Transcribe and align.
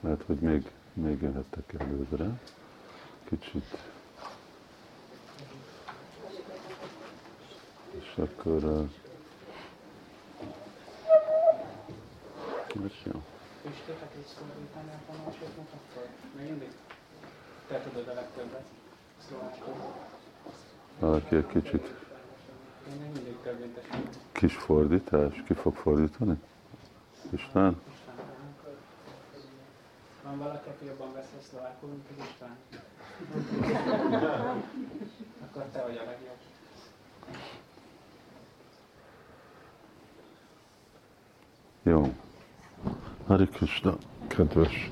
mert 0.00 0.22
hogy 0.22 0.38
még, 0.38 0.70
még 0.92 1.22
jöhettek 1.22 1.74
előre. 1.78 2.40
Kicsit. 3.24 3.76
És 7.90 8.12
akkor 8.16 8.64
uh, 8.64 8.88
ez 12.84 12.92
jó. 13.04 13.22
Is 13.62 14.26
szólítani 14.26 14.90
a 14.90 15.12
tanulsoknak, 15.12 15.66
akkor 15.72 16.06
mindig 16.36 16.70
te 17.68 17.80
tudod 17.80 18.08
a 18.08 18.14
legtöbbet 18.14 18.64
szlovákul. 19.28 19.74
Valaki 20.98 21.36
egy 21.36 21.46
kicsit 21.46 21.94
kis 24.32 24.54
fordítás, 24.54 25.42
ki 25.46 25.54
fog 25.54 25.74
fordítani? 25.74 26.40
István? 27.30 27.80
Van 30.30 30.38
valaki, 30.38 30.68
aki 30.68 30.84
jobban 30.84 31.12
beszél 31.12 31.40
szlovákul, 31.50 31.88
mint 31.88 32.06
az 32.10 32.24
István? 32.30 32.56
akkor 35.44 35.62
te 35.72 35.82
vagy 35.82 35.96
a 35.96 36.04
legjobb. 36.04 36.36
Jó. 41.82 42.14
Hari 43.26 43.46
Krishna, 43.46 43.96
kedves 44.28 44.90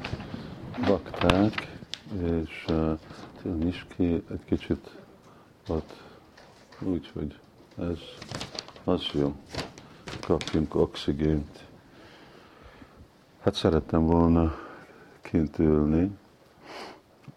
bakták, 0.87 1.78
és 2.23 2.64
uh, 2.69 2.98
Niski 3.42 4.25
egy 4.30 4.45
kicsit 4.45 4.91
ott 5.69 6.02
úgy, 6.80 7.11
hogy 7.14 7.39
ez 7.78 7.98
az 8.84 9.06
jó. 9.12 9.34
Kapjunk 10.20 10.75
oxigént. 10.75 11.66
Hát 13.41 13.55
szerettem 13.55 14.06
volna 14.06 14.66
kint 15.30 15.59
ülni, 15.59 16.18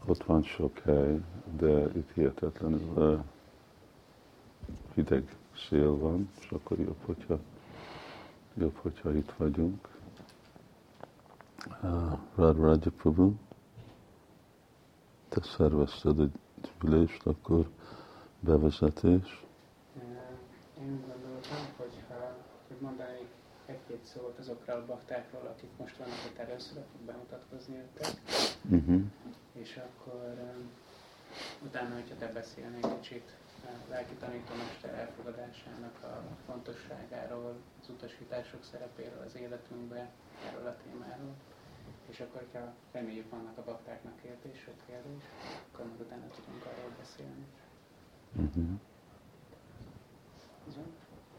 ott 0.05 0.23
van 0.23 0.44
sok 0.44 0.77
hely, 0.79 1.21
de 1.57 1.90
itt 1.96 2.12
hihetetlenül 2.13 2.79
uh, 2.96 3.20
hideg 4.93 5.35
szél 5.70 5.98
van, 5.98 6.29
és 6.40 6.49
akkor 6.51 6.79
jobb, 6.79 6.98
hogyha 7.05 7.40
jobb, 8.54 8.76
hogyha 8.76 9.13
itt 9.16 9.32
vagyunk. 9.38 9.88
Uh, 11.84 12.18
Rad 12.35 12.57
Raja 12.57 12.91
Prabhu, 12.98 13.34
te 15.29 15.41
szervezted 15.41 16.20
egy 16.20 16.32
gyűlést, 16.82 17.26
akkor 17.26 17.70
bevezetés. 18.40 19.46
Én 20.82 20.91
úgy 20.91 20.99
gondoltam, 21.07 21.57
hogy 21.77 22.04
ha 22.07 22.35
hogy 22.68 22.77
mondanék 22.79 23.27
egy-két 23.92 24.06
szót 24.06 24.38
azokról 24.40 24.76
a 24.76 24.86
baktákról, 24.86 25.48
akik 25.48 25.70
most 25.78 25.98
vannak 25.98 26.24
itt 26.30 26.38
először, 26.38 26.78
akik 26.78 27.02
bemutatkozni 27.06 27.76
jöttek, 27.76 28.10
Uh-huh. 28.70 29.02
és 29.54 29.78
akkor 29.88 30.34
um, 30.56 30.70
utána, 31.64 31.94
hogyha 31.94 32.16
te 32.16 32.28
beszélnél 32.32 33.00
kicsit 33.00 33.36
a 33.66 33.70
lelki 33.90 34.14
tanítómester 34.14 34.94
elfogadásának 34.94 36.04
a 36.04 36.22
fontosságáról, 36.46 37.56
az 37.82 37.90
utasítások 37.90 38.64
szerepéről 38.64 39.24
az 39.26 39.36
életünkbe, 39.36 40.10
erről 40.48 40.68
a 40.68 40.76
témáról, 40.84 41.34
és 42.10 42.20
akkor, 42.20 42.42
hogyha 42.42 42.74
reméljük 42.92 43.30
vannak 43.30 43.58
a 43.58 43.64
baktáknak 43.64 44.22
kérdés, 44.22 44.60
sok 44.66 44.76
kérdés, 44.86 45.24
akkor 45.72 45.86
meg 45.86 46.00
utána 46.00 46.28
tudunk 46.36 46.66
arról 46.66 46.92
beszélni. 47.00 47.46
Uh-huh. 48.36 48.80
Jó. 50.76 50.84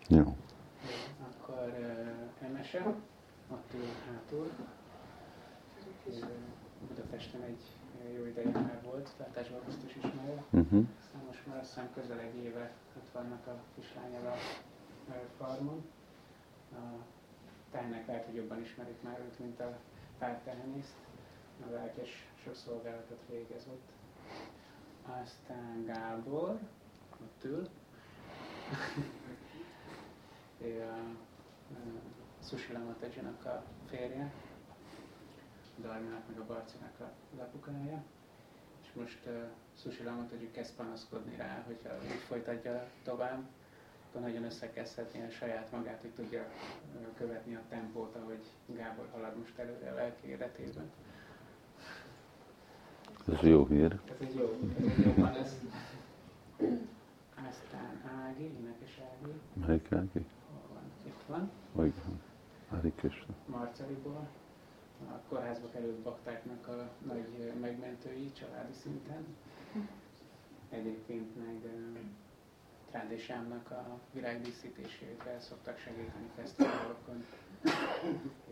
Jó, 0.09 0.37
Akkor 1.31 1.69
uh, 1.79 2.12
Emese, 2.43 2.95
ott 3.51 3.75
ül 3.75 3.87
hátul. 4.07 4.51
Budapesten 6.89 7.43
egy 7.43 7.63
jó 8.17 8.27
ideje 8.27 8.51
már 8.51 8.81
volt, 8.83 9.11
látásban 9.19 9.61
biztos 9.67 9.97
ismerő. 9.97 10.43
Uh-huh. 10.51 10.87
Aztán 10.99 11.23
most 11.27 11.47
már 11.47 11.59
azt 11.59 11.69
hiszem 11.69 11.93
közel 11.95 12.19
egy 12.19 12.37
éve 12.37 12.73
ott 12.97 13.11
vannak 13.13 13.47
a 13.47 13.63
kislányal 13.75 14.27
a 14.27 14.37
farmon. 15.37 15.85
A 16.73 16.77
tehenek 17.71 18.07
lehet, 18.07 18.25
hogy 18.25 18.35
jobban 18.35 18.61
ismerik 18.61 19.03
már 19.03 19.21
őt, 19.21 19.39
mint 19.39 19.61
a 19.61 19.79
pártehenészt. 20.19 20.97
A 21.67 21.73
lelkes 21.73 22.29
sok 22.45 22.55
szolgálatot 22.55 23.21
végez 23.31 23.67
ott. 23.67 23.89
Aztán 25.23 25.85
Gábor, 25.85 26.59
ott 27.21 27.45
ül. 27.45 27.69
ő 30.65 30.83
a 30.83 30.97
Sushila 32.49 32.79
Matajinak 32.79 33.45
a 33.45 33.63
férje, 33.91 34.33
Darmának 35.77 36.29
meg 36.29 36.39
a 36.39 36.45
Barcinak 36.47 37.01
a 37.01 37.11
az 37.33 37.39
apukája. 37.39 38.03
És 38.83 38.89
most 38.95 39.19
uh, 39.27 39.33
Sushila 39.83 40.15
Mataji 40.15 40.51
kezd 40.51 40.75
panaszkodni 40.75 41.37
rá, 41.37 41.63
hogyha 41.67 41.95
úgy 41.95 42.21
folytatja 42.27 42.87
tovább, 43.05 43.43
akkor 44.09 44.21
nagyon 44.21 44.45
összekezdhetni 44.45 45.23
a 45.23 45.31
saját 45.31 45.73
magát, 45.73 46.01
hogy 46.01 46.11
tudja 46.11 46.47
követni 47.17 47.55
a 47.55 47.61
tempót, 47.69 48.17
ahogy 48.17 48.43
Gábor 48.67 49.09
halad 49.13 49.37
most 49.39 49.59
előre 49.59 49.91
a 49.91 49.95
lelki 49.95 50.29
életében. 50.29 50.91
Ez 53.33 53.41
jó 53.41 53.67
hír. 53.67 54.01
Ez 54.11 54.17
egy 54.21 54.35
jó, 54.35 54.59
ez 54.79 54.85
egy 54.87 55.05
jó 55.05 55.15
van 55.15 55.35
ez. 55.35 55.55
Aztán 57.49 58.03
Ági, 58.27 58.43
énekes 58.45 58.99
Ági, 59.01 59.33
Melyik 59.67 59.93
Ági? 59.93 60.27
hol 60.49 60.63
van? 60.73 60.83
Itt 61.07 61.23
van. 61.27 61.51
Vagy 61.73 61.93
Hari 62.73 62.93
Krishna. 62.97 63.35
Marceliból, 63.47 64.29
a 65.11 65.19
kórházba 65.29 65.69
került 65.73 65.99
baktáknak 65.99 66.69
a 66.69 66.89
nagy 67.07 67.53
megmentői 67.61 68.33
családi 68.33 68.73
szinten. 68.83 69.27
Egyébként 70.71 71.37
meg 71.45 71.61
ö, 71.65 71.99
Trándi 72.91 73.19
Sámnak 73.19 73.71
a 73.71 73.99
virágdíszítésével 74.13 75.41
szoktak 75.41 75.79
segíteni 75.79 76.31
fesztiválokon, 76.37 77.25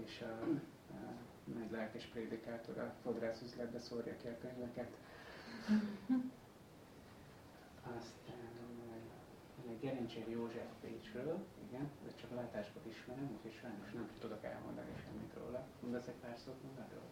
és 0.07 0.21
a, 0.21 0.45
a 0.93 1.13
nagy 1.59 1.71
lelkes 1.71 2.05
prédikátor 2.05 2.79
a 2.79 2.95
fodrászüzletbe 3.03 3.79
szórja 3.79 4.17
ki 4.17 4.27
a 4.29 4.39
könyveket. 4.41 4.97
Aztán 7.83 8.40
ö, 9.71 9.73
egy 9.73 9.81
Gerincséri 9.81 10.31
József 10.31 10.71
Pécsről, 10.81 11.39
igen, 11.69 11.91
de 12.05 12.11
csak 12.21 12.31
látásból 12.35 12.83
ismerem, 12.89 13.31
úgyhogy 13.37 13.53
sajnos 13.61 13.93
nem 13.93 14.11
tudok 14.21 14.45
elmondani 14.45 14.93
semmit 15.05 15.35
róla. 15.39 15.67
Mondasz 15.81 16.07
egy 16.07 16.21
pár 16.21 16.39
szót 16.45 16.63
magadról? 16.63 17.09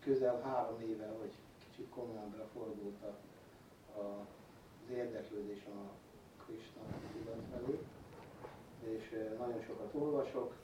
Közel 0.00 0.40
három 0.40 0.80
éve, 0.80 1.06
hogy 1.18 1.32
kicsit 1.64 1.88
komolyabbra 1.90 2.46
fordult 2.52 3.02
a, 3.02 3.16
a, 4.00 4.26
az 4.84 4.90
érdeklődésem 4.90 5.76
a 5.76 5.90
Krishna 6.44 6.82
tudat 7.12 7.42
felé, 7.50 7.78
és 8.80 9.34
nagyon 9.38 9.62
sokat 9.62 9.94
olvasok, 9.94 10.54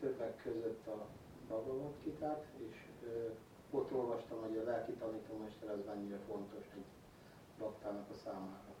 többek 0.00 0.42
között 0.42 0.86
a 0.86 1.06
Bhagavad 1.46 1.94
Gitát, 2.04 2.44
és 2.56 2.76
ö, 3.04 3.28
ott 3.70 3.92
olvastam, 3.92 4.40
hogy 4.40 4.56
a 4.56 4.64
lelki 4.64 4.92
tanítómester 4.92 5.70
az 5.70 5.84
mennyire 5.86 6.18
fontos 6.26 6.64
egy 6.74 6.84
baktának 7.58 8.10
a 8.10 8.14
számára. 8.24 8.74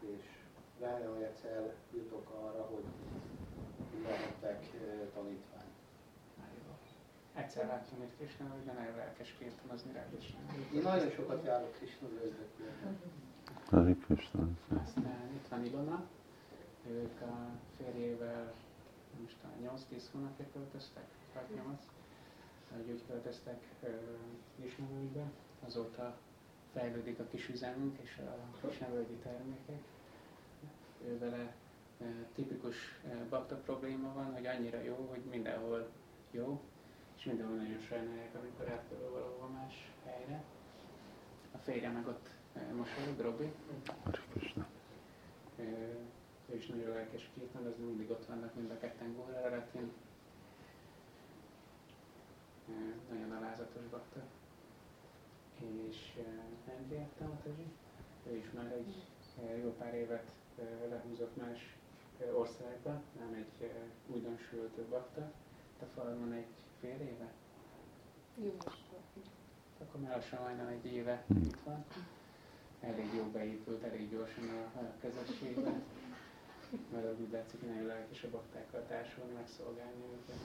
És 0.00 0.24
remélem, 0.80 1.12
hogy 1.14 1.22
egyszer 1.22 1.74
eljutok 1.92 2.30
arra, 2.30 2.62
hogy 2.62 2.84
lehetek 4.02 4.68
ö, 4.74 5.06
tanítvány. 5.14 5.70
Egyszer 7.34 7.66
láttam 7.66 8.02
itt 8.02 8.16
Krisna, 8.16 8.48
hogy 8.48 8.64
nagyon 8.64 8.96
lelkes 8.96 9.34
kirtanozni 9.38 9.92
rá 9.92 10.06
Krisna. 10.06 10.38
Én 10.74 10.82
nagyon 10.82 11.10
sokat 11.10 11.44
járok 11.44 11.72
Krishna 11.72 12.08
vezetőre. 12.08 12.96
Hari 13.70 13.96
Krishna. 13.96 14.48
Aztán 14.82 15.30
itt 15.34 15.48
van 15.48 15.64
Ilona, 15.64 16.04
ők 16.86 17.20
a 17.20 17.48
férjével 17.76 18.52
most 19.20 19.36
a 19.44 19.76
8-10 19.94 20.02
hónapja 20.12 20.44
költöztek, 20.52 21.04
vagy 21.34 21.56
8, 21.56 21.82
hogy 22.72 22.90
úgy 22.90 23.02
költöztek 23.06 23.62
Kisnavölgybe, 24.60 25.30
azóta 25.66 26.16
fejlődik 26.72 27.18
a 27.18 27.26
kis 27.30 27.48
üzemünk 27.48 27.98
és 28.02 28.18
a 28.18 28.66
kisnavölgyi 28.66 29.14
termékek. 29.22 29.82
Ő 31.06 31.18
vele 31.18 31.54
tipikus 32.34 32.76
bakta 33.28 33.56
probléma 33.56 34.12
van, 34.14 34.32
hogy 34.34 34.46
annyira 34.46 34.80
jó, 34.80 35.06
hogy 35.10 35.22
mindenhol 35.30 35.90
jó, 36.30 36.60
és 37.16 37.24
mindenhol 37.24 37.56
nagyon 37.56 37.80
sajnálják, 37.80 38.34
amikor 38.34 38.68
átkerül 38.68 39.10
valahova 39.10 39.46
más 39.46 39.90
helyre. 40.04 40.42
A 41.52 41.58
férje 41.58 41.90
meg 41.90 42.06
ott 42.06 42.28
mosolyog, 42.76 43.20
Robi, 43.20 43.52
ő 46.50 46.56
is 46.56 46.66
nagyon 46.66 46.88
lelkes 46.88 47.30
képen, 47.34 47.66
az 47.66 47.78
mindig 47.78 48.10
ott 48.10 48.26
vannak 48.26 48.54
mind 48.54 48.70
a 48.70 48.78
ketten 48.78 49.14
Góráratin. 49.14 49.92
Nagyon 53.10 53.32
alázatos 53.32 53.84
bakta. 53.90 54.20
És 55.88 56.12
Henrietta 56.66 57.24
Mataji, 57.24 57.66
ő 58.30 58.36
is 58.36 58.50
már 58.50 58.72
egy 58.72 58.94
ö, 59.42 59.56
jó 59.56 59.74
pár 59.78 59.94
évet 59.94 60.32
ö, 60.58 60.88
lehúzott 60.88 61.36
más 61.36 61.76
országba, 62.34 63.02
nem 63.18 63.34
egy 63.34 63.70
újdonsült 64.06 64.80
bakta. 64.88 65.32
a 65.80 65.84
falon 65.94 66.32
egy 66.32 66.46
fél 66.80 67.00
éve? 67.00 67.32
Júliusban. 68.36 69.00
Akkor 69.80 70.00
már 70.00 70.16
lassan 70.16 70.42
majdnem 70.42 70.66
egy 70.66 70.86
éve 70.92 71.24
Hmm. 71.26 71.42
itt 71.42 71.60
van. 71.64 71.84
Elég 72.80 73.14
jó 73.16 73.24
beépült, 73.24 73.82
elég 73.82 74.10
gyorsan 74.10 74.48
a, 74.48 74.78
a 74.78 74.92
közösségbe. 75.00 75.72
Mert 76.92 77.20
úgy 77.20 77.30
látszik, 77.30 77.60
hogy 77.60 77.68
nagyon 77.68 77.86
lelkes 77.86 78.22
a 78.24 78.30
baktákkal 78.30 78.84
társulni, 78.88 79.32
megszolgálni 79.32 80.02
őket. 80.12 80.36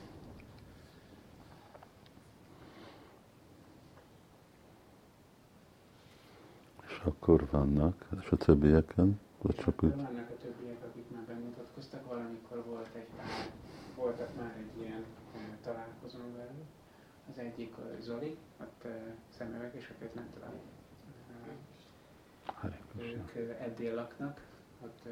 És 6.98 7.04
akkor 7.04 7.48
vannak, 7.52 8.06
és 8.22 8.30
a 8.30 8.36
többieken, 8.38 9.20
vagy 9.42 9.56
csak 9.56 9.84
úgy? 9.84 9.96
vannak 9.96 10.30
a 10.30 10.36
többiek, 10.42 10.84
akik 10.90 11.12
már 11.12 11.24
bemutatkoztak, 11.24 12.08
valamikor 12.08 12.64
volt 12.66 12.90
egy 12.94 13.08
pár, 13.18 13.50
voltak 13.96 14.36
már 14.40 14.56
egy 14.58 14.82
ilyen 14.82 15.06
eh, 15.36 15.42
találkozón 15.64 16.36
velük. 16.36 16.66
Az 17.32 17.38
egyik 17.38 17.78
a 17.78 18.02
Zoli, 18.02 18.38
ott 18.62 18.84
eh, 18.86 18.92
szemüveg, 19.38 19.76
és 19.76 19.92
őt 20.02 20.14
nem 20.14 20.28
eh, 20.42 20.50
Krishna. 22.92 23.22
Ők 23.22 23.36
eh, 23.36 23.66
Eddél 23.66 23.94
laknak, 23.96 24.42
ott 24.84 25.02
eh, 25.06 25.12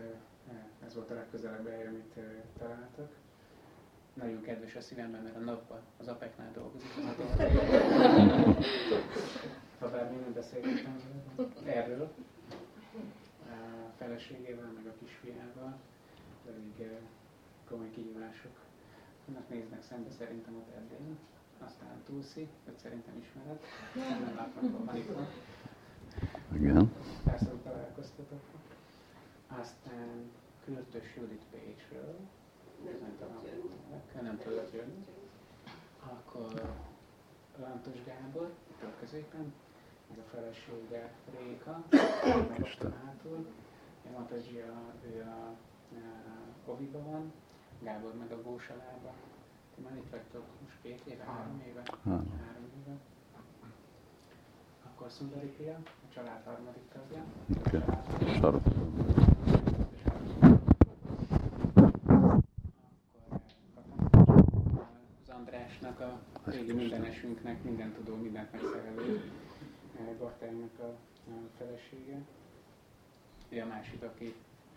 eh, 0.50 0.56
ez 0.86 0.96
volt 0.96 1.12
a 1.12 1.14
legközelebb 1.14 1.68
hely, 1.68 1.88
amit 1.88 2.14
eh, 2.18 2.24
találtak. 2.58 3.12
Nagyon 4.14 4.42
kedves 4.42 4.76
a 4.76 4.82
szívemben, 4.82 5.22
mert 5.24 5.36
a 5.36 5.40
napban 5.40 5.80
az 5.98 6.08
apeknál 6.08 6.52
dolgozik. 6.54 6.90
az. 6.98 7.16
Ha 9.86 9.92
bár 9.92 10.12
még 10.12 10.20
nem 10.20 10.34
beszélgettem 10.34 11.02
erről, 11.66 12.12
a 13.42 13.92
feleségével, 13.98 14.72
meg 14.76 14.86
a 14.88 14.94
kisfiával, 15.00 15.78
elég 16.48 16.74
eh, 16.80 16.98
komoly 17.70 17.90
kihívások. 17.90 18.52
Annak 19.28 19.50
néznek 19.50 19.84
szembe 19.84 20.10
szerintem 20.10 20.56
ott 20.56 20.76
Erdélyen. 20.76 21.18
Aztán 21.60 22.02
Tulsi, 22.06 22.48
őt 22.68 22.78
szerintem 22.80 23.14
ismered, 23.18 23.60
nem 24.26 24.36
látnak 24.36 24.98
itt 24.98 25.14
van. 25.14 25.28
Igen. 26.54 26.92
Persze, 27.24 27.50
hogy 27.50 27.60
találkoztatok. 27.60 28.42
Aztán 29.48 30.32
Kürtös 30.64 31.16
Judit 31.16 31.44
Pécsről, 31.52 32.16
hogy 32.84 33.00
nem 34.22 34.38
tudott 34.38 34.74
jönni. 34.74 35.06
Akkor 36.04 36.76
Lantos 37.60 38.04
Gábor, 38.04 38.54
itt 38.70 38.84
a 38.84 39.00
középen, 39.00 39.54
meg 40.10 40.18
a 40.18 40.30
felesége 40.36 41.12
Réka, 41.40 41.84
meg 42.50 42.60
Isten. 42.64 42.92
a 42.92 43.06
hátul. 43.06 43.46
Matazsi 44.18 44.58
a, 44.60 45.08
ő 45.08 45.22
a, 45.22 45.48
a 45.96 46.72
Oviba 46.72 47.04
van, 47.04 47.32
Gábor 47.82 48.14
meg 48.16 48.32
a 48.32 48.42
Gósalába. 48.42 49.14
Ti 49.76 49.82
már 49.82 49.96
itt 49.96 50.10
vagytok 50.12 50.44
most 50.64 50.78
két 50.82 51.02
éve, 51.06 51.24
három 51.24 51.64
éve? 51.68 51.82
Három. 52.04 52.32
Három 52.46 52.70
éve. 52.86 52.96
Akkor 54.86 55.10
Szundari 55.12 55.48
Pia, 55.48 55.74
a 55.76 56.14
család 56.14 56.44
harmadik 56.46 56.84
tagja. 56.94 57.24
Oké. 57.66 57.78
A 57.78 57.80
család- 58.20 58.40
Sarok. 58.40 58.62
az 65.24 65.30
Andrásnak, 65.38 66.00
a 66.00 66.20
régi 66.44 66.74
mindenesünknek, 66.74 67.64
minden 67.64 67.94
tudó, 67.94 68.16
mindent 68.16 68.52
megszerelő 68.52 69.22
bakternak 70.46 70.80
a, 70.80 70.88
a 71.32 71.50
felesége. 71.58 72.22
Ő 73.50 73.62
a 73.62 73.66
másik, 73.66 74.04
aki 74.04 74.36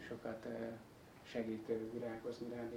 sokat 0.09 0.47
segít 1.23 1.73
virágozni 1.93 2.49
rád. 2.55 2.73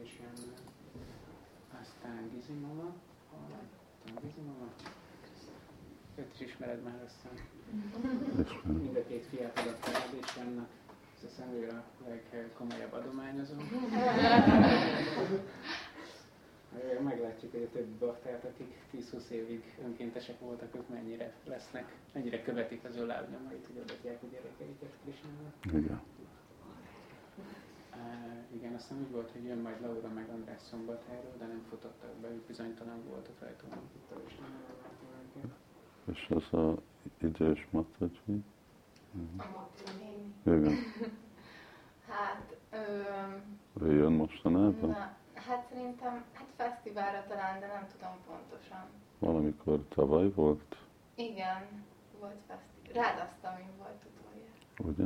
Aztán 1.81 2.29
Gizi 2.33 2.53
mama, 2.53 2.93
hol 3.29 3.47
van? 3.49 3.67
Ott 4.05 4.11
van 4.13 4.23
Gizi 4.23 4.41
mama. 4.41 4.71
Őt 6.15 6.33
is 6.33 6.39
ismered 6.47 6.83
már 6.83 7.03
aztán. 7.05 7.33
Mind 8.63 8.95
a 8.95 9.03
két 9.07 9.25
fiát 9.25 9.59
adott 9.59 9.85
rád 9.85 10.13
és 10.21 10.35
Jánnak. 10.37 10.69
Azt 11.13 11.21
hiszem, 11.21 11.53
ő 11.53 11.69
a 11.69 11.83
legkomolyabb 12.31 12.93
adományozó. 12.93 13.53
Meglátjuk, 17.03 17.51
hogy 17.51 17.63
a 17.63 17.69
többi 17.69 17.95
baktert, 17.99 18.43
akik 18.43 18.73
10-20 18.93 19.29
évig 19.29 19.77
önkéntesek 19.83 20.39
voltak, 20.39 20.75
ők 20.75 20.89
mennyire 20.89 21.33
lesznek, 21.45 21.95
mennyire 22.13 22.41
követik 22.41 22.83
az 22.83 22.95
ő 22.95 23.05
lábnyomait, 23.05 23.65
hogy 23.65 23.77
adatják 23.83 24.23
a 24.23 24.25
gyerekeiket 24.31 24.97
Krisnának. 25.03 25.53
Igen. 25.65 26.01
Uh, 27.93 28.55
igen, 28.55 28.73
aztán 28.73 28.97
úgy 28.97 29.11
volt, 29.11 29.31
hogy 29.31 29.43
jön 29.43 29.57
majd 29.57 29.81
Laura 29.81 30.07
meg 30.07 30.29
András 30.29 30.61
szombathelyről, 30.61 31.37
de 31.37 31.45
nem 31.45 31.61
futottak 31.69 32.15
be, 32.21 32.27
ők 32.27 32.45
bizonytalan 32.45 33.03
voltak 33.09 33.39
rajta, 33.39 33.63
hogy 33.69 33.77
itt 33.95 34.27
és 34.27 34.35
nem. 34.39 35.53
És 36.11 36.27
az 36.29 36.59
a 36.59 36.77
idős 37.21 37.67
Mataji? 37.69 38.43
A 39.37 39.45
Mati 39.55 39.83
néni. 39.99 40.59
Igen. 40.59 40.75
Hát, 42.07 42.57
öm, 42.69 43.59
Ő 43.81 43.93
jön 43.93 44.11
mostanában? 44.11 44.89
na, 44.89 45.15
hát 45.47 45.65
szerintem, 45.69 46.23
hát 46.33 46.47
fesztiválra 46.55 47.23
talán, 47.27 47.59
de 47.59 47.67
nem 47.67 47.87
tudom 47.97 48.15
pontosan. 48.27 48.85
Valamikor 49.19 49.85
tavaly 49.89 50.31
volt, 50.33 50.77
Igen, 51.15 51.85
volt 52.19 52.37
fesztivál. 52.47 53.03
Rádasztamin 53.03 53.69
volt 53.77 54.05
utoljára. 54.09 54.51
ugye? 54.77 55.05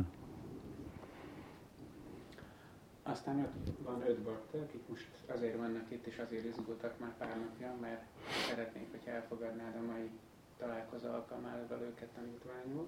Aztán 3.03 3.39
ott 3.39 3.77
van 3.83 4.01
öt 4.07 4.19
bakter, 4.21 4.61
akik 4.61 4.87
most 4.87 5.07
azért 5.27 5.57
vannak 5.57 5.91
itt, 5.91 6.05
és 6.05 6.17
azért 6.17 6.45
izgultak 6.45 6.99
már 6.99 7.13
pár 7.17 7.37
napja, 7.39 7.75
mert 7.81 8.03
szeretnék, 8.49 8.91
hogy 8.91 9.01
elfogadnád 9.13 9.75
a 9.75 9.85
mai 9.91 10.09
találkozó 10.57 11.07
alkalmával 11.09 11.81
őket 11.81 12.07
tanítványul. 12.09 12.87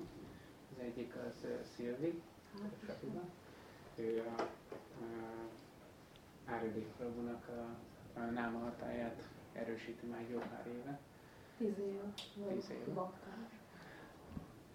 Az 0.71 0.83
egyik 0.83 1.15
az 1.15 1.43
uh, 1.43 1.61
Szilvi, 1.75 2.21
Sapiba. 2.85 3.21
Ő 3.95 4.23
a, 4.37 4.41
a 4.41 5.05
Áridék 6.49 6.87
Prabhunak 6.97 7.47
a, 7.47 7.75
a 8.19 8.23
náma 8.23 8.59
hatáját 8.59 9.21
erősíti 9.53 10.05
már 10.05 10.29
jó 10.31 10.37
pár 10.37 10.67
éve. 10.67 10.99
Tíz 11.57 11.77
éve 11.79 12.13
Tíz 12.53 12.69
éve. 12.69 13.11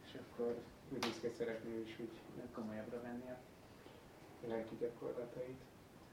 És 0.05 0.19
akkor 0.21 0.61
hogy 0.93 1.33
szeretné 1.39 1.81
is 1.81 1.99
úgy 1.99 2.21
komolyabbra 2.55 3.03
venni 3.03 3.31
a 3.31 3.39
lelki 4.49 4.77
gyakorlatait. 4.81 5.61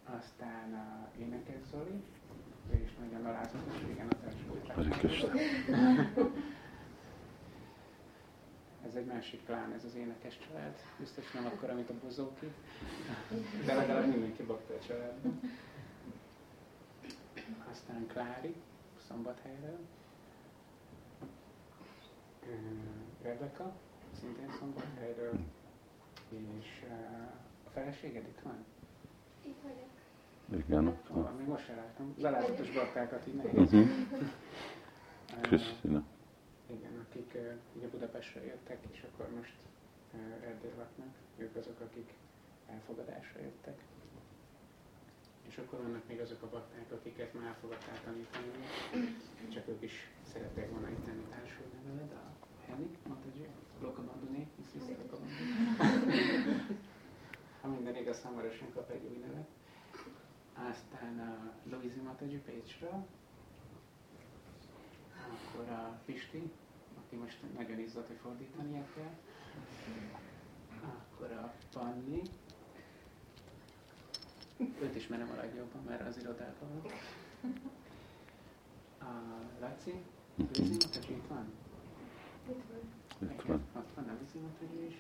Aztán 0.03 0.73
a 0.73 1.09
énekes 1.19 1.61
Zoli, 1.71 2.03
ő 2.73 2.81
is 2.83 2.95
nagyon 2.99 3.25
alázatos, 3.25 3.81
igen, 3.89 4.07
a 4.07 4.15
társadalmi. 4.19 5.41
Ez 8.89 8.95
egy 8.95 9.05
másik 9.05 9.45
klán, 9.45 9.73
ez 9.73 9.83
az 9.83 9.95
énekes 9.95 10.39
család. 10.47 10.75
Biztos 10.99 11.31
nem 11.31 11.45
akkor, 11.45 11.73
mint 11.73 11.89
a 11.89 11.93
bozóki, 12.03 12.51
de 13.65 13.73
legalább 13.73 14.07
mindenki 14.07 14.43
bakta 14.43 14.73
családban. 14.87 15.39
Aztán 17.71 18.07
Klári, 18.07 18.55
szombathelyről. 19.07 19.77
Rebeka, 23.21 23.73
szintén 24.19 24.51
szombathelyről. 24.59 25.39
És 26.59 26.83
a 27.65 27.69
feleséged 27.69 28.23
itt 28.27 28.39
van? 28.43 28.65
Itt 29.45 29.61
vagyok. 29.63 30.63
Igen, 30.65 30.87
ott 30.87 31.07
Hol 31.07 31.15
van? 31.15 31.23
van. 31.23 31.35
Még 31.35 31.47
most 31.47 31.65
sem 31.65 31.75
láttam. 31.75 32.13
Az 32.17 32.23
alázatos 32.23 32.71
baktákat 32.71 33.27
így 33.27 33.35
nehéz. 33.35 33.73
Uh-huh. 33.73 36.03
Igen, 36.69 37.05
akik 37.09 37.37
ugye 37.75 37.87
Budapestre 37.87 38.45
jöttek, 38.45 38.77
és 38.91 39.05
akkor 39.11 39.29
most 39.35 39.55
Erdély 40.43 40.73
laknak. 40.77 41.15
Ők 41.37 41.55
azok, 41.55 41.79
akik 41.79 42.13
elfogadásra 42.67 43.39
jöttek. 43.41 43.83
És 45.47 45.57
akkor 45.57 45.81
vannak 45.81 46.07
még 46.07 46.19
azok 46.19 46.41
a 46.41 46.49
bakták, 46.49 46.91
akiket 46.91 47.33
már 47.33 47.47
elfogadták 47.47 48.03
tanítani, 48.03 48.51
csak 49.53 49.67
ők 49.67 49.81
is 49.81 50.09
szerették 50.31 50.69
volna 50.69 50.89
itt 50.89 51.03
tenni 51.05 51.23
társulni 51.29 51.79
veled. 51.87 52.11
A 52.11 52.45
Henrik, 52.65 52.97
Mataji, 53.07 53.47
Lokabanduni. 53.81 54.47
Ha 57.61 57.67
minden 57.67 57.95
igaz, 57.95 58.21
hamarosan 58.21 58.73
kap 58.73 58.89
egy 58.89 59.05
új 59.11 59.17
nevet. 59.17 59.47
Aztán 60.53 61.19
a 61.19 61.53
Louisi 61.69 61.99
Mataji 61.99 62.37
Pécsről, 62.37 63.05
akkor 65.33 65.69
a 65.69 65.99
Pisti, 66.05 66.51
aki 67.05 67.15
most 67.15 67.37
nagyon 67.57 67.79
izzott, 67.79 68.07
hogy 68.07 68.17
fordítania 68.21 68.85
kell. 68.95 69.13
Akkor 70.83 71.31
a 71.31 71.53
Panni. 71.71 72.21
Őt 74.81 74.95
ismerem 74.95 75.29
a 75.29 75.35
legjobban, 75.35 75.81
mert 75.83 76.07
az 76.07 76.17
irodában 76.17 76.81
van. 76.81 76.91
A 78.99 79.39
Laci, 79.59 80.03
Lizi 80.35 80.71
Mataji 80.71 81.13
itt 81.15 81.27
van? 81.27 81.51
Itt 82.47 83.31
Igen, 83.31 83.45
van. 83.47 83.63
Ott 83.75 83.93
van 83.95 84.09
a 84.09 84.17
Lizi 84.19 84.87
is. 84.87 84.95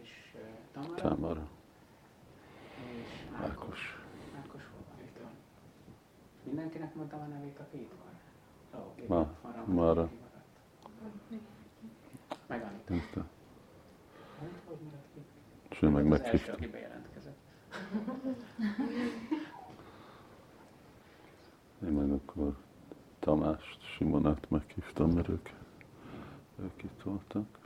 És 0.00 0.34
uh, 0.34 0.40
Tamara. 0.72 0.94
Támara. 0.94 1.48
És 2.76 3.08
Ákos. 3.32 4.02
Ákos 4.36 4.62
hol 4.62 4.84
van? 4.88 5.04
Itt 5.06 5.18
van. 5.22 5.30
Mindenkinek 6.42 6.94
mondtam 6.94 7.20
a 7.20 7.26
nevét, 7.26 7.58
aki 7.58 7.76
itt 7.76 7.92
van. 7.98 8.05
Ma- 9.06 9.34
Mara. 9.64 10.10
Meg 12.46 12.62
Anita. 12.88 13.26
És 15.68 15.82
ő 15.82 15.88
meg 15.88 16.06
első, 16.12 16.22
meghívta. 16.22 16.56
Én 21.84 21.92
meg 21.92 22.10
akkor 22.12 22.56
Tamást, 23.18 23.78
Simonát 23.96 24.50
meghívtam, 24.50 25.10
mert 25.10 25.28
ők, 25.28 25.48
ők 26.62 26.82
itt 26.82 27.02
voltak. 27.02 27.58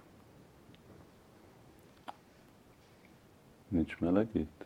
Nincs 3.69 3.99
meleg 3.99 4.29
itt? 4.33 4.65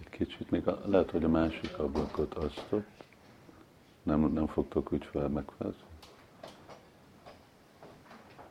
Egy 0.00 0.08
kicsit, 0.08 0.50
még 0.50 0.64
lehet, 0.84 1.10
hogy 1.10 1.24
a 1.24 1.28
másik 1.28 1.78
ablakot 1.78 2.34
azt 2.34 2.66
ott. 2.72 3.01
Nem, 4.02 4.20
nem 4.32 4.46
fogtok 4.46 4.92
úgy 4.92 5.04
fel 5.04 5.28
megfázni. 5.28 5.82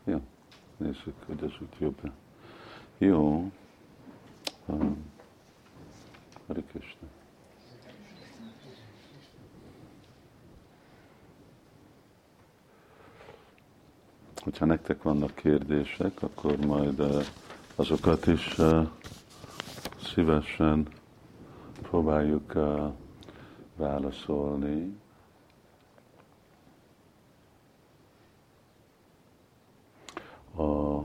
Jó, 0.04 0.22
nézzük, 0.78 1.16
hogy 1.26 1.44
ez 1.44 1.52
úgy 1.62 1.76
jobb. 1.80 2.12
Jó. 2.98 3.52
Um, 4.66 5.12
Hare 6.48 6.62
Krishna. 6.64 7.08
Hogyha 14.44 14.66
nektek 14.66 15.02
vannak 15.04 15.36
kérdések, 15.36 16.22
akkor 16.22 16.58
majd 16.66 17.00
eh, 17.00 17.26
azokat 17.76 18.28
is 18.28 18.58
eh, 18.58 18.88
szívesen 20.14 20.88
próbáljuk 21.82 22.56
eh, 22.56 22.92
válaszolni. 23.76 24.98
A 30.58 31.02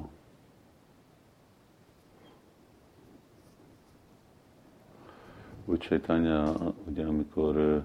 úgy 5.76 5.82
Chaitanya, 5.82 6.52
ugye 6.86 7.06
amikor 7.06 7.56
ő, 7.56 7.82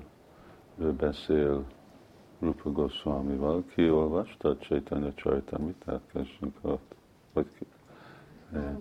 ő 0.78 0.92
beszél 0.94 1.66
Rupa 2.40 2.72
Goswamival, 2.72 3.64
ki 3.74 3.90
olvasta 3.90 4.58
Chaitanya 4.58 5.14
Charitamit, 5.14 5.84
elkezdjünk 5.86 6.58
ott, 6.62 6.96
vagy 7.34 7.46
ki? 7.58 7.66
Eh. 8.54 8.76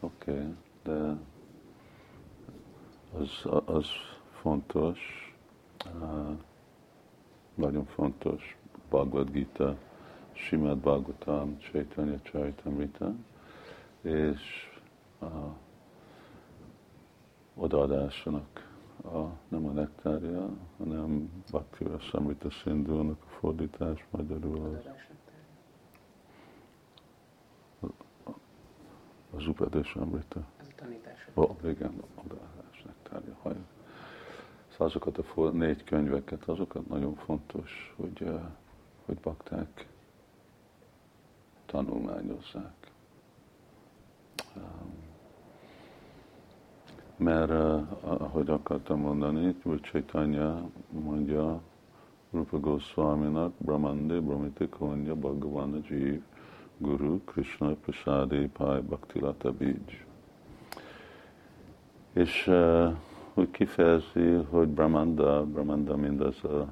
Oké, 0.00 0.54
de 0.82 1.16
az, 3.18 3.62
az 3.64 3.86
fontos, 4.40 4.98
uh, 6.00 6.36
nagyon 7.54 7.84
fontos, 7.84 8.56
Bhagavad 8.88 9.30
Gita, 9.30 9.76
Simad 10.32 10.78
Bhagavatam, 10.78 11.58
Chaitanya 11.58 12.18
Charitamrita, 12.22 13.14
és 14.06 14.74
a 15.20 15.56
odaadásának 17.54 18.74
a, 19.04 19.24
nem 19.48 19.66
a 19.66 19.70
nektárja, 19.70 20.48
hanem 20.78 21.42
Bhakti 21.50 21.84
Samrita 21.98 22.50
Szindúnak 22.50 23.22
a 23.22 23.28
fordítás 23.28 24.06
magyarul 24.10 24.80
az, 27.80 27.90
az 29.36 29.46
Upadés 29.46 29.94
Amrita. 29.94 30.40
Ez 30.60 30.66
a 30.66 30.74
tanítás. 30.76 31.28
Ó, 31.34 31.42
oh, 31.42 31.70
igen, 31.70 32.02
odaadás 32.24 32.82
nektárja, 32.84 33.36
hajó. 33.42 33.64
Szóval 34.68 34.86
azokat 34.86 35.18
a 35.18 35.22
for, 35.22 35.52
négy 35.52 35.84
könyveket, 35.84 36.44
azokat 36.44 36.88
nagyon 36.88 37.14
fontos, 37.14 37.94
hogy, 37.96 38.22
eh, 38.22 38.42
hogy 39.04 39.18
bakták 39.18 39.88
tanulmányozzák. 41.66 42.90
Mert, 47.16 47.50
ahogy 48.02 48.50
akartam 48.50 49.00
mondani, 49.00 49.56
hogy 49.62 49.80
Chaitanya 49.80 50.70
mondja 50.90 51.60
Rupa 52.30 52.58
Goswaminak, 52.58 53.52
Brahmande, 53.58 54.20
Brahmite 54.20 54.68
Konya, 54.68 55.14
Bhagavana 55.14 55.78
Jeev, 55.88 56.20
Guru, 56.78 57.20
Krishna, 57.24 57.74
Prasadi, 57.74 58.46
Pai, 58.46 58.80
Bhaktilata 58.80 59.52
Bij. 59.52 60.04
És 62.12 62.50
úgy 63.34 63.50
kifejezi, 63.50 64.32
hogy 64.50 64.68
Brahmanda, 64.68 65.44
Brahmanda 65.44 65.96
mindaz 65.96 66.44
a 66.44 66.68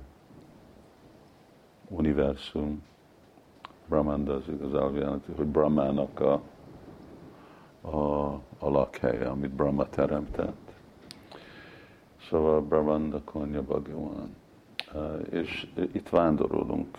univerzum. 1.88 2.82
Brahmanda 3.88 4.34
az 4.34 4.48
igazából 4.48 4.98
jelenti, 4.98 5.32
hogy 5.36 5.46
Brahmának 5.46 6.20
a, 6.20 6.40
a, 7.80 8.13
a 8.58 8.68
lakhelye, 8.68 9.28
amit 9.28 9.50
Brahma 9.50 9.88
teremtett. 9.88 10.72
Szóval 12.28 12.60
Brahmanda 12.60 13.20
Konya 13.24 13.62
Bhagavan. 13.62 14.36
És 15.30 15.66
itt 15.92 16.08
vándorolunk 16.08 16.98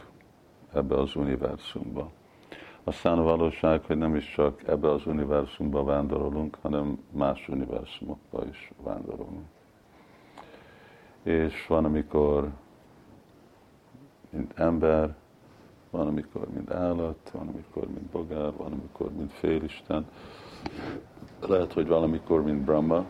ebbe 0.73 0.99
az 0.99 1.15
univerzumba. 1.15 2.11
Aztán 2.83 3.17
a 3.19 3.23
valóság, 3.23 3.83
hogy 3.85 3.97
nem 3.97 4.15
is 4.15 4.33
csak 4.33 4.67
ebbe 4.67 4.91
az 4.91 5.07
univerzumba 5.07 5.83
vándorolunk, 5.83 6.57
hanem 6.61 6.99
más 7.11 7.47
univerzumokba 7.49 8.45
is 8.45 8.71
vándorolunk. 8.83 9.45
És 11.23 11.67
van, 11.67 11.85
amikor 11.85 12.49
mint 14.29 14.59
ember, 14.59 15.15
van, 15.89 16.07
amikor 16.07 16.47
mint 16.53 16.71
állat, 16.71 17.29
van, 17.33 17.47
amikor 17.47 17.87
mint 17.87 18.09
bogár, 18.11 18.53
van, 18.57 18.71
amikor 18.71 19.11
mint 19.11 19.31
félisten. 19.31 20.05
Lehet, 21.47 21.73
hogy 21.73 21.87
valamikor 21.87 22.43
mint 22.43 22.61
Brahma. 22.61 23.05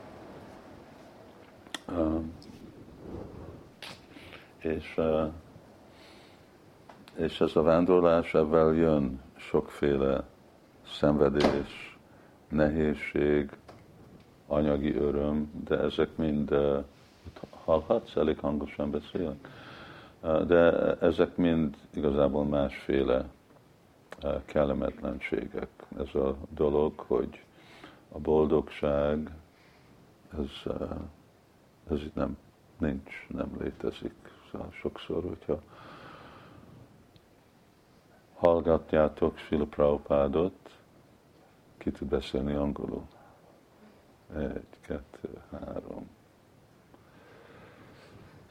És, 4.58 5.00
és 7.16 7.42
ez 7.42 7.56
a 7.56 7.62
vándorlás, 7.62 8.34
ebben 8.34 8.76
jön 8.76 9.22
sokféle 9.36 10.24
szenvedés, 10.88 11.98
nehézség, 12.50 13.52
anyagi 14.48 14.96
öröm, 14.96 15.52
de 15.68 15.80
ezek 15.80 16.16
mind, 16.16 16.56
hallhatsz, 17.50 18.16
elég 18.16 18.40
hangosan 18.40 18.92
beszélek, 18.92 19.48
de 20.48 20.94
ezek 21.00 21.36
mind 21.36 21.76
igazából 21.94 22.46
másféle 22.46 23.26
kellemetlenségek. 24.46 25.70
Ez 25.98 26.16
a 26.16 26.36
dolog, 26.50 27.00
hogy 27.00 27.44
a 28.12 28.20
boldogság, 28.20 29.32
ez, 30.38 30.50
uh, 30.66 31.00
ez 31.90 32.02
itt 32.02 32.16
nem, 32.16 32.38
nincs, 32.78 33.28
nem 33.28 33.52
létezik. 33.60 34.14
Szóval 34.52 34.72
sokszor, 34.72 35.24
hogyha 35.24 35.62
hallgatjátok 38.36 39.38
Srila 39.38 39.66
Prabhupádot, 39.66 40.78
ki 41.78 41.92
tud 41.92 42.08
beszélni 42.08 42.54
angolul? 42.54 43.04
Egy, 44.36 44.80
kettő, 44.82 45.42
három. 45.52 46.10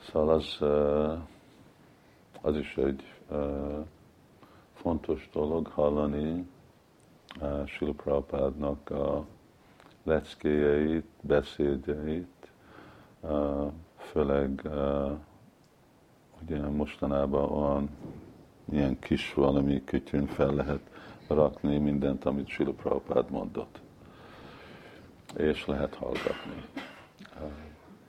Szóval 0.00 0.34
az, 0.34 0.58
az 2.42 2.56
is 2.56 2.76
egy 2.76 3.14
fontos 4.72 5.28
dolog 5.32 5.66
hallani 5.66 6.48
Prabhupádnak 7.96 8.90
a 8.90 9.26
leckéjeit, 10.04 11.06
beszédjeit, 11.20 12.52
főleg 13.96 14.68
ugye 16.42 16.68
mostanában 16.68 17.50
olyan 17.50 17.88
ilyen 18.72 18.98
kis 18.98 19.34
valami 19.34 19.84
kütyűn 19.84 20.26
fel 20.26 20.54
lehet 20.54 20.80
rakni 21.28 21.78
mindent, 21.78 22.24
amit 22.24 22.48
Srila 22.48 22.72
Prabhupád 22.72 23.30
mondott. 23.30 23.80
És 25.36 25.66
lehet 25.66 25.94
hallgatni. 25.94 26.64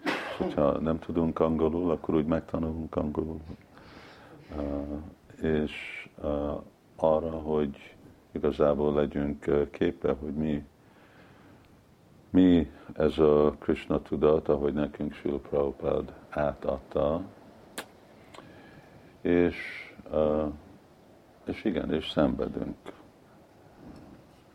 És 0.03 0.37
hogyha 0.37 0.79
nem 0.79 0.99
tudunk 0.99 1.39
angolul, 1.39 1.91
akkor 1.91 2.15
úgy 2.15 2.25
megtanulunk 2.25 2.95
angolul. 2.95 3.39
És 5.41 6.07
arra, 6.95 7.29
hogy 7.29 7.95
igazából 8.31 8.93
legyünk 8.93 9.69
képe, 9.71 10.11
hogy 10.11 10.33
mi, 10.33 10.63
mi 12.35 12.71
ez 12.93 13.17
a 13.17 13.55
Krishna 13.59 14.01
tudat, 14.01 14.49
ahogy 14.49 14.73
nekünk 14.73 15.13
Srila 15.13 15.37
Prabhupád 15.37 16.13
átadta, 16.29 17.21
és, 19.21 19.55
és 21.45 21.63
igen, 21.63 21.93
és 21.93 22.09
szenvedünk. 22.09 22.77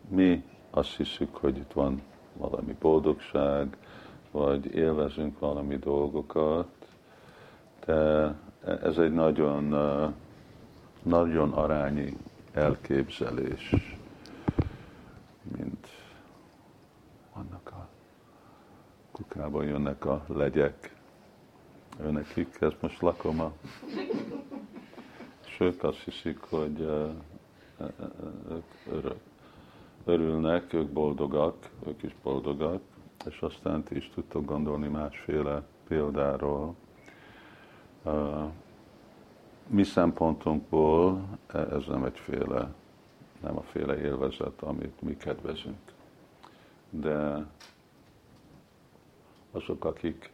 Mi 0.09 0.45
azt 0.71 0.97
hiszük, 0.97 1.37
hogy 1.37 1.57
itt 1.57 1.73
van 1.73 2.03
valami 2.37 2.77
boldogság, 2.81 3.77
vagy 4.31 4.75
élvezünk 4.75 5.39
valami 5.39 5.77
dolgokat, 5.77 6.87
de 7.85 8.35
ez 8.83 8.99
egy 8.99 9.13
nagyon, 9.13 9.75
nagyon 11.03 11.53
arányi 11.53 12.17
elképzelés, 12.53 13.71
mint 15.57 15.87
vannak 17.35 17.71
a 17.73 17.89
kukában 19.21 19.65
jönnek 19.65 20.05
a 20.05 20.25
legyek, 20.27 20.97
őnekik, 22.03 22.57
ez 22.61 22.73
most 22.81 23.01
lakom 23.01 23.41
a 23.41 23.53
és 25.47 25.61
ők 25.61 25.85
azt 25.85 25.99
hiszik, 25.99 26.39
hogy 26.39 26.81
ők 28.51 28.65
örülnek, 30.05 30.73
ők 30.73 30.89
boldogak, 30.89 31.71
ők 31.87 32.03
is 32.03 32.15
boldogak, 32.23 32.81
és 33.27 33.41
aztán 33.41 33.83
ti 33.83 33.97
is 33.97 34.11
tudtok 34.15 34.45
gondolni 34.45 34.89
másféle 34.89 35.63
példáról. 35.89 36.75
Mi 39.67 39.83
szempontunkból 39.83 41.29
ez 41.47 41.87
nem 41.89 42.05
egyféle, 42.05 42.73
nem 43.43 43.57
a 43.57 43.63
féle 43.63 44.01
élvezet, 44.01 44.63
amit 44.63 45.03
mi 45.03 45.17
kedvezünk. 45.17 45.93
De 46.91 47.47
azok, 49.53 49.85
akik 49.85 50.31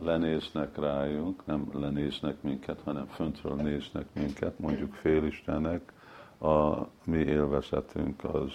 lenéznek 0.00 0.78
rájunk, 0.78 1.46
nem 1.46 1.68
lenéznek 1.72 2.42
minket, 2.42 2.80
hanem 2.84 3.06
föntről 3.06 3.54
néznek 3.54 4.06
minket, 4.12 4.58
mondjuk 4.58 4.94
félistenek, 4.94 5.92
a 6.40 6.86
mi 7.04 7.18
élvezetünk 7.18 8.24
az 8.24 8.52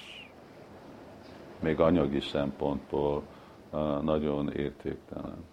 még 1.60 1.80
anyagi 1.80 2.20
szempontból 2.20 3.24
nagyon 4.02 4.52
értéktelen. 4.52 5.44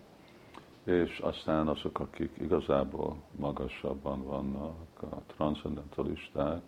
És 0.84 1.18
aztán 1.18 1.68
azok, 1.68 2.00
akik 2.00 2.30
igazából 2.40 3.16
magasabban 3.36 4.24
vannak, 4.24 4.76
a 5.00 5.16
transzendentalisták, 5.26 6.60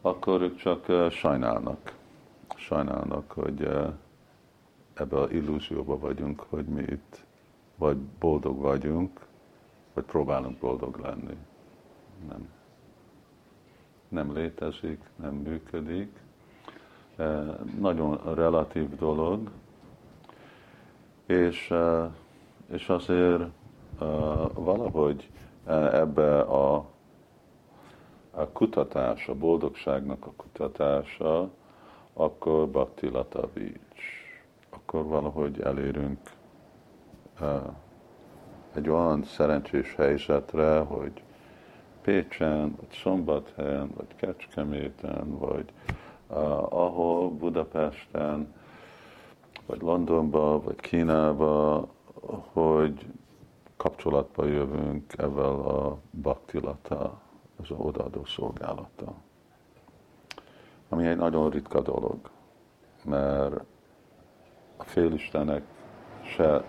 akkor 0.00 0.40
ők 0.42 0.56
csak 0.56 1.10
sajnálnak. 1.10 1.96
Sajnálnak, 2.56 3.32
hogy 3.32 3.68
ebbe 4.98 5.20
az 5.20 5.30
illúzióba 5.30 5.98
vagyunk, 5.98 6.40
hogy 6.48 6.64
mi 6.64 6.82
itt 6.82 7.26
vagy 7.76 7.96
boldog 7.96 8.58
vagyunk, 8.58 9.26
vagy 9.94 10.04
próbálunk 10.04 10.58
boldog 10.58 10.96
lenni. 10.96 11.36
Nem. 12.28 12.48
Nem 14.08 14.32
létezik, 14.32 15.00
nem 15.16 15.34
működik. 15.34 16.20
Nagyon 17.78 18.34
relatív 18.34 18.96
dolog, 18.96 19.50
és, 21.26 21.74
és 22.66 22.88
azért 22.88 23.42
valahogy 24.54 25.30
ebbe 25.92 26.40
a, 26.40 26.86
a 28.30 28.48
kutatás, 28.52 29.28
a 29.28 29.34
boldogságnak 29.34 30.26
a 30.26 30.32
kutatása, 30.36 31.50
akkor 32.12 32.68
Bhakti 32.68 33.08
Lata 33.08 33.48
Akkor 34.70 35.04
valahogy 35.04 35.60
elérünk 35.60 36.18
egy 38.74 38.88
olyan 38.88 39.24
szerencsés 39.24 39.94
helyzetre, 39.94 40.78
hogy 40.78 41.22
Pécsen, 42.02 42.76
vagy 42.76 42.90
Szombathelyen, 43.02 43.90
vagy 43.96 44.16
Kecskeméten, 44.16 45.38
vagy 45.38 45.72
uh, 46.28 46.36
ahol 46.72 47.30
Budapesten, 47.30 48.54
vagy 49.66 49.80
Londonba, 49.80 50.62
vagy 50.62 50.80
Kínába, 50.80 51.88
hogy 52.52 53.06
kapcsolatba 53.76 54.44
jövünk 54.44 55.12
ezzel 55.16 55.60
a 55.60 55.98
baktilata, 56.22 57.20
ez 57.62 57.70
a 57.70 57.74
odaadó 57.74 58.24
szolgálata. 58.24 59.14
Ami 60.88 61.06
egy 61.06 61.16
nagyon 61.16 61.50
ritka 61.50 61.80
dolog, 61.80 62.18
mert 63.04 63.64
a 64.78 64.84
félistenek 64.84 65.62
se 66.22 66.64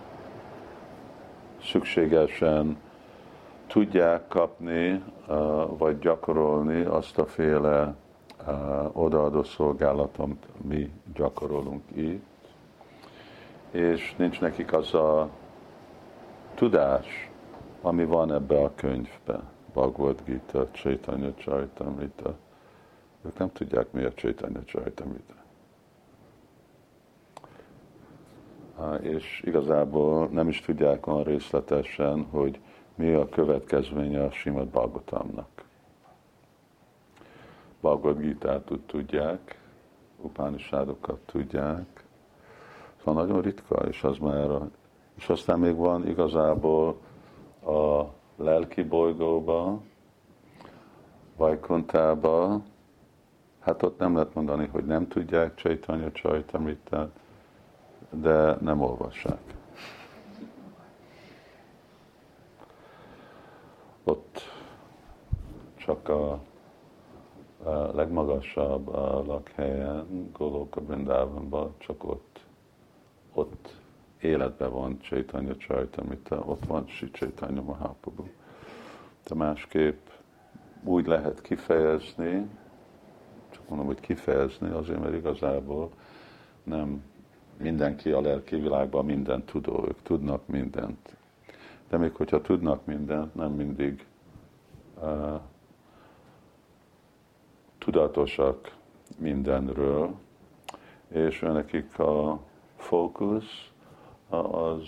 szükségesen 1.61 2.77
tudják 3.67 4.27
kapni, 4.27 5.03
vagy 5.77 5.99
gyakorolni 5.99 6.81
azt 6.81 7.17
a 7.17 7.25
féle 7.25 7.95
odaadó 8.91 9.43
szolgálatot, 9.43 10.47
mi 10.61 10.91
gyakorolunk 11.13 11.83
itt, 11.93 12.47
és 13.71 14.15
nincs 14.17 14.39
nekik 14.39 14.73
az 14.73 14.93
a 14.93 15.29
tudás, 16.55 17.29
ami 17.81 18.05
van 18.05 18.33
ebbe 18.33 18.63
a 18.63 18.71
könyvbe, 18.75 19.39
Bhagavad 19.73 20.21
Gita, 20.25 20.67
Chaitanya 20.71 21.33
Charitamrita. 21.33 22.35
Ők 23.25 23.37
nem 23.37 23.51
tudják, 23.51 23.91
mi 23.91 24.03
a 24.03 24.13
Chaitanya 24.13 24.63
Charitamrita. 24.65 25.33
És 29.01 29.41
igazából 29.45 30.27
nem 30.27 30.47
is 30.47 30.61
tudják 30.61 31.07
olyan 31.07 31.23
részletesen, 31.23 32.27
hogy 32.31 32.59
mi 32.95 33.13
a 33.13 33.29
következménye 33.29 34.23
a 34.23 34.31
Simad 34.31 34.67
Bhagavatamnak. 34.67 35.63
Bhagavad 37.81 38.19
gita 38.19 38.63
tudják, 38.85 39.61
Upanishadokat 40.21 41.19
tudják, 41.19 42.03
szóval 42.97 43.25
nagyon 43.25 43.41
ritka, 43.41 43.75
és 43.75 44.03
az 44.03 44.17
már, 44.17 44.49
a, 44.49 44.69
és 45.15 45.29
aztán 45.29 45.59
még 45.59 45.75
van 45.75 46.07
igazából 46.07 46.97
a 47.65 48.03
lelki 48.35 48.83
bolygóba, 48.83 49.81
Vajkontába, 51.35 52.61
hát 53.59 53.83
ott 53.83 53.99
nem 53.99 54.13
lehet 54.13 54.33
mondani, 54.33 54.67
hogy 54.67 54.85
nem 54.85 55.07
tudják 55.07 55.55
Csaitanya 55.55 56.11
Csajtamritát, 56.11 57.19
de 58.09 58.57
nem 58.61 58.81
olvassák. 58.81 59.41
Ott 64.03 64.41
csak 65.75 66.09
a, 66.09 66.31
a 67.63 67.69
legmagasabb 67.93 68.87
a 68.87 69.23
lakhelyen, 69.25 70.29
Goloka 70.33 70.81
Brindávonban, 70.81 71.73
csak 71.77 72.03
ott, 72.03 72.39
ott 73.33 73.75
életben 74.21 74.71
van 74.71 74.99
Csaitanya 74.99 75.57
Csajtamita, 75.57 76.43
ott 76.45 76.65
van 76.65 76.87
Si 76.87 77.11
Csaitanya 77.11 77.61
Mahaprabhu. 77.61 78.27
De 79.27 79.35
másképp 79.35 80.07
úgy 80.83 81.07
lehet 81.07 81.41
kifejezni, 81.41 82.49
csak 83.49 83.69
mondom, 83.69 83.87
hogy 83.87 83.99
kifejezni, 83.99 84.69
azért, 84.69 84.99
mert 84.99 85.13
igazából 85.13 85.89
nem 86.63 87.03
mindenki 87.59 88.11
a 88.11 88.21
lelki 88.21 88.55
világban 88.55 89.05
mindent 89.05 89.45
tudó, 89.45 89.85
ők 89.87 90.01
tudnak 90.01 90.47
mindent. 90.47 91.15
De 91.89 91.97
még 91.97 92.15
hogyha 92.15 92.41
tudnak 92.41 92.85
mindent, 92.85 93.35
nem 93.35 93.51
mindig 93.51 94.05
uh, 95.01 95.39
tudatosak 97.77 98.75
mindenről, 99.17 100.15
és 101.07 101.39
nekik 101.39 101.99
a 101.99 102.39
fókusz 102.75 103.69
az 104.29 104.87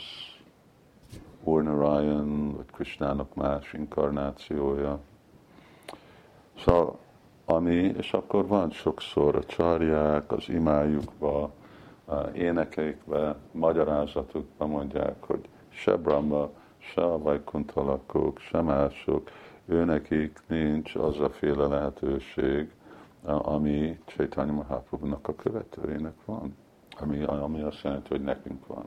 Úr 1.44 1.64
Narayan, 1.64 2.56
vagy 2.56 2.66
Krishnának 2.72 3.36
más 3.36 3.74
inkarnációja. 3.74 5.00
Szóval 6.58 7.00
ami, 7.46 7.76
és 7.98 8.14
akkor 8.14 8.48
van 8.48 8.72
sokszor 8.72 9.36
a 9.36 9.44
csarják, 9.44 10.32
az 10.32 10.50
imájukba, 10.50 11.52
énekeikbe, 12.34 13.36
magyarázatukban 13.52 14.70
mondják, 14.70 15.24
hogy 15.24 15.48
se 15.70 15.98
Brahma, 15.98 16.50
se 16.78 17.02
a 17.02 17.18
Vajkunta 17.18 17.84
lakók, 17.84 18.40
se 18.40 18.62
mások, 18.62 19.30
őnekik 19.66 20.40
nincs 20.48 20.96
az 20.96 21.20
a 21.20 21.30
féle 21.30 21.68
lehetőség, 21.68 22.72
ami 23.24 24.00
Csaitanya 24.06 24.52
Mahaprabhu-nak 24.52 25.28
a 25.28 25.36
követőjének 25.36 26.16
van, 26.26 26.56
ami, 27.00 27.24
ami 27.24 27.62
azt 27.62 27.84
jelenti, 27.84 28.08
hogy 28.10 28.22
nekünk 28.22 28.68
van. 28.68 28.86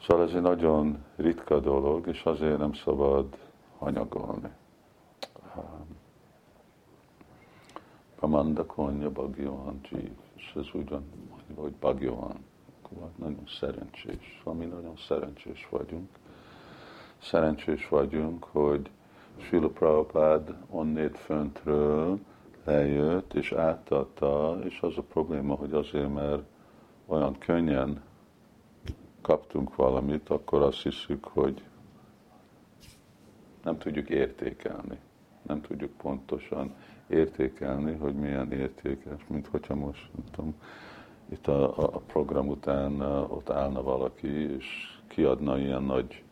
Szóval 0.00 0.26
ez 0.26 0.34
egy 0.34 0.42
nagyon 0.42 1.04
ritka 1.16 1.60
dolog, 1.60 2.06
és 2.06 2.22
azért 2.24 2.58
nem 2.58 2.72
szabad 2.72 3.36
hanyagolni. 3.78 4.48
Amanda 8.18 8.66
Konya 8.66 9.10
Bhagyavan 9.10 9.80
Jeev 9.90 10.23
és 10.44 10.52
ez 10.60 10.66
úgy 10.72 10.88
van, 10.88 11.04
hogy 11.54 11.72
Bagyohan, 11.72 12.44
nagyon 13.16 13.46
szerencsés, 13.60 14.40
ami 14.44 14.64
nagyon 14.64 14.96
szerencsés 14.96 15.68
vagyunk. 15.70 16.08
Szerencsés 17.18 17.88
vagyunk, 17.88 18.44
hogy 18.44 18.90
Srila 19.36 19.68
Prabhupád 19.68 20.56
onnét 20.70 21.18
föntről 21.18 22.18
eljött, 22.64 23.34
és 23.34 23.52
átadta, 23.52 24.58
és 24.64 24.80
az 24.80 24.98
a 24.98 25.02
probléma, 25.02 25.54
hogy 25.54 25.72
azért, 25.72 26.12
mert 26.14 26.42
olyan 27.06 27.38
könnyen 27.38 28.02
kaptunk 29.20 29.74
valamit, 29.74 30.28
akkor 30.28 30.62
azt 30.62 30.82
hiszük, 30.82 31.24
hogy 31.24 31.62
nem 33.62 33.78
tudjuk 33.78 34.08
értékelni. 34.10 34.98
Nem 35.42 35.60
tudjuk 35.60 35.96
pontosan 35.96 36.74
értékelni, 37.06 37.96
hogy 37.96 38.14
milyen 38.14 38.52
értékes, 38.52 39.26
mint 39.26 39.46
hogyha 39.46 39.74
most, 39.74 40.10
nem 40.14 40.24
tudom, 40.30 40.54
itt 41.28 41.46
a, 41.46 41.78
a 41.78 41.98
program 41.98 42.48
után 42.48 43.00
ott 43.28 43.50
állna 43.50 43.82
valaki, 43.82 44.54
és 44.56 44.98
kiadna 45.06 45.58
ilyen 45.58 45.82
nagy 45.82 46.22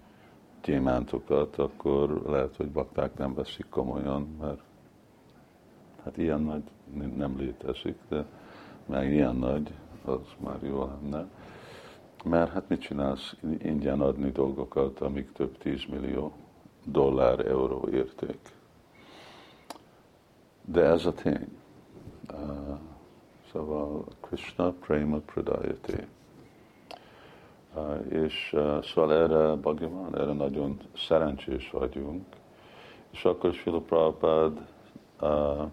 gyémántokat, 0.62 1.58
akkor 1.58 2.22
lehet, 2.26 2.56
hogy 2.56 2.70
bakták 2.70 3.16
nem 3.16 3.34
veszik 3.34 3.66
komolyan, 3.68 4.36
mert 4.40 4.60
hát 6.04 6.16
ilyen 6.16 6.40
nagy 6.40 6.62
nem 7.16 7.38
létezik, 7.38 7.96
de 8.08 8.24
meg 8.86 9.12
ilyen 9.12 9.36
nagy, 9.36 9.74
az 10.04 10.20
már 10.38 10.62
jó 10.62 10.84
lenne. 10.84 11.28
Mert 12.24 12.52
hát 12.52 12.68
mit 12.68 12.80
csinálsz? 12.80 13.36
Ingyen 13.58 14.00
adni 14.00 14.30
dolgokat, 14.30 15.00
amik 15.00 15.32
több 15.32 15.58
tízmillió 15.58 16.32
dollár, 16.84 17.46
euró 17.46 17.88
érték. 17.92 18.38
De 20.64 20.82
ez 20.82 21.06
a 21.06 21.12
tény. 21.12 21.58
Uh, 22.32 22.78
szóval 23.52 24.04
Krishna 24.20 24.70
Prema 24.70 25.18
Pradayate. 25.18 26.06
Uh, 27.74 28.06
és 28.08 28.52
uh, 28.52 28.82
szóval 28.82 29.14
erre 29.14 29.54
Bhagavan, 29.54 30.18
erre 30.18 30.32
nagyon 30.32 30.80
szerencsés 30.96 31.70
vagyunk. 31.70 32.24
És 33.10 33.24
akkor 33.24 33.52
Srila 33.52 33.80
Prabhupád 33.80 34.66
uh, 35.20 35.70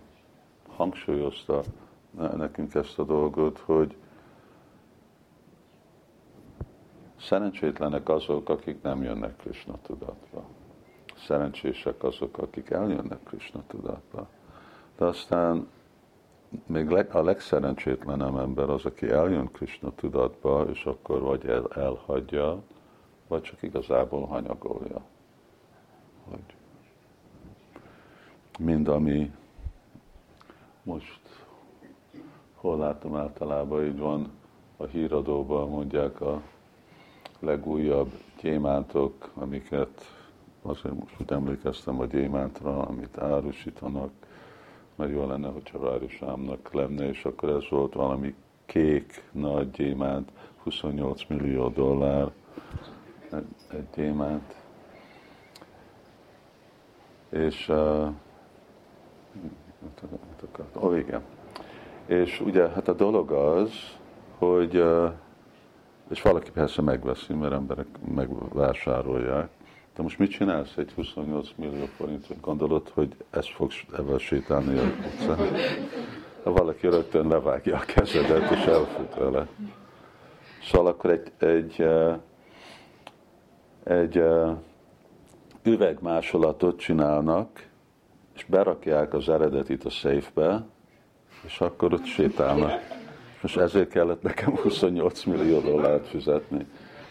hangsúlyozta 0.75 1.62
nekünk 2.38 2.73
ezt 2.73 2.99
a 2.99 3.04
dolgot, 3.04 3.60
hogy 3.60 3.95
szerencsétlenek 7.19 8.10
azok, 8.10 8.49
akik 8.49 8.82
nem 8.82 9.04
jönnek 9.04 9.36
Krishna 9.36 9.78
tudatba. 9.82 10.43
Szerencsések 11.15 12.04
azok, 12.04 12.38
akik 12.38 12.69
eljönnek 12.69 13.23
Krishna 13.23 13.63
tudatba. 13.67 14.28
De 15.00 15.06
aztán 15.06 15.68
még 16.66 16.92
a 16.92 17.22
legszerencsétlenem 17.22 18.38
ember 18.38 18.70
az, 18.70 18.86
aki 18.86 19.10
eljön 19.10 19.52
Krishna 19.52 19.92
tudatba, 19.96 20.66
és 20.70 20.86
akkor 20.86 21.22
vagy 21.22 21.46
el, 21.46 21.68
elhagyja, 21.76 22.62
vagy 23.28 23.42
csak 23.42 23.62
igazából 23.62 24.26
hanyagolja. 24.26 25.02
Hogy 26.30 26.56
mind 28.60 28.88
ami 28.88 29.32
most 30.84 31.22
hol 32.56 32.78
látom 32.78 33.16
általában, 33.16 33.86
így 33.86 34.00
van 34.00 34.32
a 34.78 34.86
híradóban 34.86 35.70
mondják 35.70 36.22
a 36.22 36.42
legújabb 37.40 38.12
gyémántok, 38.42 39.32
amiket 39.34 40.18
azért 40.62 41.00
most 41.00 41.16
úgy 41.20 41.32
emlékeztem 41.32 42.00
a 42.00 42.06
gyémántra, 42.06 42.82
amit 42.82 43.18
árusítanak, 43.18 44.19
mert 45.00 45.12
jó 45.12 45.28
lenne, 45.28 45.48
hogyha 45.48 45.80
városámnak 45.80 46.74
lenne, 46.74 47.10
és 47.10 47.26
akkor 47.26 47.50
ez 47.50 47.70
volt 47.70 47.94
valami 47.94 48.36
kék 48.66 49.24
nagy 49.32 49.72
gyémánt, 49.72 50.32
28 50.64 51.22
millió 51.28 51.70
dollár 51.70 52.32
egy 53.72 53.88
gyémánt. 53.96 54.56
És 57.30 57.70
uh, 57.70 58.08
Ó, 60.76 60.88
oh, 60.88 60.98
igen. 60.98 61.22
És 62.06 62.42
ugye 62.42 62.70
hát 62.70 62.88
a 62.88 62.94
dolog 62.94 63.32
az, 63.32 63.72
hogy 64.38 64.78
uh, 64.78 65.12
és 66.10 66.22
valaki 66.22 66.52
persze 66.52 66.82
megveszi, 66.82 67.34
mert 67.34 67.54
emberek 67.54 67.88
megvásárolják, 68.16 69.50
de 70.00 70.06
most 70.06 70.20
mit 70.20 70.32
csinálsz 70.32 70.78
egy 70.78 70.92
28 70.96 71.50
millió 71.56 71.86
forint? 71.86 72.40
Gondolod, 72.42 72.90
hogy 72.90 73.16
ezt 73.30 73.50
fogsz 73.50 73.84
ebben 73.98 74.18
sétálni 74.18 74.78
a 74.78 74.84
utcán? 74.84 75.38
Ha 76.44 76.52
valaki 76.52 76.88
rögtön 76.88 77.28
levágja 77.28 77.76
a 77.78 77.80
kezedet, 77.80 78.52
és 78.52 78.66
elfut 78.66 79.16
vele. 79.16 79.48
Szóval 80.64 80.88
akkor 80.88 81.10
egy, 81.10 81.32
egy, 81.38 81.88
egy 83.84 84.24
üvegmásolatot 85.64 86.80
csinálnak, 86.80 87.68
és 88.36 88.46
berakják 88.46 89.14
az 89.14 89.30
eredetit 89.30 89.86
a 89.86 89.90
széfbe, 89.90 90.66
és 91.46 91.62
akkor 91.62 91.94
ott 91.94 92.06
sétálnak. 92.06 92.72
Most 93.42 93.58
ezért 93.58 93.90
kellett 93.90 94.22
nekem 94.22 94.56
28 94.56 95.24
millió 95.24 95.60
dollárt 95.60 96.08
fizetni, 96.08 96.66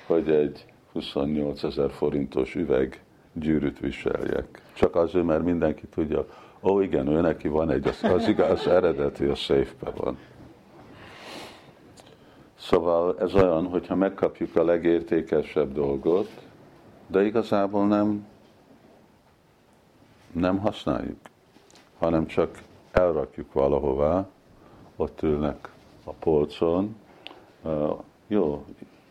hogy 0.07 0.31
egy 0.31 0.67
28 0.99 1.63
ezer 1.63 1.91
forintos 1.91 2.55
üveg 2.55 3.03
gyűrűt 3.33 3.79
viseljek. 3.79 4.63
Csak 4.73 4.97
azért, 4.97 5.25
mert 5.25 5.45
mindenki 5.45 5.87
tudja, 5.87 6.27
ó 6.63 6.81
igen, 6.81 7.09
ő 7.09 7.21
neki 7.21 7.49
van 7.49 7.71
egy, 7.71 7.87
az, 7.87 8.03
az 8.03 8.29
igaz, 8.29 8.51
az 8.51 8.67
eredeti 8.67 9.25
a 9.25 9.35
széfben 9.35 9.93
van. 9.97 10.19
Szóval 12.59 13.19
ez 13.19 13.35
olyan, 13.35 13.67
hogyha 13.67 13.95
megkapjuk 13.95 14.57
a 14.57 14.65
legértékesebb 14.65 15.73
dolgot, 15.73 16.31
de 17.07 17.25
igazából 17.25 17.87
nem, 17.87 18.27
nem 20.33 20.59
használjuk, 20.59 21.19
hanem 21.99 22.27
csak 22.27 22.59
elrakjuk 22.91 23.53
valahová, 23.53 24.29
ott 24.97 25.23
ülnek 25.23 25.71
a 26.05 26.13
polcon. 26.13 26.97
Uh, 27.63 27.99
jó, 28.27 28.65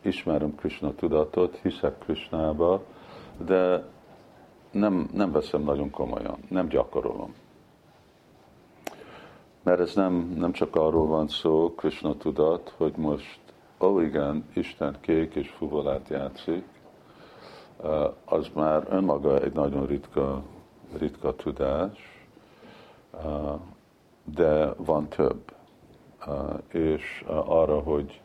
ismerem 0.07 0.55
Krishna 0.55 0.95
tudatot, 0.95 1.59
hiszek 1.61 1.97
Krishnába, 1.99 2.83
de 3.45 3.83
nem, 4.71 5.09
nem 5.13 5.31
veszem 5.31 5.61
nagyon 5.61 5.89
komolyan, 5.89 6.37
nem 6.49 6.67
gyakorolom. 6.67 7.33
Mert 9.63 9.79
ez 9.79 9.95
nem, 9.95 10.33
nem 10.37 10.51
csak 10.51 10.75
arról 10.75 11.07
van 11.07 11.27
szó, 11.27 11.73
Krishna 11.75 12.17
tudat, 12.17 12.73
hogy 12.77 12.93
most, 12.95 13.39
ó 13.79 13.87
oh 13.87 14.03
igen, 14.03 14.45
Isten 14.53 14.97
kék 15.01 15.35
és 15.35 15.49
fuvolát 15.49 16.07
játszik, 16.09 16.63
az 18.25 18.49
már 18.53 18.87
önmaga 18.89 19.39
egy 19.39 19.53
nagyon 19.53 19.85
ritka, 19.85 20.43
ritka 20.97 21.35
tudás, 21.35 22.27
de 24.23 24.73
van 24.77 25.07
több. 25.07 25.53
És 26.67 27.23
arra, 27.45 27.79
hogy 27.79 28.21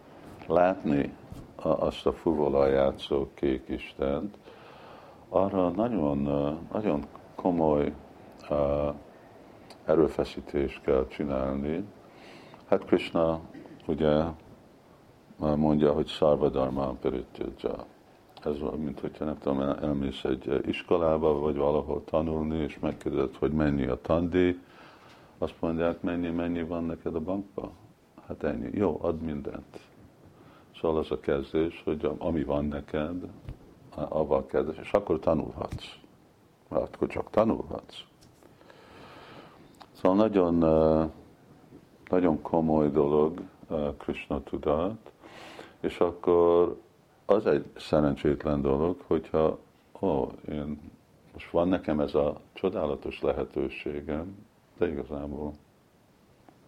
látni 0.47 1.15
azt 1.63 2.07
a 2.07 2.13
fuvola 2.13 2.69
kék 3.35 3.69
Istent, 3.69 4.37
arra 5.29 5.69
nagyon, 5.69 6.19
nagyon 6.73 7.05
komoly 7.35 7.93
erőfeszítést 9.85 10.83
kell 10.83 11.07
csinálni. 11.07 11.85
Hát 12.67 12.85
Krishna 12.85 13.41
ugye 13.87 14.23
mondja, 15.37 15.93
hogy 15.93 16.07
Sarvadharma 16.07 16.97
Parityaja. 17.01 17.85
Ez 18.45 18.57
mint 18.77 19.01
hogyha 19.01 19.25
nem 19.25 19.39
tudom, 19.39 19.61
elmész 19.61 20.25
egy 20.25 20.61
iskolába, 20.67 21.39
vagy 21.39 21.57
valahol 21.57 22.05
tanulni, 22.05 22.59
és 22.59 22.79
megkérdezed, 22.79 23.37
hogy 23.37 23.53
mennyi 23.53 23.87
a 23.87 24.01
tandi, 24.01 24.61
azt 25.39 25.55
mondják, 25.61 26.01
mennyi, 26.01 26.29
mennyi 26.29 26.63
van 26.63 26.85
neked 26.85 27.15
a 27.15 27.21
bankba? 27.21 27.71
Hát 28.27 28.43
ennyi. 28.43 28.71
Jó, 28.73 28.99
add 29.03 29.15
mindent. 29.15 29.92
Szóval 30.83 30.99
az 30.99 31.11
a 31.11 31.21
kezdés, 31.21 31.83
hogy 31.85 32.11
ami 32.19 32.45
van 32.45 32.65
neked, 32.65 33.29
avval 33.95 34.47
kezdés, 34.47 34.79
és 34.79 34.91
akkor 34.91 35.19
tanulhatsz. 35.19 35.97
Mert 36.69 36.95
akkor 36.95 37.09
csak 37.09 37.31
tanulhatsz. 37.31 38.05
Szóval 39.93 40.17
nagyon, 40.17 40.55
nagyon 42.09 42.43
komoly 42.43 42.91
dolog 42.91 43.43
Krishna 43.99 44.43
tudat, 44.43 45.13
és 45.81 45.99
akkor 45.99 46.77
az 47.27 47.47
egy 47.47 47.65
szerencsétlen 47.77 48.61
dolog, 48.63 49.01
hogyha 49.07 49.59
ó, 50.01 50.29
én 50.49 50.91
most 51.33 51.51
van 51.51 51.69
nekem 51.69 52.01
ez 52.01 52.15
a 52.15 52.41
csodálatos 52.53 53.21
lehetőségem, 53.21 54.47
de 54.79 54.89
igazából 54.89 55.53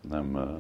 nem 0.09 0.57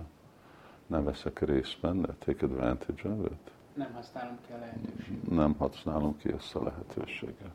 nem 0.86 1.04
veszek 1.04 1.40
részt 1.40 1.80
benne, 1.80 2.06
take 2.18 2.46
advantage 2.46 3.08
of 3.08 3.24
it. 3.24 3.50
Nem 3.74 3.92
használom 3.94 4.38
ki 4.46 4.52
a 4.52 4.58
lehetőséget. 4.58 5.30
Nem 5.30 5.54
használom 5.58 6.16
ki 6.16 6.32
ezt 6.32 6.54
a 6.54 6.62
lehetőséget. 6.62 7.54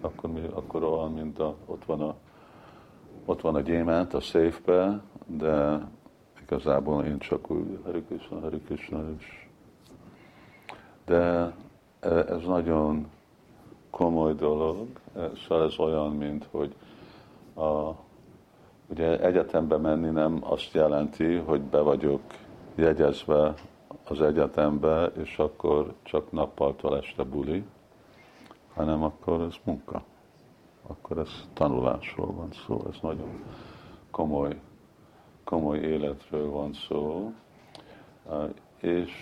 Akkor, 0.00 0.30
mi, 0.30 0.46
akkor 0.52 0.82
olyan, 0.82 1.12
mint 1.12 1.38
a, 1.38 1.56
ott 1.66 1.84
van 1.84 2.00
a 2.00 2.14
ott 3.24 3.40
van 3.40 3.54
a 3.54 3.60
gyémánt 3.60 4.14
a 4.14 4.20
széfbe, 4.20 5.00
de 5.26 5.86
igazából 6.42 7.04
én 7.04 7.18
csak 7.18 7.50
úgy 7.50 7.78
Hari 7.84 8.02
Krishna, 8.02 8.40
Hari 8.40 8.60
Krishna 8.60 9.10
is. 9.18 9.48
De 11.04 11.54
e, 12.00 12.08
ez 12.08 12.42
nagyon 12.46 13.10
komoly 13.90 14.34
dolog, 14.34 14.88
szóval 15.14 15.64
ez 15.66 15.78
olyan, 15.78 16.16
mint 16.16 16.48
hogy 16.50 16.74
a 17.54 17.90
ugye 18.92 19.20
egyetembe 19.20 19.76
menni 19.76 20.10
nem 20.10 20.38
azt 20.40 20.72
jelenti, 20.72 21.34
hogy 21.34 21.60
be 21.60 21.80
vagyok 21.80 22.20
jegyezve 22.74 23.54
az 24.04 24.20
egyetembe, 24.20 25.04
és 25.06 25.38
akkor 25.38 25.94
csak 26.02 26.32
nappaltól 26.32 26.96
este 26.96 27.22
buli, 27.22 27.64
hanem 28.74 29.02
akkor 29.02 29.40
ez 29.40 29.54
munka. 29.64 30.02
Akkor 30.86 31.18
ez 31.18 31.48
tanulásról 31.52 32.32
van 32.32 32.48
szó, 32.66 32.84
ez 32.90 32.96
nagyon 33.02 33.44
komoly, 34.10 34.60
komoly 35.44 35.78
életről 35.78 36.50
van 36.50 36.72
szó, 36.72 37.32
és 38.80 39.12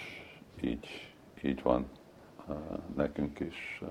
így, 0.61 1.15
így 1.43 1.63
van 1.63 1.89
nekünk 2.97 3.41
is, 3.41 3.83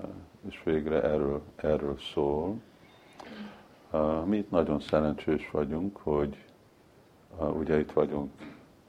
és 0.48 0.62
végre 0.64 1.02
erről, 1.02 1.42
erről 1.56 1.98
szól. 2.12 2.60
Mi 4.24 4.36
itt 4.36 4.50
nagyon 4.50 4.80
szerencsés 4.80 5.50
vagyunk, 5.50 5.96
hogy 5.96 6.44
ugye 7.38 7.78
itt 7.78 7.92
vagyunk 7.92 8.30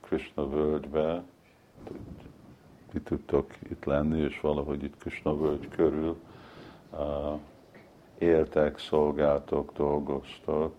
Krishna 0.00 0.48
völgybe, 0.48 1.22
mi 2.92 3.00
tudtok 3.00 3.46
itt 3.70 3.84
lenni, 3.84 4.20
és 4.20 4.40
valahogy 4.40 4.82
itt 4.82 4.98
Krishna 4.98 5.36
völgy 5.36 5.68
körül 5.68 6.16
éltek, 8.18 8.78
szolgáltok, 8.78 9.72
dolgoztok, 9.72 10.74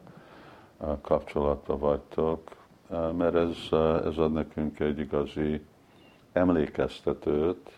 kapcsolatban 1.02 1.80
vagytok, 1.80 2.56
mert 2.90 3.36
ez, 3.36 3.58
ez 4.06 4.18
ad 4.18 4.32
nekünk 4.32 4.80
egy 4.80 5.00
igazi 5.00 5.62
emlékeztetőt, 6.32 7.72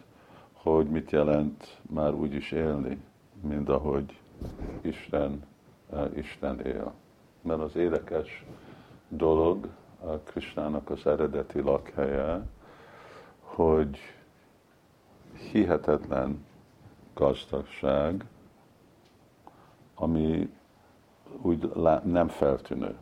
hogy 0.54 0.88
mit 0.88 1.12
jelent 1.12 1.82
már 1.82 2.14
úgy 2.14 2.34
is 2.34 2.52
élni, 2.52 2.98
mint 3.42 3.70
ahogy 3.70 4.20
Isten, 4.82 5.44
Isten 6.15 6.60
él. 6.60 6.93
Mert 7.41 7.60
az 7.62 7.76
érdekes 7.76 8.45
dolog 9.08 9.67
a 10.00 10.12
Krisnának 10.12 10.89
az 10.89 11.08
eredeti 11.08 11.60
lakhelye, 11.60 12.41
hogy 13.39 13.98
hihetetlen 15.52 16.45
gazdagság, 17.13 18.26
ami 19.95 20.50
úgy 21.41 21.71
nem 22.04 22.28
feltűnő. 22.28 22.95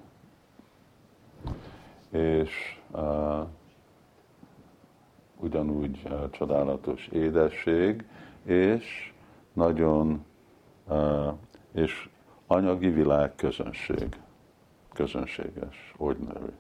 És 2.10 2.82
uh, 2.92 3.48
ugyanúgy 5.38 6.02
uh, 6.06 6.30
csodálatos 6.30 7.08
édesség, 7.08 8.06
és 8.44 9.14
nagyon, 9.54 10.26
uh, 10.88 11.34
és 11.72 12.10
anyagi 12.48 12.90
világ 12.90 13.36
közönség, 13.36 14.20
közönséges, 14.94 15.94
ordinary. 15.98 16.54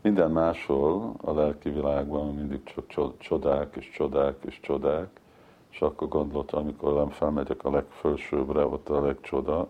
Minden 0.00 0.30
máshol 0.30 1.14
a 1.22 1.32
lelki 1.32 1.70
világban 1.70 2.34
mindig 2.34 2.62
csak 2.64 3.18
csodák 3.18 3.76
és 3.76 3.90
csodák 3.90 4.36
és 4.44 4.60
csodák, 4.60 5.20
és 5.70 5.80
akkor 5.80 6.08
gondoltam, 6.08 6.62
amikor 6.62 6.94
nem 6.94 7.08
felmegyek 7.08 7.64
a 7.64 7.70
legfelsőbbre, 7.70 8.66
ott 8.66 8.88
a 8.88 9.00
legcsoda, 9.00 9.68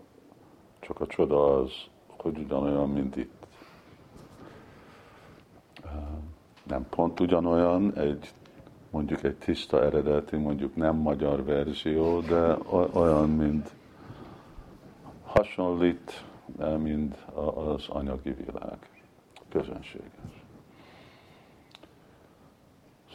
csak 0.79 1.01
a 1.01 1.07
csoda 1.07 1.55
az, 1.55 1.71
hogy 2.07 2.37
ugyanolyan, 2.37 2.89
mint 2.89 3.15
itt. 3.15 3.45
Nem 6.63 6.89
pont 6.89 7.19
ugyanolyan, 7.19 7.95
egy 7.95 8.33
mondjuk 8.97 9.23
egy 9.23 9.35
tiszta 9.35 9.83
eredeti, 9.83 10.35
mondjuk 10.35 10.75
nem 10.75 10.95
magyar 10.95 11.43
verzió, 11.43 12.19
de 12.19 12.57
olyan, 12.93 13.29
mint 13.29 13.69
hasonlít, 15.23 16.23
mint 16.77 17.15
az 17.55 17.87
anyagi 17.89 18.31
világ 18.31 18.77
közönséges. 19.49 20.45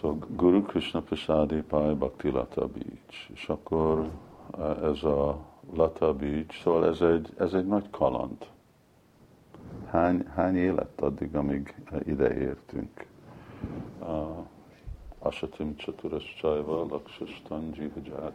Szóval 0.01 0.27
Guru 0.37 0.63
Krishna 0.63 1.01
Prasadi 1.01 1.63
Pai 1.63 1.95
Bhakti 1.95 2.31
Lata 2.31 2.67
Beach. 2.67 3.31
És 3.33 3.49
akkor 3.49 4.11
eh, 4.59 4.83
ez 4.83 5.03
a 5.03 5.39
Lata 5.75 6.15
Beach, 6.15 6.63
szóval 6.63 6.87
ez 6.87 7.01
egy, 7.01 7.29
ez 7.39 7.55
egy 7.55 7.67
nagy 7.67 7.91
kaland. 7.91 8.47
Hány, 9.87 10.27
hány 10.35 10.57
élet 10.57 11.01
addig, 11.01 11.37
amíg 11.37 11.75
ide 12.07 12.35
értünk? 12.37 13.07
Asatim 15.23 15.77
Csaturas 15.77 16.35
Csajva, 16.39 16.87
Laksastan 16.91 17.73
Jiva 17.75 18.33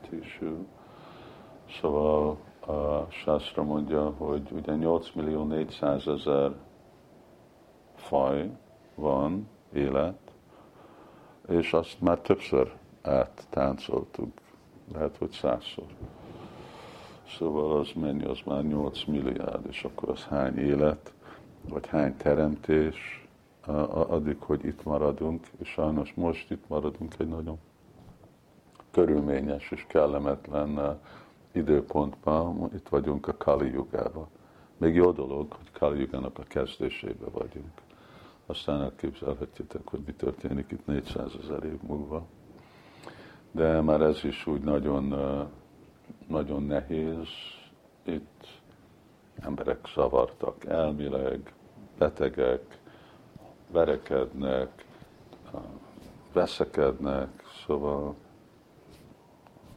Szóval 1.80 2.38
a 2.60 3.12
Sászra 3.12 3.64
mondja, 3.64 4.10
hogy 4.18 4.52
ugye 4.52 4.76
8 4.76 5.12
millió 5.14 5.44
400 5.44 6.08
ezer 6.08 6.56
faj 7.96 8.50
van, 8.96 9.48
élet, 9.74 10.32
és 11.48 11.74
azt 11.74 12.02
már 12.02 12.20
többször 12.20 12.74
áttáncoltuk, 13.02 14.32
lehet, 14.94 15.18
hogy 15.18 15.32
százszor. 15.32 15.86
Szóval 17.38 17.80
az 17.80 17.92
mennyi, 17.96 18.24
az 18.24 18.40
már 18.46 18.64
8 18.64 19.04
milliárd, 19.04 19.66
és 19.70 19.84
akkor 19.84 20.10
az 20.10 20.24
hány 20.24 20.58
élet, 20.58 21.14
vagy 21.70 21.88
hány 21.88 22.18
teremtés, 22.18 23.27
addig, 24.08 24.38
hogy 24.40 24.66
itt 24.66 24.84
maradunk, 24.84 25.48
és 25.58 25.70
sajnos 25.70 26.14
most 26.14 26.52
itt 26.52 26.68
maradunk 26.68 27.16
egy 27.18 27.28
nagyon 27.28 27.58
körülményes 28.92 29.72
és 29.72 29.86
kellemetlen 29.88 31.00
időpontban, 31.52 32.70
itt 32.74 32.88
vagyunk 32.90 33.28
a 33.28 33.38
Kali 33.38 33.72
Jugában. 33.72 34.28
Még 34.78 34.96
jó 34.96 35.12
dolog, 35.12 35.52
hogy 35.52 35.72
Kali 35.72 36.00
Jugának 36.00 36.40
a 36.40 36.44
kezdésébe 36.44 37.26
vagyunk 37.32 37.86
aztán 38.48 38.82
elképzelhetjétek, 38.82 39.90
hogy 39.90 40.00
mi 40.06 40.14
történik 40.14 40.72
itt 40.72 40.86
400 40.86 41.32
ezer 41.44 41.64
év 41.64 41.82
múlva. 41.82 42.26
De 43.52 43.82
már 43.82 44.02
ez 44.02 44.24
is 44.24 44.46
úgy 44.48 44.62
nagyon, 44.62 45.14
nagyon 46.28 46.64
nehéz. 46.64 47.28
Itt 48.04 48.48
emberek 49.40 49.88
zavartak 49.94 50.66
elmileg, 50.66 51.54
betegek, 51.98 52.80
verekednek, 53.72 54.86
veszekednek, 56.34 57.30
szóval 57.66 58.16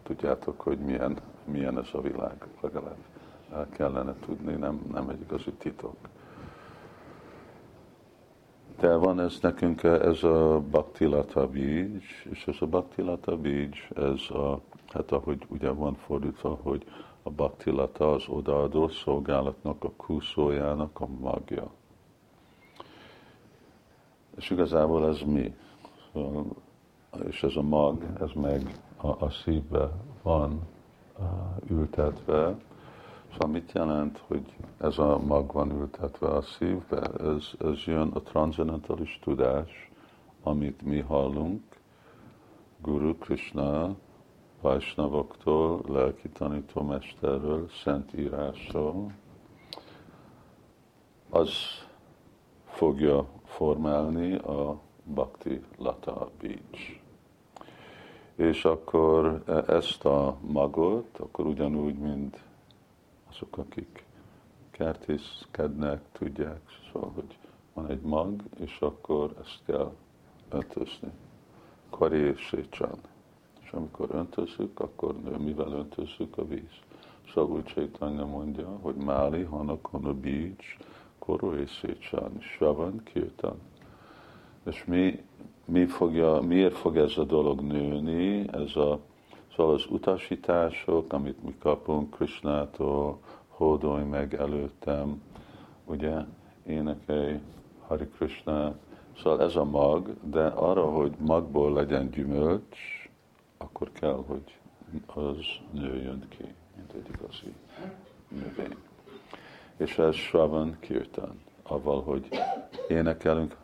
tudjátok, 0.02 0.60
hogy 0.60 0.78
milyen, 0.78 1.18
milyen 1.44 1.78
ez 1.78 1.88
a 1.92 2.00
világ, 2.00 2.46
legalább 2.60 2.96
el 3.52 3.68
kellene 3.68 4.14
tudni, 4.20 4.52
nem, 4.52 4.80
nem 4.92 5.08
egy 5.08 5.20
igazi 5.20 5.52
titok. 5.52 5.96
De 8.78 8.94
van 8.94 9.20
ez 9.20 9.38
nekünk, 9.42 9.82
ez 9.82 10.22
a 10.22 10.60
Bhaktilata 10.70 11.48
Bij, 11.48 12.00
és 12.30 12.46
ez 12.46 12.56
a 12.60 12.66
Bhaktilata 12.66 13.36
Bij, 13.36 13.70
ez 13.96 14.30
a, 14.30 14.60
hát 14.88 15.12
ahogy 15.12 15.46
ugye 15.48 15.70
van 15.70 15.94
fordítva, 15.94 16.58
hogy 16.62 16.84
a 17.22 17.30
Bhaktilata 17.30 18.12
az 18.12 18.28
odaadó 18.28 18.88
szolgálatnak 18.88 19.84
a 19.84 19.90
kúszójának 19.90 21.00
a 21.00 21.06
magja. 21.06 21.70
És 24.40 24.50
igazából 24.50 25.06
ez 25.06 25.20
mi? 25.20 25.54
És 27.28 27.42
ez 27.42 27.56
a 27.56 27.62
mag, 27.62 28.06
ez 28.20 28.30
meg 28.34 28.80
a, 28.96 29.24
a 29.24 29.30
szívbe 29.30 29.90
van 30.22 30.60
ültetve, 31.68 32.56
Szóval 33.32 33.48
mit 33.48 33.72
jelent, 33.72 34.22
hogy 34.26 34.44
ez 34.78 34.98
a 34.98 35.18
mag 35.18 35.52
van 35.52 35.70
ültetve 35.70 36.28
a 36.28 36.42
szívbe? 36.42 37.00
Ez, 37.00 37.50
ez 37.58 37.84
jön 37.84 38.08
a 38.08 38.20
transzendentális 38.20 39.18
tudás, 39.22 39.90
amit 40.42 40.82
mi 40.82 41.00
hallunk 41.00 41.62
Guru 42.82 43.14
Krishna, 43.18 43.94
Vajsnavoktól, 44.60 45.80
lelki 45.88 46.28
tanítómesterről, 46.28 47.68
szent 47.68 48.14
írásról, 48.18 49.12
az 51.30 51.50
fogja 52.80 53.26
formálni 53.44 54.34
a 54.34 54.80
Bhakti 55.04 55.60
Lata 55.78 56.30
Beach. 56.40 57.00
És 58.34 58.64
akkor 58.64 59.42
ezt 59.66 60.04
a 60.04 60.36
magot, 60.40 61.18
akkor 61.18 61.46
ugyanúgy, 61.46 61.98
mint 61.98 62.42
azok, 63.30 63.58
akik 63.58 64.04
kertészkednek, 64.70 66.00
tudják, 66.12 66.60
szóval, 66.92 67.10
hogy 67.14 67.38
van 67.74 67.90
egy 67.90 68.00
mag, 68.00 68.42
és 68.58 68.78
akkor 68.80 69.34
ezt 69.40 69.60
kell 69.66 69.92
öntözni. 70.48 71.10
Kari 71.90 72.18
és 72.18 72.40
sécsán. 72.40 72.98
És 73.62 73.70
amikor 73.70 74.08
öntözzük, 74.12 74.80
akkor 74.80 75.14
mivel 75.38 75.72
öntözzük 75.72 76.38
a 76.38 76.46
víz. 76.46 76.80
Szóval 77.32 77.62
Csaitanya 77.62 78.26
mondja, 78.26 78.68
hogy 78.82 78.94
Máli, 78.94 79.42
Hanakon 79.42 80.04
a 80.04 80.14
Beach, 80.14 80.78
Koro 81.20 81.54
és 81.54 81.70
Szécsán, 81.80 82.40
Savan, 82.40 83.02
Kirtan. 83.02 83.58
És 84.66 84.84
mi, 84.84 85.22
mi 85.64 85.86
fogja, 85.86 86.40
miért 86.40 86.76
fog 86.76 86.96
ez 86.96 87.16
a 87.16 87.24
dolog 87.24 87.60
nőni, 87.60 88.48
ez 88.52 88.76
a 88.76 89.00
Szóval 89.56 89.74
az 89.74 89.86
utasítások, 89.88 91.12
amit 91.12 91.42
mi 91.42 91.54
kapunk 91.58 92.10
Krishnától, 92.10 93.18
hódolj 93.48 94.04
meg 94.04 94.34
előttem, 94.34 95.22
ugye, 95.84 96.14
énekelj 96.66 97.40
Hari 97.86 98.08
Krishna, 98.08 98.74
szóval 99.22 99.42
ez 99.42 99.56
a 99.56 99.64
mag, 99.64 100.16
de 100.22 100.46
arra, 100.46 100.84
hogy 100.84 101.12
magból 101.18 101.72
legyen 101.72 102.10
gyümölcs, 102.10 103.08
akkor 103.56 103.92
kell, 103.92 104.24
hogy 104.26 104.58
az 105.06 105.46
nőjön 105.70 106.26
ki, 106.28 106.54
mint 106.76 106.92
egy 106.92 107.14
igazi 107.14 107.54
növény. 108.28 108.76
És 109.80 109.98
ez 109.98 110.14
Shravan 110.14 110.76
Kirtan, 110.80 111.40
avval, 111.62 112.02
hogy 112.02 112.28
énekelünk 112.88 113.56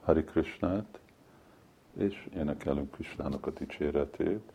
Hari 0.00 0.24
Krishnát, 0.24 1.00
és 1.96 2.28
énekelünk 2.34 2.90
Krishnának 2.90 3.46
a 3.46 3.50
dicséretét, 3.50 4.52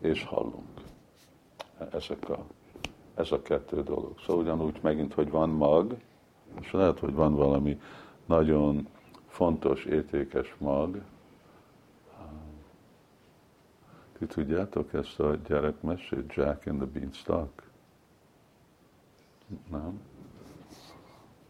és 0.00 0.24
hallunk. 0.24 0.80
Ezek 1.92 2.28
a, 2.28 2.44
ez 3.14 3.32
a 3.32 3.42
kettő 3.42 3.82
dolog. 3.82 4.18
Szóval 4.18 4.42
ugyanúgy 4.42 4.78
megint, 4.82 5.14
hogy 5.14 5.30
van 5.30 5.50
mag, 5.50 5.96
és 6.60 6.70
lehet, 6.70 6.98
hogy 6.98 7.14
van 7.14 7.34
valami 7.34 7.80
nagyon 8.26 8.88
fontos, 9.26 9.84
értékes 9.84 10.54
mag. 10.58 11.02
Ti 14.18 14.26
tudjátok 14.26 14.92
ezt 14.92 15.20
a 15.20 15.36
gyerekmesét, 15.46 16.34
Jack 16.34 16.66
and 16.66 16.80
the 16.80 16.86
Beanstalk? 16.86 17.62
Nem? 19.70 20.00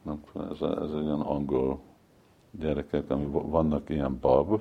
Nem, 0.09 0.47
ez, 0.51 0.61
egy 0.61 1.05
olyan 1.05 1.21
angol 1.21 1.81
gyerekek, 2.51 3.11
ami 3.11 3.25
vannak 3.31 3.91
ilyen 3.91 4.19
bab, 4.21 4.61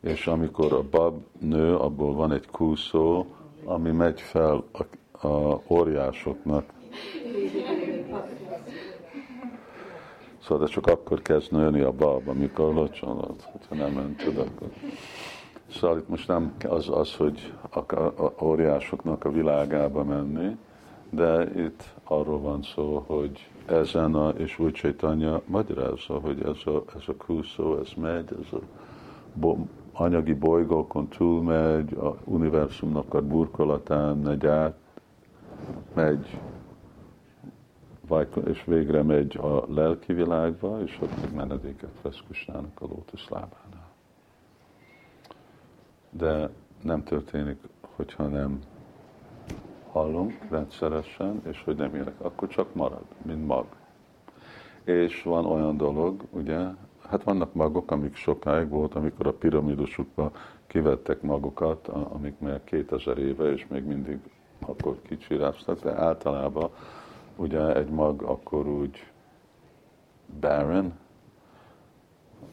és 0.00 0.26
amikor 0.26 0.72
a 0.72 0.82
bab 0.90 1.22
nő, 1.40 1.76
abból 1.76 2.14
van 2.14 2.32
egy 2.32 2.46
kúszó, 2.46 3.26
ami 3.64 3.90
megy 3.90 4.20
fel 4.20 4.64
a, 4.72 5.26
a 5.26 5.60
óriásoknak. 5.68 6.72
Szóval 10.38 10.66
de 10.66 10.72
csak 10.72 10.86
akkor 10.86 11.22
kezd 11.22 11.52
nőni 11.52 11.80
a 11.80 11.92
bab, 11.92 12.28
amikor 12.28 12.74
locsolod, 12.74 13.42
hogyha 13.42 13.74
nem 13.74 13.96
öntöd, 13.96 14.38
akkor... 14.38 14.68
Szóval 15.70 15.98
itt 15.98 16.08
most 16.08 16.28
nem 16.28 16.54
az, 16.68 16.88
az 16.88 17.14
hogy 17.14 17.52
a, 17.70 17.94
a 17.94 18.32
óriásoknak 18.42 19.24
a 19.24 19.30
világába 19.30 20.04
menni, 20.04 20.56
de 21.10 21.50
itt 21.56 21.94
arról 22.04 22.40
van 22.40 22.62
szó, 22.62 23.04
hogy 23.06 23.48
ezen 23.66 24.14
a, 24.14 24.28
és 24.28 24.58
úgy 24.58 24.72
Csaitanya 24.72 25.40
magyarázza, 25.46 26.18
hogy 26.20 26.42
ez 26.42 26.66
a, 26.74 26.82
ez 26.96 27.02
a 27.06 27.16
kúszó, 27.16 27.78
ez 27.78 27.92
megy, 27.96 28.32
ez 28.42 28.52
a 28.52 28.60
bo, 29.34 29.56
anyagi 29.92 30.34
bolygókon 30.34 31.08
túlmegy, 31.08 31.94
a 31.94 32.16
univerzumnak 32.24 33.14
a 33.14 33.22
burkolatán 33.22 34.16
megy 34.16 34.46
át, 34.46 34.76
megy, 35.94 36.40
és 38.44 38.64
végre 38.64 39.02
megy 39.02 39.36
a 39.36 39.64
lelki 39.68 40.12
világba, 40.12 40.82
és 40.82 40.98
ott 41.02 41.20
meg 41.20 41.34
menedéket 41.34 42.00
vesz 42.02 42.22
Kusnának 42.26 42.80
a 42.80 42.86
lótusz 42.86 43.28
lábánál. 43.28 43.90
De 46.10 46.50
nem 46.82 47.02
történik, 47.02 47.58
hogyha 47.96 48.26
nem 48.26 48.60
hallunk 49.96 50.46
rendszeresen, 50.50 51.42
és 51.44 51.62
hogy 51.64 51.76
nem 51.76 51.94
élek, 51.94 52.20
akkor 52.20 52.48
csak 52.48 52.74
marad, 52.74 53.04
mint 53.22 53.46
mag. 53.46 53.66
És 54.84 55.22
van 55.22 55.46
olyan 55.46 55.76
dolog, 55.76 56.22
ugye, 56.30 56.58
hát 57.08 57.22
vannak 57.22 57.54
magok, 57.54 57.90
amik 57.90 58.14
sokáig 58.14 58.68
volt, 58.68 58.94
amikor 58.94 59.26
a 59.26 59.32
piramidusukba 59.32 60.32
kivettek 60.66 61.22
magukat, 61.22 61.88
amik 61.88 62.38
meg 62.38 62.64
2000 62.64 63.18
éve, 63.18 63.52
és 63.52 63.66
még 63.66 63.84
mindig 63.84 64.18
akkor 64.58 65.02
kicsiráztak, 65.02 65.82
de 65.82 65.94
általában 65.94 66.70
ugye 67.36 67.74
egy 67.74 67.90
mag 67.90 68.22
akkor 68.22 68.66
úgy 68.66 69.10
barren, 70.40 70.98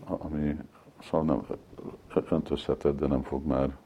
ami 0.06 0.56
szóval 1.01 1.25
nem 1.25 2.25
öntözheted, 2.29 2.95
de 2.99 3.08
nem 3.08 3.21
fog 3.21 3.45
már 3.45 3.77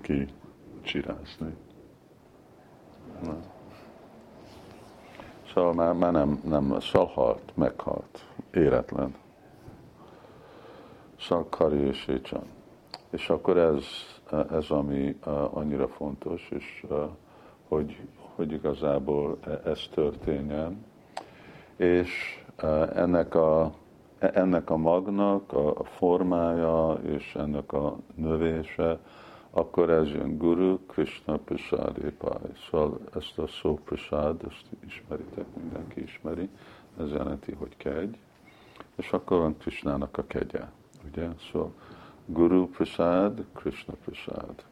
kicsirázni. 0.00 1.54
Szóval 5.54 5.72
már, 5.72 5.92
már 5.92 6.12
nem, 6.12 6.40
nem, 6.44 6.80
szóval 6.80 7.06
halt, 7.06 7.52
meghalt, 7.54 8.24
éretlen. 8.54 9.14
Szóval 11.20 11.46
Kari 11.48 11.78
és 11.78 12.06
Écsan. 12.06 12.42
És 13.10 13.28
akkor 13.28 13.56
ez, 13.56 13.84
ez 14.50 14.70
ami 14.70 15.18
annyira 15.50 15.88
fontos, 15.88 16.48
és 16.50 16.86
hogy, 17.68 17.96
hogy 18.34 18.52
igazából 18.52 19.38
e, 19.40 19.70
ez 19.70 19.80
történjen. 19.94 20.84
És 21.76 22.42
ennek 22.94 23.34
a, 23.34 23.72
ennek 24.18 24.70
a 24.70 24.76
magnak 24.76 25.52
a 25.52 25.84
formája 25.84 26.98
és 27.02 27.34
ennek 27.34 27.72
a 27.72 27.96
növése, 28.14 28.98
akkor 29.50 29.90
ez 29.90 30.08
jön 30.08 30.38
Guru 30.38 30.78
Krishna 30.86 31.36
Prasad 31.36 31.98
Épály. 32.04 32.52
Szóval 32.70 33.00
ezt 33.14 33.38
a 33.38 33.46
szó 33.46 33.78
Prasad, 33.84 34.40
ezt 34.48 34.64
ismeritek, 34.86 35.44
mindenki 35.60 36.02
ismeri, 36.02 36.48
ez 37.00 37.10
jelenti, 37.10 37.52
hogy 37.52 37.76
kegy, 37.76 38.16
és 38.96 39.12
akkor 39.12 39.38
van 39.38 39.56
Krishnának 39.58 40.18
a 40.18 40.24
kegye, 40.26 40.70
ugye? 41.10 41.28
Szóval 41.52 41.72
Guru 42.26 42.66
Prasad, 42.66 43.44
Krishna 43.52 43.94
Prasad. 44.04 44.64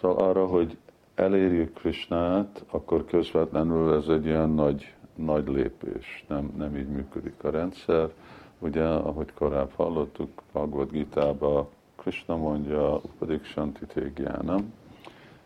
Szóval 0.00 0.28
arra, 0.28 0.46
hogy 0.46 0.76
elérjük 1.14 1.72
Krishnát, 1.72 2.64
akkor 2.70 3.04
közvetlenül 3.04 3.94
ez 3.94 4.08
egy 4.08 4.24
ilyen 4.24 4.50
nagy, 4.50 4.94
nagy 5.14 5.48
lépés, 5.48 6.24
nem, 6.28 6.52
nem 6.56 6.76
így 6.76 6.88
működik 6.88 7.44
a 7.44 7.50
rendszer. 7.50 8.12
Ugye, 8.58 8.84
ahogy 8.84 9.32
korábban 9.32 9.74
hallottuk, 9.76 10.42
Bhagavad 10.52 10.90
Gita-ba 10.90 11.70
Krishna 12.02 12.36
mondja, 12.36 13.00
pedig 13.18 13.44
Shanti 13.44 13.86
Tégiánam, 13.86 14.72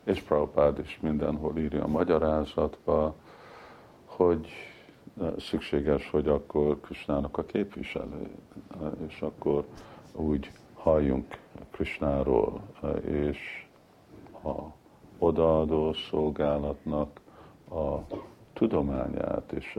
és 0.05 0.21
Prabhupád 0.21 0.79
is 0.79 0.99
mindenhol 1.01 1.59
írja 1.59 1.85
a 1.85 1.89
magyarázatba, 1.89 3.15
hogy 4.05 4.49
eh, 5.21 5.33
szükséges, 5.39 6.11
hogy 6.11 6.29
akkor 6.29 6.81
Krishnának 6.81 7.39
a 7.39 7.45
képviselő, 7.45 8.31
eh, 8.81 8.91
és 9.07 9.21
akkor 9.21 9.65
úgy 10.13 10.51
halljunk 10.75 11.39
Krishnáról, 11.71 12.61
eh, 12.83 13.05
és 13.05 13.67
a 14.45 14.63
odaadó 15.19 15.93
szolgálatnak 15.93 17.21
a 17.71 17.97
tudományát 18.53 19.53
és 19.53 19.79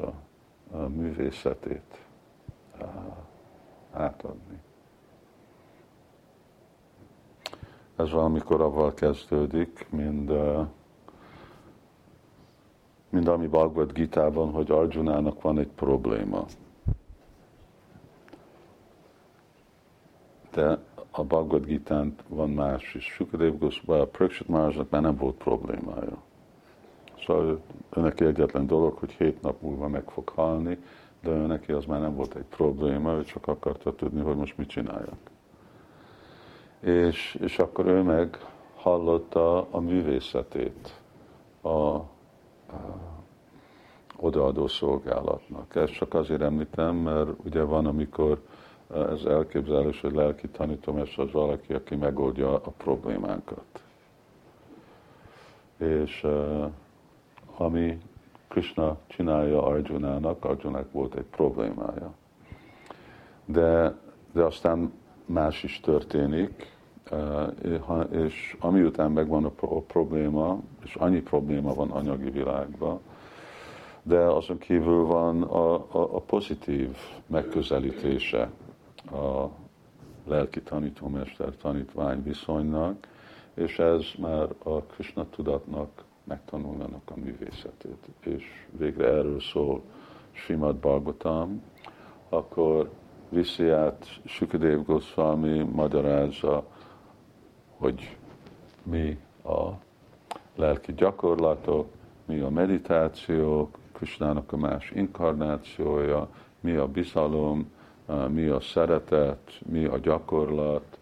a 0.71 0.77
művészetét 0.77 2.01
átadni. 3.91 4.65
Ez 7.97 8.11
valamikor 8.11 8.61
avval 8.61 8.93
kezdődik, 8.93 9.87
mind, 9.89 10.31
mind 13.09 13.27
ami 13.27 13.47
Bhagavad 13.47 13.93
Gita-ban, 13.93 14.51
hogy 14.51 14.71
Arjunának 14.71 15.41
van 15.41 15.59
egy 15.59 15.67
probléma. 15.67 16.45
De 20.51 20.79
a 21.11 21.23
Bhagavad 21.23 21.65
gita 21.65 22.05
van 22.27 22.49
más 22.49 22.95
is. 22.95 23.05
Sukadev 23.05 23.57
Goswami, 23.57 24.05
Prakshit 24.11 24.47
Maharajnak 24.47 24.89
már 24.89 25.01
nem 25.01 25.15
volt 25.15 25.35
problémája. 25.35 26.17
Szóval 27.25 27.61
önnek 27.89 28.19
egyetlen 28.19 28.67
dolog, 28.67 28.97
hogy 28.97 29.11
hét 29.11 29.41
nap 29.41 29.61
múlva 29.61 29.87
meg 29.87 30.09
fog 30.09 30.29
halni, 30.29 30.77
de 31.21 31.31
neki 31.31 31.71
az 31.71 31.85
már 31.85 31.99
nem 31.99 32.15
volt 32.15 32.35
egy 32.35 32.45
probléma, 32.49 33.13
ő 33.13 33.23
csak 33.23 33.47
akarta 33.47 33.95
tudni, 33.95 34.21
hogy 34.21 34.35
most 34.35 34.57
mit 34.57 34.69
csináljak 34.69 35.35
és, 36.79 37.37
és 37.41 37.59
akkor 37.59 37.85
ő 37.85 38.01
meg 38.01 38.37
hallotta 38.75 39.67
a 39.71 39.79
művészetét 39.79 41.01
a, 41.61 41.69
a 41.69 42.05
odaadó 44.19 44.67
szolgálatnak. 44.67 45.75
Ezt 45.75 45.93
csak 45.93 46.13
azért 46.13 46.41
említem, 46.41 46.95
mert 46.95 47.29
ugye 47.43 47.61
van, 47.61 47.85
amikor 47.85 48.41
ez 48.93 49.25
elképzelés, 49.25 50.01
hogy 50.01 50.13
lelki 50.13 50.47
tanítomás 50.47 51.17
az 51.17 51.31
valaki, 51.31 51.73
aki 51.73 51.95
megoldja 51.95 52.53
a 52.53 52.71
problémánkat. 52.77 53.83
És 55.77 56.27
ami 57.57 57.99
Krishna 58.47 58.97
csinálja 59.07 59.63
Arjunának, 59.63 60.45
Arjunának 60.45 60.91
volt 60.91 61.15
egy 61.15 61.25
problémája. 61.25 62.13
De, 63.45 63.97
de 64.31 64.43
aztán 64.43 64.91
más 65.27 65.63
is 65.63 65.79
történik, 65.79 66.75
eh, 67.11 67.47
és 68.11 68.55
amiután 68.59 69.11
megvan 69.11 69.45
a 69.45 69.79
probléma, 69.79 70.59
és 70.83 70.95
annyi 70.95 71.21
probléma 71.21 71.73
van 71.73 71.91
anyagi 71.91 72.29
világban, 72.29 72.99
de 74.03 74.19
azon 74.19 74.57
kívül 74.57 75.05
van 75.05 75.41
a, 75.41 75.73
a, 75.73 76.15
a 76.15 76.21
pozitív 76.21 76.95
megközelítése 77.27 78.49
a 79.11 79.47
lelki 80.27 80.61
tanítómester 80.61 81.55
tanítvány 81.55 82.23
viszonynak, 82.23 83.07
és 83.53 83.79
ez 83.79 84.05
már 84.17 84.47
a 84.63 84.81
Krishna 84.81 85.25
tudatnak 85.29 86.03
megtanulnának 86.23 87.01
a 87.05 87.19
művészetét. 87.19 88.07
És 88.19 88.43
végre 88.77 89.07
erről 89.07 89.39
szól 89.39 89.81
Simad 90.31 90.75
Bhagavatam, 90.75 91.61
akkor 92.29 92.89
viszi 93.29 93.69
át 93.69 94.19
Sukadev 94.25 94.85
Goswami 94.85 95.63
magyarázza, 95.63 96.63
hogy 97.77 98.17
mi 98.83 99.19
a 99.43 99.69
lelki 100.55 100.93
gyakorlatok, 100.93 101.87
mi 102.25 102.39
a 102.39 102.49
meditáció, 102.49 103.69
Krisnának 103.91 104.51
a 104.51 104.57
más 104.57 104.91
inkarnációja, 104.91 106.29
mi 106.59 106.75
a 106.75 106.87
bizalom, 106.87 107.71
mi 108.27 108.47
a 108.47 108.59
szeretet, 108.59 109.59
mi 109.65 109.85
a 109.85 109.97
gyakorlat. 109.97 110.99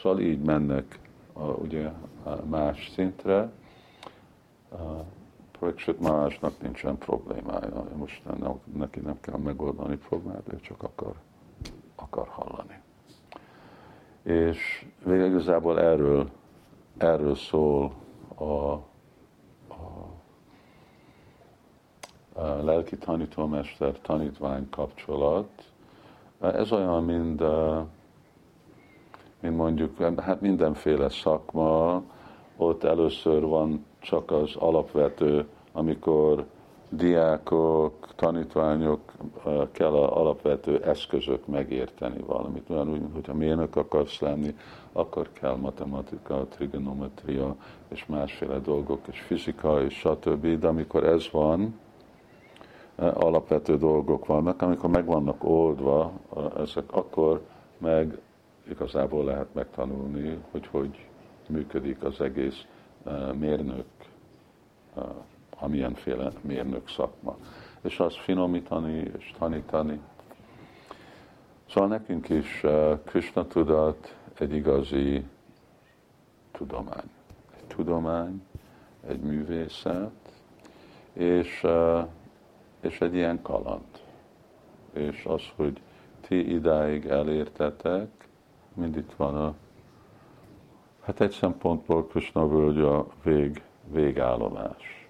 Szóval 0.00 0.20
így 0.20 0.40
mennek 0.40 0.98
ugye 1.58 1.90
más 2.44 2.90
szintre. 2.94 3.50
Pariksit 5.60 6.00
másnak 6.00 6.60
nincsen 6.60 6.98
problémája. 6.98 7.84
Most 7.96 8.22
neki 8.72 9.00
nem 9.00 9.20
kell 9.20 9.38
megoldani 9.38 9.96
problémát, 9.96 10.52
ő 10.52 10.60
csak 10.60 10.82
akar, 10.82 11.14
akar 11.94 12.28
hallani. 12.28 12.80
És 14.22 14.86
végül 15.04 15.26
igazából 15.26 15.80
erről, 15.80 16.30
erről 16.96 17.34
szól 17.34 17.92
a, 18.34 18.44
a, 18.44 18.82
a 22.32 22.42
lelki 22.42 22.96
tanítómester 22.96 23.98
tanítvány 24.00 24.68
kapcsolat. 24.70 25.72
Ez 26.40 26.72
olyan, 26.72 27.04
mint, 27.04 27.42
mint 29.40 29.56
mondjuk, 29.56 30.02
hát 30.20 30.40
mindenféle 30.40 31.08
szakma, 31.08 32.02
ott 32.56 32.84
először 32.84 33.42
van 33.42 33.88
csak 34.00 34.30
az 34.30 34.56
alapvető, 34.56 35.46
amikor 35.72 36.46
diákok, 36.90 38.08
tanítványok 38.16 39.00
kell 39.72 39.92
a 39.92 40.16
alapvető 40.20 40.82
eszközök 40.84 41.46
megérteni 41.46 42.22
valamit. 42.26 42.70
Olyan 42.70 42.90
úgy, 42.90 43.02
hogyha 43.12 43.34
mérnök 43.34 43.76
akarsz 43.76 44.20
lenni, 44.20 44.54
akkor 44.92 45.28
kell 45.32 45.56
matematika, 45.56 46.46
trigonometria 46.48 47.56
és 47.88 48.06
másféle 48.06 48.58
dolgok, 48.58 49.00
és 49.10 49.20
fizika, 49.20 49.82
és 49.82 49.94
stb. 49.98 50.58
De 50.58 50.66
amikor 50.66 51.04
ez 51.04 51.30
van, 51.30 51.78
alapvető 52.96 53.76
dolgok 53.76 54.26
vannak, 54.26 54.62
amikor 54.62 54.90
meg 54.90 55.06
vannak 55.06 55.44
oldva 55.44 56.12
ezek, 56.56 56.92
akkor 56.92 57.42
meg 57.78 58.18
igazából 58.70 59.24
lehet 59.24 59.54
megtanulni, 59.54 60.38
hogy 60.50 60.66
hogy 60.66 61.06
működik 61.48 62.04
az 62.04 62.20
egész 62.20 62.64
mérnök 63.32 63.86
amilyenféle 65.60 66.32
mérnök 66.40 66.88
szakma. 66.88 67.36
És 67.80 67.98
azt 67.98 68.16
finomítani 68.16 69.10
és 69.18 69.34
tanítani. 69.38 70.00
Szóval 71.68 71.88
nekünk 71.88 72.28
is 72.28 72.64
Krishna 73.04 73.46
tudat 73.46 74.16
egy 74.38 74.54
igazi 74.54 75.24
tudomány. 76.52 77.10
Egy 77.56 77.64
tudomány, 77.66 78.42
egy 79.06 79.20
művészet, 79.20 80.32
és, 81.12 81.66
és 82.80 83.00
egy 83.00 83.14
ilyen 83.14 83.42
kaland. 83.42 84.00
És 84.92 85.24
az, 85.24 85.42
hogy 85.56 85.80
ti 86.20 86.52
idáig 86.52 87.06
elértetek, 87.06 88.08
mind 88.74 88.96
itt 88.96 89.12
van 89.16 89.34
a 89.34 89.54
Hát 91.00 91.20
egy 91.20 91.30
szempontból 91.30 92.06
Krishna 92.06 92.48
völgy 92.48 92.80
a 92.80 93.06
vég, 93.22 93.62
végállomás 93.92 95.00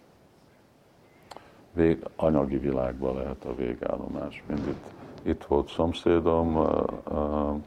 vég, 1.72 2.05
anyagi 2.16 2.57
világban 2.57 3.16
lehet 3.16 3.45
a 3.45 3.55
végállomás. 3.55 4.43
Mind 4.47 4.66
itt, 4.68 4.84
itt 5.22 5.45
volt 5.45 5.68
szomszédom, 5.68 6.57
uh, 6.57 6.82
uh, 7.09 7.61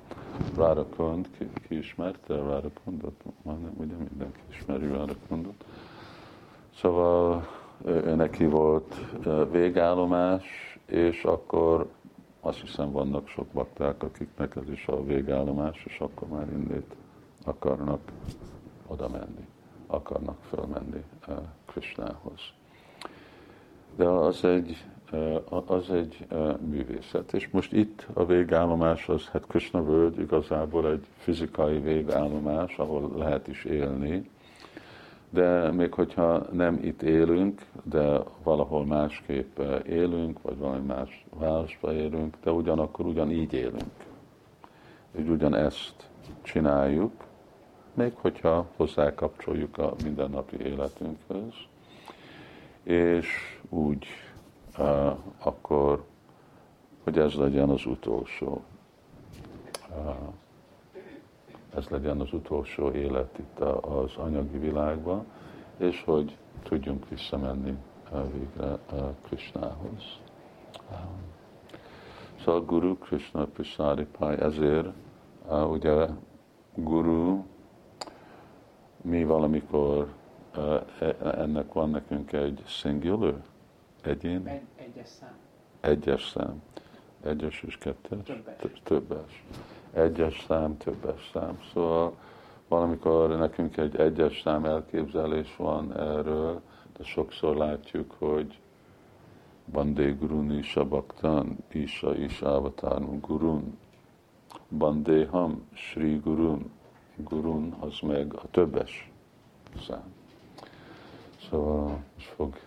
Rárakond, 0.57 1.28
ki, 1.38 1.49
ki 1.67 1.78
ismerte 1.78 2.36
Rárakondot? 2.36 3.24
Majdnem 3.41 3.74
ugye 3.78 3.93
mindenki 4.09 4.39
ismeri 4.49 4.88
Rárakondot. 4.88 5.65
Szóval 6.76 7.47
ő, 7.86 8.15
neki 8.15 8.45
volt 8.45 8.95
végállomás, 9.51 10.43
és 10.86 11.24
akkor 11.24 11.89
azt 12.41 12.59
hiszem 12.59 12.91
vannak 12.91 13.28
sok 13.28 13.47
bakták, 13.53 14.03
akiknek 14.03 14.55
ez 14.55 14.69
is 14.69 14.88
a 14.88 15.03
végállomás, 15.03 15.84
és 15.86 15.99
akkor 15.99 16.28
már 16.28 16.47
indít 16.51 16.95
akarnak 17.45 17.99
oda 18.87 19.09
menni, 19.09 19.47
akarnak 19.87 20.37
fölmenni 20.49 21.03
uh, 21.27 21.37
Krishnához 21.65 22.53
de 23.95 24.05
az 24.05 24.43
egy, 24.45 24.83
az 25.65 25.89
egy 25.89 26.25
művészet. 26.69 27.33
És 27.33 27.49
most 27.49 27.73
itt 27.73 28.07
a 28.13 28.25
végállomás 28.25 29.09
az, 29.09 29.25
hát 29.25 29.47
Krishna 29.47 29.83
völgy 29.83 30.19
igazából 30.19 30.91
egy 30.91 31.05
fizikai 31.17 31.79
végállomás, 31.79 32.77
ahol 32.77 33.11
lehet 33.17 33.47
is 33.47 33.63
élni, 33.63 34.29
de 35.29 35.71
még 35.71 35.93
hogyha 35.93 36.45
nem 36.51 36.79
itt 36.81 37.01
élünk, 37.01 37.61
de 37.83 38.19
valahol 38.43 38.85
másképp 38.85 39.59
élünk, 39.87 40.41
vagy 40.41 40.57
valami 40.57 40.85
más 40.85 41.25
városba 41.39 41.93
élünk, 41.93 42.35
de 42.43 42.51
ugyanakkor 42.51 43.05
ugyanígy 43.05 43.53
élünk. 43.53 43.91
Úgy 45.11 45.29
ugyanezt 45.29 46.09
csináljuk, 46.41 47.11
még 47.93 48.13
hogyha 48.15 48.65
hozzákapcsoljuk 48.75 49.77
a 49.77 49.93
mindennapi 50.03 50.57
életünkhöz 50.57 51.53
és 52.83 53.27
úgy 53.69 54.05
uh, 54.77 55.17
akkor, 55.37 56.03
hogy 57.03 57.17
ez 57.17 57.33
legyen 57.33 57.69
az 57.69 57.85
utolsó. 57.85 58.63
Uh, 59.89 60.15
ez 61.75 61.87
legyen 61.87 62.19
az 62.19 62.33
utolsó 62.33 62.91
élet 62.91 63.37
itt 63.39 63.59
az 63.59 64.15
anyagi 64.15 64.57
világban, 64.57 65.25
és 65.77 66.03
hogy 66.05 66.37
tudjunk 66.63 67.09
visszamenni 67.09 67.77
végre 68.11 68.77
Krishnához. 69.21 70.03
Szóval 72.43 72.61
Guru 72.61 72.97
Krishna 72.97 73.45
Prisaripály, 73.45 74.37
ezért 74.39 74.87
ugye 75.69 76.07
Guru 76.75 77.43
mi 79.03 79.23
valamikor 79.23 80.07
E, 80.57 80.85
ennek 81.19 81.73
van 81.73 81.89
nekünk 81.89 82.31
egy 82.31 82.63
singular, 82.65 83.41
egyén? 84.01 84.47
Egy, 84.47 84.61
egyes 84.75 85.07
szám. 85.07 85.37
Egyes 85.79 86.29
szám. 86.29 86.61
Egyes 87.23 87.63
és 87.63 87.77
kettes? 87.77 88.25
Többes. 88.25 88.81
Többes. 88.83 89.43
Egyes 89.93 90.45
szám, 90.47 90.77
többes 90.77 91.29
szám. 91.33 91.59
Szóval 91.73 92.15
valamikor 92.67 93.37
nekünk 93.37 93.77
egy 93.77 93.95
egyes 93.95 94.41
szám 94.41 94.65
elképzelés 94.65 95.55
van 95.55 95.97
erről, 95.97 96.61
de 96.97 97.03
sokszor 97.03 97.55
látjuk, 97.55 98.15
hogy 98.17 98.59
Bandé 99.71 100.11
Gurun 100.11 100.51
Isha 100.51 100.85
Bhaktan, 100.85 101.57
Isha 101.71 102.15
Isha 102.15 102.55
Avatarun 102.55 103.19
Gurun, 103.19 103.77
Bandéham 104.69 105.67
Sri 105.73 106.15
Gurun, 106.15 106.71
Gurun 107.16 107.76
az 107.80 107.99
meg 108.01 108.34
a 108.34 108.49
többes 108.51 109.11
szám. 109.88 110.14
Szóval 111.49 112.03
most 112.16 112.28
fog 112.28 112.59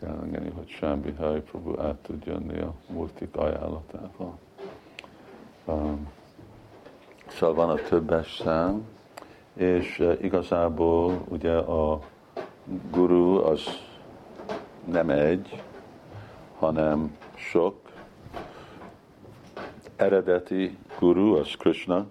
kell 0.00 0.18
engedni, 0.22 0.50
hogy 0.50 0.68
Sámbi 0.68 1.10
Hari 1.10 1.40
Prabhu 1.40 1.80
át 1.80 1.96
tud 1.96 2.24
jönni 2.24 2.60
a 2.60 2.74
multik 2.88 3.36
ajánlatával. 3.36 4.38
Um, 5.64 6.08
szóval 7.26 7.54
van 7.54 7.70
a 7.70 7.82
többes 7.88 8.36
szám, 8.36 8.86
és 9.54 9.98
uh, 9.98 10.18
igazából 10.24 11.24
ugye 11.28 11.56
a 11.56 12.00
guru 12.90 13.44
az 13.44 13.62
nem 14.84 15.10
egy, 15.10 15.62
hanem 16.58 17.16
sok. 17.34 17.84
Eredeti 19.96 20.78
guru 20.98 21.34
az 21.34 21.54
Krishna, 21.58 22.06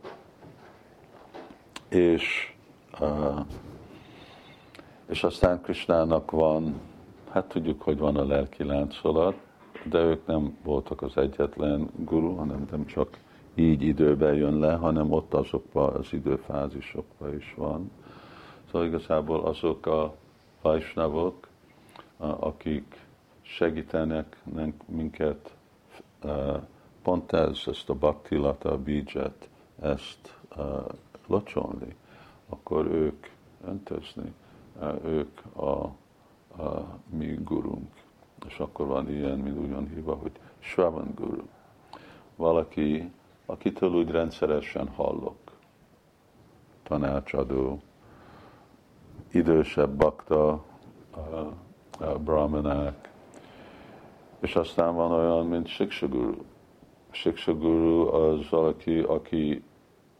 és 1.95 2.53
és 5.05 5.23
aztán 5.23 5.61
Krisnának 5.61 6.31
van, 6.31 6.79
hát 7.29 7.45
tudjuk, 7.45 7.81
hogy 7.81 7.97
van 7.97 8.17
a 8.17 8.25
lelki 8.25 8.63
láncolat, 8.63 9.35
de 9.83 9.99
ők 9.99 10.25
nem 10.25 10.57
voltak 10.63 11.01
az 11.01 11.17
egyetlen 11.17 11.89
guru, 11.95 12.35
hanem 12.35 12.67
nem 12.71 12.85
csak 12.85 13.17
így 13.55 13.81
időben 13.81 14.33
jön 14.33 14.59
le, 14.59 14.73
hanem 14.73 15.11
ott 15.11 15.33
azokban 15.33 15.93
az 15.93 16.13
időfázisokban 16.13 17.35
is 17.35 17.53
van. 17.57 17.91
Szóval 18.65 18.87
igazából 18.87 19.45
azok 19.45 19.85
a 19.85 20.15
vajsnavok, 20.61 21.47
akik 22.17 23.05
segítenek 23.41 24.41
minket 24.85 25.55
pont 27.03 27.33
ez, 27.33 27.63
ezt 27.65 27.89
a 27.89 27.93
baktilata, 27.93 28.77
bídzset, 28.77 29.49
ezt 29.81 30.37
locsolni, 31.27 31.95
akkor 32.49 32.85
ők 32.85 33.27
öntözni 33.65 34.33
ők 35.03 35.55
a, 35.55 35.83
a 36.61 36.99
mi 37.09 37.39
gurunk. 37.43 38.03
És 38.47 38.59
akkor 38.59 38.87
van 38.87 39.09
ilyen, 39.09 39.37
mint 39.37 39.57
ugyan 39.57 39.87
hívva, 39.87 40.15
hogy 40.15 40.31
Shravan 40.59 41.11
Guru. 41.15 41.43
Valaki, 42.35 43.11
akitől 43.45 43.93
úgy 43.93 44.11
rendszeresen 44.11 44.87
hallok, 44.87 45.37
tanácsadó, 46.83 47.79
idősebb 49.31 49.89
bakta, 49.89 50.63
a, 51.11 51.53
a 51.99 52.19
brahmanák, 52.19 53.09
és 54.39 54.55
aztán 54.55 54.95
van 54.95 55.11
olyan, 55.11 55.45
mint 55.45 55.67
Siksaguru. 55.67 56.43
Siksaguru 57.11 58.13
az 58.13 58.49
valaki, 58.49 58.99
aki 58.99 59.63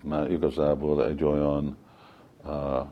már 0.05 0.31
igazából 0.31 1.05
egy 1.05 1.23
olyan 1.23 1.77
uh, 2.45 2.85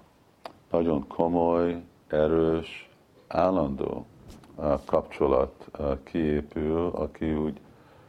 nagyon 0.71 1.07
komoly, 1.07 1.83
erős, 2.07 2.89
állandó 3.27 4.05
uh, 4.55 4.79
kapcsolat 4.85 5.67
uh, 5.79 6.03
kiépül, 6.03 6.87
aki 6.87 7.33
úgy 7.33 7.59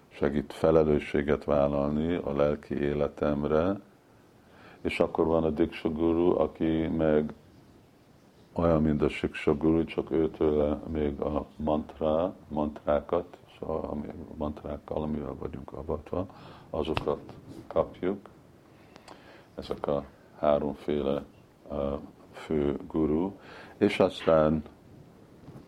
segít 0.09 0.53
felelősséget 0.53 1.45
vállalni 1.45 2.15
a 2.15 2.33
lelki 2.33 2.75
életemre, 2.81 3.81
és 4.81 5.01
akkor 5.01 5.27
van 5.27 5.45
a 5.45 5.51
Diksha 5.51 5.89
Guru, 5.89 6.39
aki 6.39 6.87
meg 6.87 7.35
olyan, 8.53 8.83
mint 8.83 9.03
a 9.03 9.09
Siksa 9.09 9.57
Guru, 9.57 9.85
csak 9.85 10.11
őtől 10.11 10.81
még 10.93 11.21
a 11.21 11.47
mantra, 11.57 12.35
mantrákat, 12.49 13.37
szóval 13.59 13.77
a 13.77 13.97
mantrákkal, 14.37 15.03
amivel 15.03 15.35
vagyunk 15.39 15.73
avatva, 15.73 16.27
azokat 16.71 17.21
kapjuk. 17.67 18.29
Ezek 19.55 19.87
a 19.87 20.05
háromféle 20.39 21.23
fő 22.33 22.77
guru, 22.89 23.33
és 23.77 23.99
aztán 23.99 24.63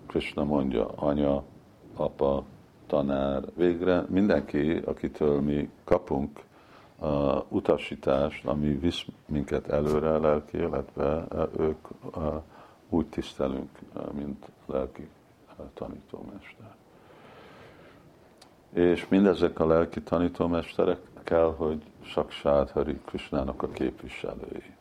Krishna 0.07 0.45
mondja, 0.45 0.87
anya, 0.89 1.43
apa, 1.97 2.45
tanár, 2.87 3.43
végre 3.55 4.05
mindenki, 4.09 4.77
akitől 4.85 5.41
mi 5.41 5.71
kapunk 5.85 6.41
uh, 6.99 7.43
utasítást, 7.49 8.47
ami 8.47 8.69
visz 8.75 9.05
minket 9.27 9.69
előre 9.69 10.15
a 10.15 10.21
lelki 10.21 10.57
életbe, 10.57 11.25
ők 11.59 11.89
uh, 12.17 12.43
úgy 12.89 13.07
tisztelünk, 13.07 13.71
mint 14.13 14.47
lelki 14.67 15.09
tanítómester. 15.75 16.75
És 18.73 19.09
mindezek 19.09 19.61
a 19.61 19.67
lelki 19.67 20.03
tanítómesterek 20.03 21.01
kell, 21.27 21.55
hogy 21.57 21.83
Saksát 22.03 22.71
Hari 22.71 23.01
Krishnának 23.05 23.63
a 23.63 23.69
képviselői. 23.69 24.75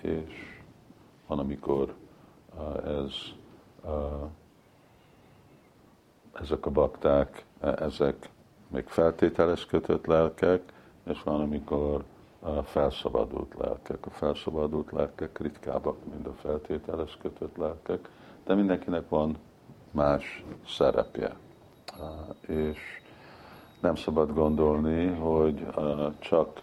És 0.00 0.60
van, 1.26 1.38
amikor 1.38 1.94
ez, 2.84 3.14
ezek 6.32 6.66
a 6.66 6.70
bakták, 6.70 7.44
ezek 7.60 8.28
még 8.68 8.86
feltételes 8.86 9.66
kötött 9.66 10.06
lelkek, 10.06 10.72
és 11.04 11.22
van, 11.22 11.40
amikor 11.40 12.04
a 12.40 12.62
felszabadult 12.62 13.54
lelkek. 13.58 14.06
A 14.06 14.10
felszabadult 14.10 14.92
lelkek 14.92 15.38
ritkábbak, 15.38 15.96
mint 16.12 16.26
a 16.26 16.32
feltételes 16.32 17.18
kötött 17.20 17.56
lelkek, 17.56 18.08
de 18.44 18.54
mindenkinek 18.54 19.08
van 19.08 19.38
más 19.90 20.44
szerepje. 20.66 21.36
És 22.46 23.01
nem 23.82 23.94
szabad 23.94 24.34
gondolni, 24.34 25.06
hogy 25.06 25.66
csak 26.18 26.60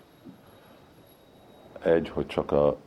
egy, 1.84 2.10
hogy 2.10 2.26
csak 2.26 2.52
a, 2.52 2.78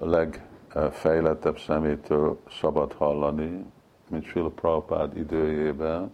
legfejlettebb 0.00 1.58
szemétől 1.58 2.38
szabad 2.50 2.92
hallani, 2.92 3.64
mint 4.08 4.24
Srila 4.24 4.48
Prabhupád 4.48 5.16
időjében. 5.16 6.12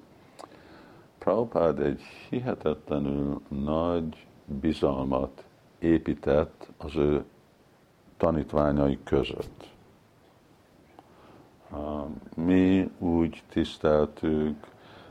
Prabhupád 1.19 1.81
egy 1.81 2.01
hihetetlenül 2.29 3.41
nagy 3.49 4.27
bizalmat 4.45 5.45
épített 5.79 6.69
az 6.77 6.97
ő 6.97 7.25
tanítványai 8.17 8.99
között. 9.05 9.69
Mi 12.37 12.91
úgy 12.99 13.43
tiszteltük 13.49 14.67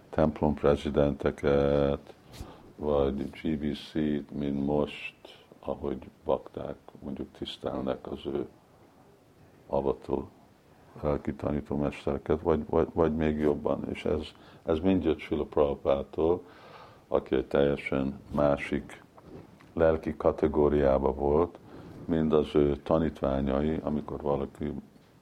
templom 0.09 0.53
prezidenteket, 0.53 2.14
vagy 2.75 3.29
GBC-t, 3.29 4.31
mint 4.31 4.65
most, 4.65 5.15
ahogy 5.59 6.09
bakták 6.23 6.75
mondjuk 7.03 7.27
tisztelnek 7.37 8.11
az 8.11 8.25
ő 8.25 8.47
avató 9.67 10.27
lelki 11.01 11.33
tanítómestereket, 11.33 12.41
vagy, 12.41 12.65
vagy, 12.69 12.87
vagy 12.93 13.15
még 13.15 13.39
jobban. 13.39 13.89
És 13.89 14.05
ez, 14.05 14.21
ez 14.63 14.79
mind 14.79 15.03
jött 15.03 15.19
Sula 15.19 15.43
Prabhupától, 15.43 16.41
aki 17.07 17.35
egy 17.35 17.45
teljesen 17.45 18.19
másik 18.31 19.03
lelki 19.73 20.15
kategóriába 20.17 21.13
volt, 21.13 21.57
mint 22.05 22.33
az 22.33 22.55
ő 22.55 22.75
tanítványai, 22.75 23.79
amikor 23.83 24.21
valaki 24.21 24.73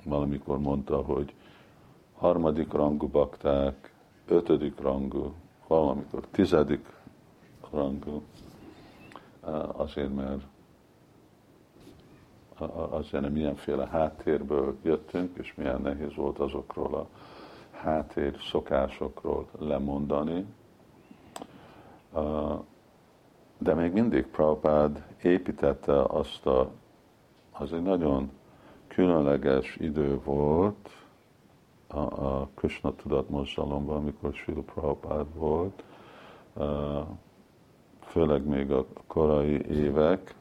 valamikor 0.05 0.59
mondta, 0.59 1.01
hogy 1.01 1.33
harmadik 2.13 2.71
rangú 2.71 3.07
bakták, 3.07 3.93
ötödik 4.27 4.79
rangú, 4.79 5.33
valamikor 5.67 6.27
tizedik 6.31 6.85
rangú, 7.73 8.21
azért 9.71 10.15
mert 10.15 10.41
azért 12.89 13.23
nem 13.23 13.31
milyenféle 13.31 13.87
háttérből 13.87 14.77
jöttünk, 14.81 15.37
és 15.37 15.53
milyen 15.55 15.81
nehéz 15.81 16.15
volt 16.15 16.39
azokról 16.39 16.95
a 16.95 17.07
háttér 17.71 18.35
szokásokról 18.51 19.47
lemondani. 19.59 20.45
De 23.57 23.73
még 23.73 23.91
mindig 23.91 24.27
Prabhupád 24.27 25.03
építette 25.21 26.01
azt 26.01 26.45
a, 26.45 26.71
az 27.51 27.73
egy 27.73 27.81
nagyon 27.83 28.31
különleges 28.87 29.75
idő 29.75 30.19
volt 30.23 30.89
a, 31.87 31.99
a 31.99 32.49
Krishna 32.55 32.95
tudat 32.95 33.29
mozgalomban, 33.29 33.95
amikor 33.95 34.33
Srila 34.33 34.61
Prabhupád 34.61 35.25
volt, 35.35 35.83
főleg 38.13 38.45
még 38.45 38.71
a 38.71 38.85
korai 39.07 39.65
évek, 39.69 40.35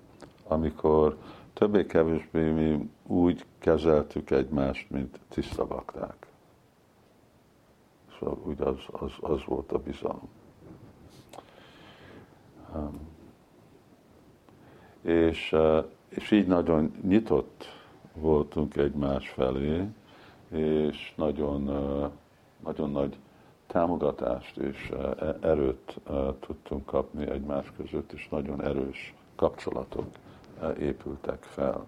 amikor 0.46 1.16
többé-kevésbé 1.52 2.50
mi 2.50 2.90
úgy 3.06 3.44
kezeltük 3.58 4.30
egymást, 4.30 4.90
mint 4.90 5.20
tiszta 5.28 5.66
bakták. 5.66 6.26
Szóval 8.18 8.38
úgy 8.44 8.60
az, 8.60 8.76
az, 8.90 9.12
az 9.20 9.44
volt 9.44 9.72
a 9.72 9.78
bizalom. 9.78 10.28
Um, 12.74 13.00
és, 15.02 15.56
és 16.08 16.30
így 16.30 16.46
nagyon 16.46 16.92
nyitott 17.02 17.64
voltunk 18.14 18.76
egymás 18.76 19.28
felé, 19.28 19.84
és 20.48 21.12
nagyon, 21.16 21.62
nagyon 22.62 22.90
nagy 22.90 23.16
támogatást 23.72 24.56
és 24.56 24.90
e, 24.90 25.36
erőt 25.40 26.00
tudtunk 26.40 26.86
kapni 26.86 27.30
egymás 27.30 27.72
között, 27.76 28.12
és 28.12 28.28
nagyon 28.28 28.62
erős 28.62 29.14
kapcsolatok 29.36 30.06
épültek 30.78 31.42
fel. 31.42 31.86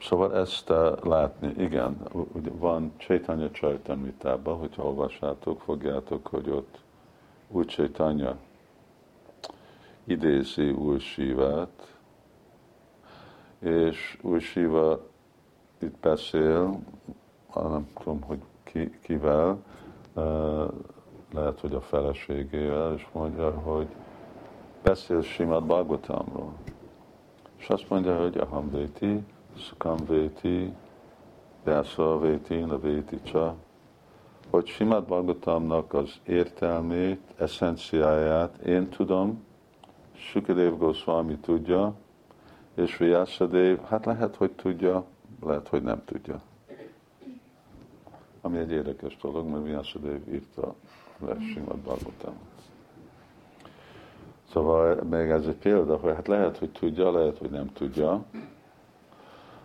Szóval 0.00 0.36
ezt 0.36 0.72
látni, 1.02 1.54
igen, 1.56 1.96
van 2.52 2.92
Chaitanya 2.96 3.50
Csajtanmitában, 3.50 4.58
hogyha 4.58 4.82
olvassátok, 4.82 5.60
fogjátok, 5.60 6.26
hogy 6.26 6.50
ott 6.50 6.78
úgy 7.48 7.66
Chaitanya 7.66 8.36
idézi 10.04 10.70
Úr 10.70 11.00
Sivát, 11.00 11.94
és 13.58 14.18
Úr 14.22 14.40
Siva 14.40 15.08
itt 15.78 15.96
beszél, 15.96 16.80
nem 17.54 17.88
tudom, 17.98 18.22
hogy 18.22 18.38
ki, 18.62 18.90
kivel, 19.02 19.58
lehet, 21.32 21.60
hogy 21.60 21.74
a 21.74 21.80
feleségével, 21.80 22.94
és 22.94 23.06
mondja, 23.12 23.50
hogy 23.50 23.86
beszél 24.82 25.22
Simad 25.22 25.64
Bhagavatamról. 25.64 26.52
És 27.56 27.68
azt 27.68 27.88
mondja, 27.88 28.20
hogy 28.20 28.38
a 28.38 28.62
Véti, 28.70 29.24
Sukam 29.56 29.96
Véti, 30.08 30.72
Vyasa 31.64 32.20
Csa, 33.22 33.54
hogy 34.50 34.66
Simad 34.66 35.04
Bhagavatamnak 35.04 35.94
az 35.94 36.20
értelmét, 36.24 37.20
eszenciáját 37.36 38.56
én 38.56 38.88
tudom, 38.88 39.44
Sukadev 40.12 40.76
Goswami 40.78 41.36
tudja, 41.36 41.94
és 42.74 42.96
Vyasadev, 42.96 43.78
hát 43.88 44.04
lehet, 44.04 44.36
hogy 44.36 44.50
tudja, 44.50 45.04
lehet, 45.42 45.68
hogy 45.68 45.82
nem 45.82 46.04
tudja. 46.04 46.40
Ami 48.40 48.58
egy 48.58 48.70
érdekes 48.70 49.16
dolog, 49.16 49.46
mert 49.48 49.64
Vyasadev 49.64 50.28
írta 50.32 50.74
le 51.18 51.36
Simad 51.52 51.76
Bhagavatam. 51.78 52.34
Szóval 54.52 54.94
még 54.94 55.28
ez 55.30 55.46
egy 55.46 55.56
példa, 55.56 55.96
hogy 55.96 56.14
hát 56.14 56.28
lehet, 56.28 56.58
hogy 56.58 56.70
tudja, 56.70 57.10
lehet, 57.12 57.38
hogy 57.38 57.50
nem 57.50 57.72
tudja. 57.72 58.24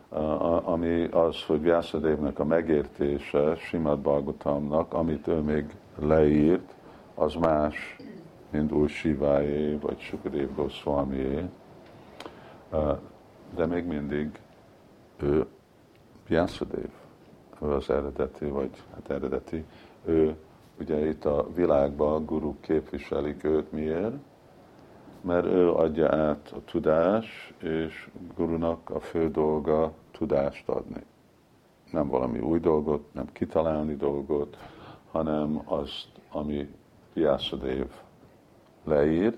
a- 0.09 0.67
ami 0.67 1.03
az, 1.03 1.43
hogy 1.43 1.61
Vyászadévnek 1.61 2.39
a 2.39 2.45
megértése 2.45 3.55
Simad 3.55 3.99
Bhagavatamnak, 3.99 4.93
amit 4.93 5.27
ő 5.27 5.39
még 5.39 5.75
leírt, 5.99 6.73
az 7.15 7.33
más, 7.33 7.95
mint 8.49 8.71
új 8.71 8.87
Siváé, 8.87 9.75
vagy 9.81 9.99
Sukadev 9.99 10.55
Goswamié, 10.55 11.45
de 13.55 13.65
még 13.65 13.85
mindig 13.85 14.39
ő 15.21 15.45
Vyászadév, 16.27 16.89
az 17.59 17.89
eredeti, 17.89 18.45
vagy 18.45 18.69
hát 18.93 19.09
eredeti, 19.09 19.65
ő 20.05 20.35
ugye 20.79 21.07
itt 21.07 21.25
a 21.25 21.47
világban 21.55 22.25
guruk 22.25 22.61
képviselik 22.61 23.43
őt, 23.43 23.71
miért? 23.71 24.15
Mert 25.21 25.45
ő 25.45 25.71
adja 25.71 26.15
át 26.15 26.53
a 26.55 26.63
tudás, 26.65 27.53
és 27.61 28.09
gurunak 28.35 28.89
a 28.89 28.99
fő 28.99 29.31
dolga 29.31 29.91
tudást 30.11 30.69
adni. 30.69 31.03
Nem 31.91 32.07
valami 32.07 32.39
új 32.39 32.59
dolgot, 32.59 33.13
nem 33.13 33.31
kitalálni 33.31 33.95
dolgot, 33.95 34.57
hanem 35.11 35.61
azt, 35.65 36.07
ami 36.31 36.73
Vyászadév 37.13 37.85
leírt, 38.83 39.37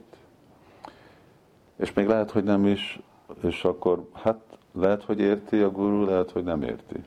és 1.75 1.93
még 1.93 2.07
lehet, 2.07 2.31
hogy 2.31 2.43
nem 2.43 2.65
is, 2.65 2.99
és 3.41 3.63
akkor 3.63 4.09
hát 4.13 4.39
lehet, 4.71 5.03
hogy 5.03 5.19
érti 5.19 5.59
a 5.59 5.71
guru, 5.71 6.05
lehet, 6.05 6.31
hogy 6.31 6.43
nem 6.43 6.61
érti 6.61 7.03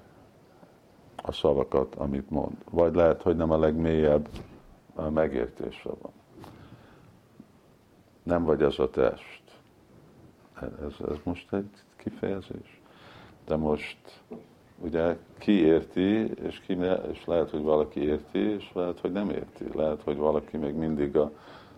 a 1.23 1.33
szavakat, 1.33 1.95
amit 1.95 2.31
mond. 2.31 2.57
Vagy 2.71 2.95
lehet, 2.95 3.23
hogy 3.23 3.37
nem 3.37 3.51
a 3.51 3.59
legmélyebb 3.59 4.29
megértése 5.11 5.91
van. 6.01 6.13
Nem 8.23 8.45
vagy 8.45 8.63
az 8.63 8.79
a 8.79 8.91
test. 8.91 9.43
Ez, 10.61 11.09
ez 11.09 11.17
most 11.23 11.53
egy 11.53 11.71
kifejezés. 11.97 12.81
De 13.47 13.57
most 13.57 14.23
ugye 14.79 15.17
ki 15.39 15.53
érti, 15.53 16.33
és, 16.43 16.61
ki 16.61 16.75
ne, 16.75 16.95
és 16.95 17.25
lehet, 17.25 17.51
hogy 17.51 17.63
valaki 17.63 18.01
érti, 18.01 18.39
és 18.39 18.71
lehet, 18.75 19.01
hogy 19.01 19.13
nem 19.13 19.31
érti. 19.31 19.65
Lehet, 19.75 20.03
hogy 20.03 20.17
valaki 20.17 20.57
még 20.57 20.75
mindig 20.75 21.17
a, 21.17 21.31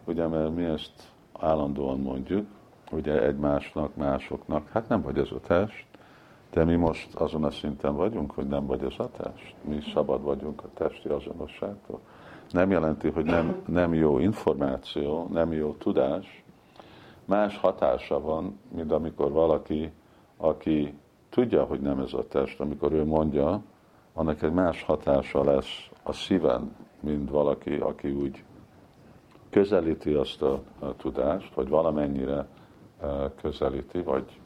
ugye, 0.04 0.26
mert 0.26 0.54
mi 0.54 0.64
ezt 0.64 1.12
állandóan 1.32 2.00
mondjuk, 2.00 2.46
ugye 2.90 3.22
egymásnak, 3.22 3.96
másoknak, 3.96 4.68
hát 4.68 4.88
nem 4.88 5.02
vagy 5.02 5.18
az 5.18 5.32
a 5.32 5.40
test, 5.40 5.86
de 6.52 6.64
mi 6.64 6.74
most 6.74 7.14
azon 7.14 7.44
a 7.44 7.50
szinten 7.50 7.96
vagyunk, 7.96 8.30
hogy 8.30 8.46
nem 8.46 8.66
vagy 8.66 8.84
az 8.84 8.94
a 8.98 9.10
test. 9.10 9.54
Mi 9.60 9.80
szabad 9.94 10.22
vagyunk 10.22 10.62
a 10.64 10.68
testi 10.74 11.08
azonosságtól. 11.08 12.00
Nem 12.50 12.70
jelenti, 12.70 13.08
hogy 13.08 13.24
nem, 13.24 13.62
nem 13.66 13.94
jó 13.94 14.18
információ, 14.18 15.28
nem 15.32 15.52
jó 15.52 15.74
tudás. 15.78 16.44
Más 17.24 17.58
hatása 17.58 18.20
van, 18.20 18.58
mint 18.68 18.92
amikor 18.92 19.30
valaki, 19.30 19.92
aki 20.36 20.94
tudja, 21.28 21.64
hogy 21.64 21.80
nem 21.80 21.98
ez 21.98 22.12
a 22.12 22.28
test, 22.28 22.60
amikor 22.60 22.92
ő 22.92 23.04
mondja, 23.04 23.62
annak 24.12 24.42
egy 24.42 24.52
más 24.52 24.82
hatása 24.82 25.44
lesz 25.44 25.88
a 26.02 26.12
szíven, 26.12 26.76
mint 27.00 27.30
valaki, 27.30 27.74
aki 27.74 28.10
úgy 28.10 28.44
közelíti 29.50 30.12
azt 30.12 30.42
a, 30.42 30.62
a 30.78 30.96
tudást, 30.96 31.54
vagy 31.54 31.68
valamennyire 31.68 32.46
uh, 33.02 33.30
közelíti, 33.40 34.02
vagy 34.02 34.40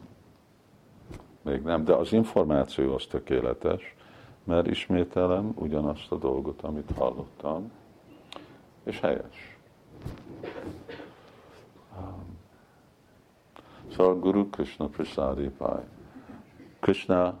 még 1.47 1.61
nem, 1.61 1.83
de 1.83 1.93
az 1.93 2.13
információ 2.13 2.93
az 2.93 3.05
tökéletes, 3.05 3.95
mert 4.43 4.67
ismételem 4.67 5.51
ugyanazt 5.55 6.11
a 6.11 6.17
dolgot, 6.17 6.61
amit 6.61 6.91
hallottam, 6.97 7.71
és 8.83 8.99
helyes. 8.99 9.57
Szóval 13.95 14.19
Guru 14.19 14.49
Krishna 14.49 14.87
Prasadi 14.87 15.49
Pai. 15.49 15.83
Krishna, 16.79 17.37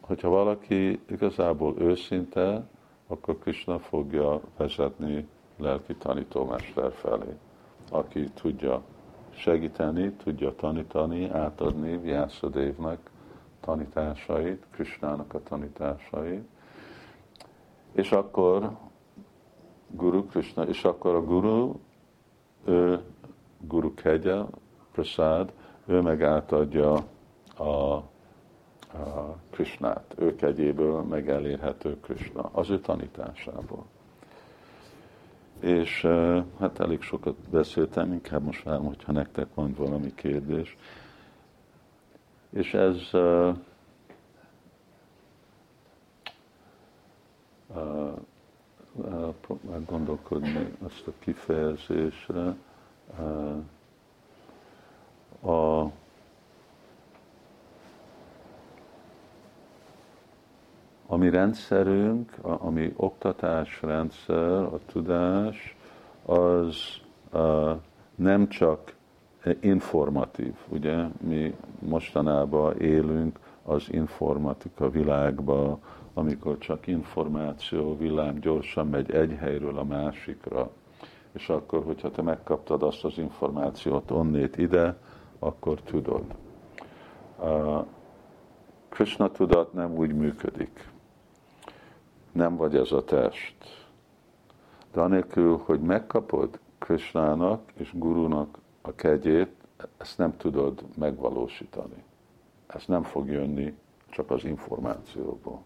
hogyha 0.00 0.28
valaki 0.28 1.00
igazából 1.08 1.74
őszinte, 1.78 2.66
akkor 3.06 3.38
Krishna 3.38 3.78
fogja 3.78 4.40
vezetni 4.56 5.28
lelki 5.58 5.94
tanítómester 5.94 6.92
felé, 6.92 7.36
aki 7.90 8.30
tudja 8.34 8.82
segíteni, 9.30 10.12
tudja 10.12 10.54
tanítani, 10.54 11.30
átadni 11.30 11.96
Vyászadévnek 11.96 12.98
tanításait, 13.64 14.66
Krishnának 14.70 15.34
a 15.34 15.42
tanításait, 15.42 16.44
és 17.92 18.12
akkor 18.12 18.70
Guru 19.90 20.26
Krishna, 20.26 20.62
és 20.62 20.84
akkor 20.84 21.14
a 21.14 21.24
Guru, 21.24 21.74
ő, 22.64 23.00
Guru 23.60 23.94
Kegya, 23.94 24.48
Prasad, 24.92 25.52
ő 25.86 26.00
meg 26.00 26.22
átadja 26.22 26.92
a, 27.56 27.64
a 27.64 28.02
Krishnát, 29.50 30.14
ő 30.18 30.34
kegyéből 30.34 31.02
meg 31.02 31.28
elérhető 31.28 32.00
Krishna, 32.00 32.50
az 32.52 32.70
ő 32.70 32.80
tanításából. 32.80 33.84
És 35.60 36.06
hát 36.58 36.80
elég 36.80 37.02
sokat 37.02 37.36
beszéltem, 37.50 38.12
inkább 38.12 38.42
most 38.42 38.62
várom, 38.62 38.86
hogyha 38.86 39.12
nektek 39.12 39.46
van 39.54 39.74
valami 39.76 40.14
kérdés. 40.14 40.76
És 42.54 42.74
ez 42.74 42.96
uh, 43.12 43.56
uh, 47.74 48.12
uh, 48.92 49.34
gondolkodni 49.86 50.76
azt 50.84 51.06
a 51.06 51.12
kifejezésre. 51.18 52.54
Uh, 53.18 53.62
a 55.52 55.92
a 61.06 61.16
mi 61.16 61.30
rendszerünk, 61.30 62.32
a, 62.42 62.66
a 62.66 62.70
mi 62.70 62.92
oktatásrendszer, 62.96 64.62
a 64.62 64.78
tudás, 64.86 65.76
az 66.24 66.76
uh, 67.32 67.70
nem 68.14 68.48
csak 68.48 68.94
informatív. 69.60 70.54
Ugye 70.68 71.04
mi 71.20 71.54
mostanában 71.78 72.80
élünk 72.80 73.38
az 73.62 73.92
informatika 73.92 74.90
világba, 74.90 75.78
amikor 76.14 76.58
csak 76.58 76.86
információ, 76.86 77.96
világ 77.96 78.38
gyorsan 78.38 78.88
megy 78.88 79.10
egy 79.10 79.36
helyről 79.38 79.78
a 79.78 79.84
másikra, 79.84 80.70
és 81.32 81.48
akkor, 81.48 81.84
hogyha 81.84 82.10
te 82.10 82.22
megkaptad 82.22 82.82
azt 82.82 83.04
az 83.04 83.18
információt 83.18 84.10
onnét 84.10 84.56
ide, 84.56 84.96
akkor 85.38 85.80
tudod. 85.80 86.24
A 87.38 87.84
Krishna 88.88 89.30
tudat 89.30 89.72
nem 89.72 89.96
úgy 89.96 90.14
működik. 90.14 90.88
Nem 92.32 92.56
vagy 92.56 92.76
ez 92.76 92.92
a 92.92 93.04
test. 93.04 93.54
De 94.92 95.00
anélkül, 95.00 95.62
hogy 95.64 95.80
megkapod 95.80 96.58
Krishnának 96.78 97.72
és 97.74 97.90
Gurunak 97.94 98.58
a 98.86 98.94
kegyét, 98.94 99.50
ezt 99.96 100.18
nem 100.18 100.36
tudod 100.36 100.84
megvalósítani. 100.96 102.04
Ez 102.66 102.84
nem 102.86 103.02
fog 103.02 103.28
jönni 103.28 103.74
csak 104.10 104.30
az 104.30 104.44
információból. 104.44 105.62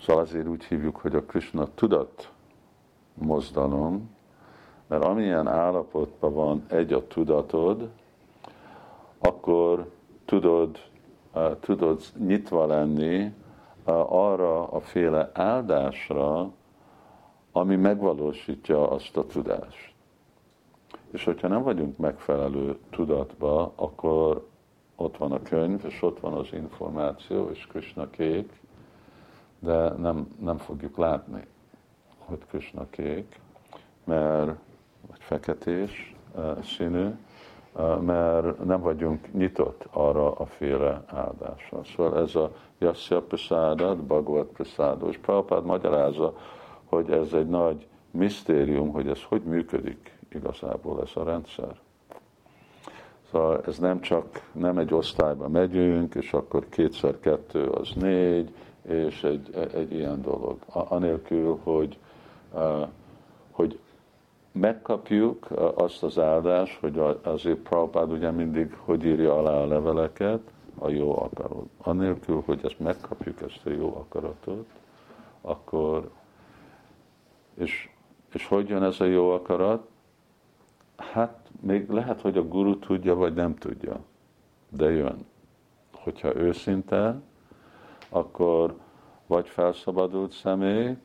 Szóval 0.00 0.22
azért 0.22 0.48
úgy 0.48 0.64
hívjuk, 0.64 0.96
hogy 0.96 1.14
a 1.14 1.22
Krishna 1.22 1.68
tudat 1.74 2.32
mozdalom, 3.14 4.10
mert 4.86 5.04
amilyen 5.04 5.46
állapotban 5.46 6.32
van 6.32 6.64
egy 6.68 6.92
a 6.92 7.06
tudatod, 7.06 7.90
akkor 9.18 9.90
tudod, 10.24 10.78
uh, 11.34 11.58
tudod 11.60 12.02
nyitva 12.18 12.66
lenni 12.66 13.24
uh, 13.24 14.12
arra 14.12 14.68
a 14.68 14.80
féle 14.80 15.30
áldásra, 15.32 16.50
ami 17.52 17.76
megvalósítja 17.76 18.90
azt 18.90 19.16
a 19.16 19.26
tudást. 19.26 19.93
És 21.14 21.24
hogyha 21.24 21.48
nem 21.48 21.62
vagyunk 21.62 21.96
megfelelő 21.96 22.78
tudatba, 22.90 23.72
akkor 23.74 24.46
ott 24.96 25.16
van 25.16 25.32
a 25.32 25.42
könyv, 25.42 25.80
és 25.84 26.02
ott 26.02 26.20
van 26.20 26.32
az 26.32 26.48
információ, 26.52 27.48
és 27.48 27.66
Krishna 27.66 28.10
kék, 28.10 28.52
de 29.58 29.88
nem, 29.88 30.28
nem 30.40 30.56
fogjuk 30.56 30.96
látni, 30.96 31.44
hogy 32.18 32.38
Krishna 32.48 32.86
kék, 32.90 33.40
mert, 34.04 34.46
vagy 35.08 35.18
feketés 35.18 36.14
színű, 36.62 37.08
mert 38.00 38.64
nem 38.64 38.80
vagyunk 38.80 39.32
nyitott 39.32 39.86
arra 39.90 40.32
a 40.32 40.46
féle 40.46 41.04
áldásra. 41.06 41.84
Szóval 41.84 42.18
ez 42.18 42.34
a 42.34 42.52
Yasya 42.78 43.22
Prasadat, 43.22 44.04
Bhagavad 44.04 44.46
Prasada, 44.46 45.08
és 45.08 45.18
Prabhupád 45.18 45.64
magyarázza, 45.64 46.36
hogy 46.84 47.10
ez 47.10 47.32
egy 47.32 47.48
nagy 47.48 47.86
misztérium, 48.10 48.90
hogy 48.90 49.08
ez 49.08 49.22
hogy 49.22 49.42
működik 49.42 50.13
igazából 50.34 51.02
ez 51.02 51.10
a 51.14 51.24
rendszer. 51.24 51.76
Szóval 53.30 53.60
ez 53.66 53.78
nem 53.78 54.00
csak, 54.00 54.50
nem 54.52 54.78
egy 54.78 54.94
osztályba 54.94 55.48
megyünk, 55.48 56.14
és 56.14 56.32
akkor 56.32 56.68
kétszer 56.68 57.20
kettő 57.20 57.68
az 57.68 57.90
négy, 57.94 58.54
és 58.82 59.22
egy, 59.22 59.68
egy 59.74 59.92
ilyen 59.92 60.22
dolog. 60.22 60.56
Anélkül, 60.72 61.58
hogy, 61.62 61.98
hogy 63.50 63.78
megkapjuk 64.52 65.46
azt 65.74 66.02
az 66.02 66.18
áldást, 66.18 66.78
hogy 66.80 67.02
azért 67.22 67.58
Prabhupád 67.58 68.10
ugye 68.10 68.30
mindig 68.30 68.76
hogy 68.84 69.04
írja 69.04 69.38
alá 69.38 69.52
a 69.52 69.66
leveleket, 69.66 70.40
a 70.78 70.88
jó 70.88 71.22
akarat. 71.22 71.66
Annélkül, 71.82 72.42
hogy 72.46 72.60
ezt 72.64 72.78
megkapjuk, 72.78 73.40
ezt 73.40 73.66
a 73.66 73.70
jó 73.70 73.96
akaratot, 73.96 74.66
akkor, 75.40 76.10
és, 77.54 77.88
és 78.32 78.46
hogy 78.46 78.68
jön 78.68 78.82
ez 78.82 79.00
a 79.00 79.04
jó 79.04 79.30
akarat? 79.30 79.88
Hát 80.96 81.50
még 81.60 81.88
lehet, 81.88 82.20
hogy 82.20 82.36
a 82.36 82.48
guru 82.48 82.78
tudja, 82.78 83.14
vagy 83.14 83.34
nem 83.34 83.54
tudja, 83.54 84.00
de 84.68 84.90
jön. 84.90 85.26
Hogyha 85.92 86.36
őszinte, 86.36 87.20
akkor 88.08 88.76
vagy 89.26 89.48
felszabadult 89.48 90.32
személy, 90.32 90.96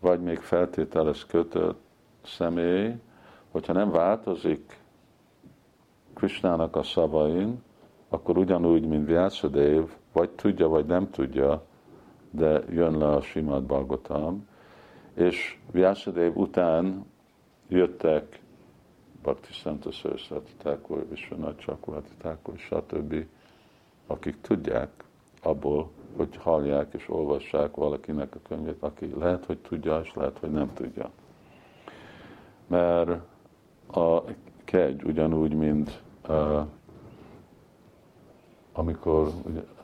vagy 0.00 0.20
még 0.20 0.38
feltételes 0.38 1.26
kötött 1.26 1.80
személy, 2.22 2.94
hogyha 3.50 3.72
nem 3.72 3.90
változik 3.90 4.80
Krishnának 6.14 6.76
a 6.76 6.82
szavain, 6.82 7.62
akkor 8.08 8.38
ugyanúgy, 8.38 8.86
mint 8.86 9.06
Vyasadév, 9.06 9.82
vagy 10.12 10.30
tudja, 10.30 10.68
vagy 10.68 10.86
nem 10.86 11.10
tudja, 11.10 11.62
de 12.30 12.62
jön 12.70 12.98
le 12.98 13.08
a 13.08 13.20
Simad 13.20 13.62
Bhagavatam, 13.62 14.48
és 15.14 15.58
Vyasadév 15.70 16.36
után 16.36 17.04
jöttek 17.68 18.40
Bhakti 19.22 19.52
Szent 19.52 19.92
Szörszati 19.92 20.52
Thakur, 20.58 21.08
Vishwanath 21.08 21.64
Chakravarti 21.64 22.14
Thakur, 22.18 22.58
stb., 22.58 23.26
akik 24.06 24.40
tudják 24.40 25.04
abból, 25.42 25.90
hogy 26.16 26.36
hallják 26.36 26.94
és 26.94 27.08
olvassák 27.08 27.74
valakinek 27.74 28.34
a 28.34 28.38
könyvét, 28.48 28.76
aki 28.82 29.14
lehet, 29.18 29.44
hogy 29.44 29.58
tudja, 29.58 30.00
és 30.00 30.14
lehet, 30.14 30.38
hogy 30.38 30.50
nem 30.50 30.72
tudja. 30.74 31.10
Mert 32.66 33.20
a 33.86 34.22
kegy 34.64 35.02
ugyanúgy, 35.04 35.54
mint 35.54 36.02
uh, 36.28 36.66
amikor 38.72 39.32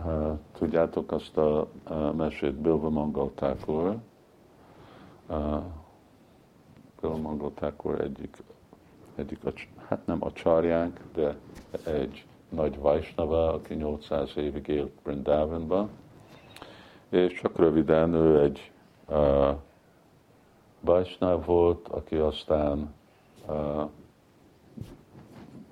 uh, 0.05 0.39
tudjátok 0.53 1.13
azt 1.13 1.37
a 1.37 1.69
uh, 1.91 2.15
mesét 2.15 2.55
Bilva 2.55 2.91
Mangal 2.91 3.33
Thakur, 3.35 3.97
uh, 5.27 5.63
Bilva 7.01 7.17
Mangal 7.17 7.53
egyik, 7.99 8.37
egyik 9.19 9.45
a, 9.45 9.53
hát 9.89 10.07
nem 10.07 10.25
a 10.25 10.33
csarjánk, 10.33 11.01
de 11.15 11.37
egy 11.85 12.25
nagy 12.49 12.79
Vajsnava, 12.79 13.53
aki 13.53 13.75
800 13.75 14.33
évig 14.37 14.69
élt 14.69 14.93
Brindavanban, 15.03 15.91
és 17.09 17.33
csak 17.33 17.59
röviden 17.59 18.15
ő 18.15 18.43
egy 18.43 18.73
uh, 19.09 19.49
Vajsnav 20.81 21.45
volt, 21.45 21.89
aki 21.89 22.17
aztán 22.17 22.95
uh, 23.47 23.89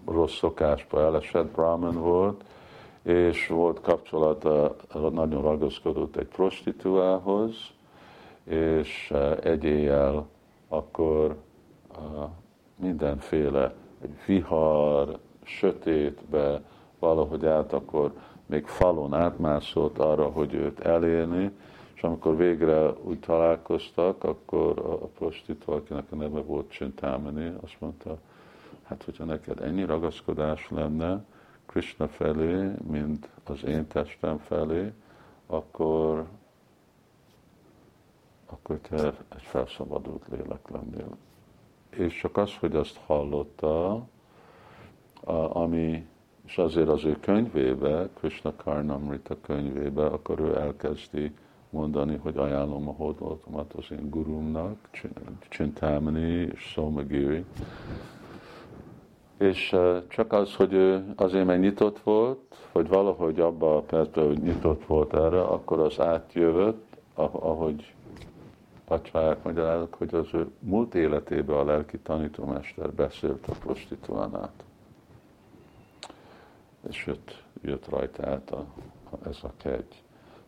rossz 0.06 0.36
szokásba 0.36 1.00
elesett, 1.00 1.46
Brahman 1.46 2.00
volt, 2.00 2.44
és 3.02 3.46
volt 3.48 3.80
kapcsolata, 3.80 4.76
nagyon 5.12 5.42
ragaszkodott 5.42 6.16
egy 6.16 6.26
prostituálhoz, 6.26 7.54
és 8.44 9.14
egy 9.42 9.64
éjjel 9.64 10.26
akkor 10.68 11.36
mindenféle 12.76 13.74
vihar, 14.26 15.18
sötétbe 15.42 16.62
valahogy 16.98 17.46
át, 17.46 17.72
akkor 17.72 18.12
még 18.46 18.66
falon 18.66 19.14
átmászott 19.14 19.98
arra, 19.98 20.26
hogy 20.26 20.54
őt 20.54 20.80
elérni, 20.80 21.50
és 21.94 22.02
amikor 22.02 22.36
végre 22.36 22.90
úgy 22.90 23.20
találkoztak, 23.20 24.24
akkor 24.24 24.78
a 24.78 25.06
prostituál, 25.06 25.78
akinek 25.78 26.04
a 26.10 26.16
neve 26.16 26.40
volt 26.40 26.70
Csintámeni, 26.70 27.52
azt 27.62 27.76
mondta, 27.78 28.18
hát 28.82 29.02
hogyha 29.02 29.24
neked 29.24 29.60
ennyi 29.60 29.84
ragaszkodás 29.84 30.70
lenne 30.70 31.24
Krishna 31.66 32.08
felé, 32.08 32.70
mint 32.86 33.28
az 33.44 33.64
én 33.64 33.86
testem 33.86 34.38
felé, 34.38 34.92
akkor, 35.46 36.26
akkor 38.46 38.78
te 38.78 39.06
egy 39.06 39.42
felszabadult 39.42 40.22
lélek 40.28 40.70
lennél. 40.70 41.16
És 41.98 42.18
csak 42.18 42.36
az, 42.36 42.56
hogy 42.56 42.76
azt 42.76 43.00
hallotta, 43.06 44.02
ami, 45.48 46.06
és 46.46 46.58
azért 46.58 46.88
az 46.88 47.04
ő 47.04 47.16
könyvébe, 47.20 48.08
Krishna 48.14 48.56
Karnamrita 48.56 49.36
könyvébe, 49.40 50.06
akkor 50.06 50.40
ő 50.40 50.56
elkezdi 50.56 51.32
mondani, 51.70 52.16
hogy 52.16 52.36
ajánlom 52.36 52.88
a 52.88 52.92
hódolatomat 52.92 53.72
az 53.72 53.84
én 53.90 54.10
gurumnak, 54.10 54.76
Csintámani 55.48 56.30
és 56.30 56.60
Somagiri, 56.60 57.44
és 59.38 59.76
csak 60.08 60.32
az, 60.32 60.54
hogy 60.54 60.72
ő 60.72 61.12
azért 61.16 61.46
meg 61.46 61.60
nyitott 61.60 61.98
volt, 61.98 62.56
hogy 62.72 62.88
valahogy 62.88 63.40
abban 63.40 63.76
a 63.76 63.80
percben, 63.80 64.26
hogy 64.26 64.42
nyitott 64.42 64.84
volt 64.84 65.14
erre, 65.14 65.42
akkor 65.42 65.80
az 65.80 66.00
átjövött, 66.00 66.96
ahogy 67.14 67.94
acsvárják 68.88 69.42
magyarázok, 69.42 69.94
hogy 69.94 70.14
az 70.14 70.28
ő 70.32 70.50
múlt 70.58 70.94
életében 70.94 71.56
a 71.56 71.64
lelki 71.64 71.98
tanítómester 71.98 72.92
beszélt 72.92 73.46
a 73.48 73.52
prostituánát. 73.52 74.64
És 76.88 77.06
jött, 77.06 77.42
jött 77.62 77.88
rajta 77.88 78.26
át 78.26 78.50
a, 78.50 78.64
ez 79.26 79.38
a 79.42 79.52
kegy. 79.56 80.02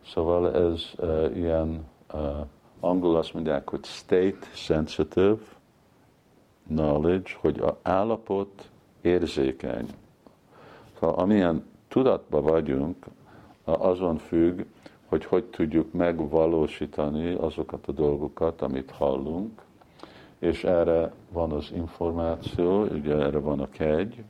Szóval 0.05 0.55
ez 0.55 0.83
uh, 0.97 1.31
ilyen, 1.35 1.85
uh, 2.13 2.45
angol 2.79 3.15
azt 3.15 3.33
mondják, 3.33 3.69
hogy 3.69 3.83
state 3.83 4.47
sensitive 4.53 5.37
knowledge, 6.67 7.29
hogy 7.39 7.59
a 7.59 7.77
állapot 7.81 8.69
érzékeny. 9.01 9.87
Szóval 10.99 11.15
amilyen 11.15 11.65
tudatban 11.87 12.43
vagyunk, 12.43 13.05
azon 13.63 14.17
függ, 14.17 14.65
hogy 15.09 15.25
hogy 15.25 15.43
tudjuk 15.43 15.93
megvalósítani 15.93 17.33
azokat 17.33 17.87
a 17.87 17.91
dolgokat, 17.91 18.61
amit 18.61 18.91
hallunk, 18.91 19.61
és 20.39 20.63
erre 20.63 21.11
van 21.31 21.51
az 21.51 21.71
információ, 21.75 22.81
ugye 22.83 23.15
erre 23.15 23.39
van 23.39 23.59
a 23.59 23.69
kegy, 23.69 24.23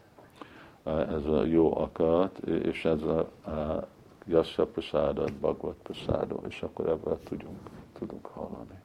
ez 0.86 1.26
a 1.26 1.44
jó 1.46 1.78
akarat, 1.78 2.38
és 2.40 2.86
ez 2.86 3.02
a, 3.02 3.20
a 3.50 3.88
Yasya 4.26 4.66
Prasádat, 4.66 5.34
Bhagavad 5.34 5.76
Prasádó, 5.84 6.44
és 6.48 6.62
akkor 6.62 6.88
ebből 6.88 7.20
tudunk, 7.24 7.58
tudunk 7.94 8.26
hallani. 8.26 8.80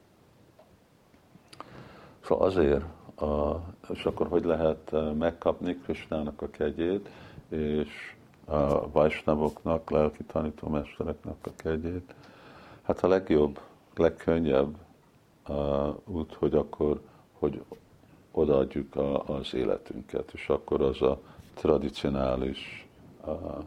Szóval 2.21 2.47
azért 2.47 2.85
a, 3.21 3.61
és 3.93 4.05
akkor 4.05 4.27
hogy 4.27 4.45
lehet 4.45 4.93
eh, 4.93 5.13
megkapni 5.13 5.77
Krisnának 5.77 6.43
a 6.43 6.49
kegyét, 6.49 7.09
és 7.49 8.14
a 8.45 8.91
Vajsnavoknak, 8.91 9.91
lelki 9.91 10.25
tanítómestereknek 10.25 11.37
a 11.41 11.51
kegyét. 11.57 12.15
Hát 12.83 13.01
a 13.01 13.09
legjobb, 13.09 13.61
legkönnyebb 13.97 14.77
uh, 15.49 15.95
út, 16.05 16.35
hogy 16.35 16.55
akkor, 16.55 17.01
hogy 17.33 17.63
odaadjuk 18.31 18.97
a, 18.97 19.25
az 19.25 19.55
életünket, 19.55 20.31
és 20.33 20.49
akkor 20.49 20.83
az 20.83 21.03
a 21.03 21.21
tradicionális 21.55 22.89
uh, 23.25 23.65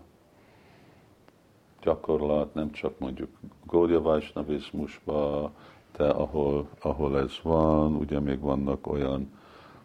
gyakorlat, 1.82 2.54
nem 2.54 2.72
csak 2.72 3.00
mondjuk 3.00 3.30
Gaudiya 3.66 4.02
Vajsnavizmusban, 4.02 5.52
de 5.98 6.10
ahol, 6.10 6.68
ahol 6.82 7.20
ez 7.20 7.40
van, 7.42 7.96
ugye 7.96 8.20
még 8.20 8.40
vannak 8.40 8.88
olyan, 8.88 9.32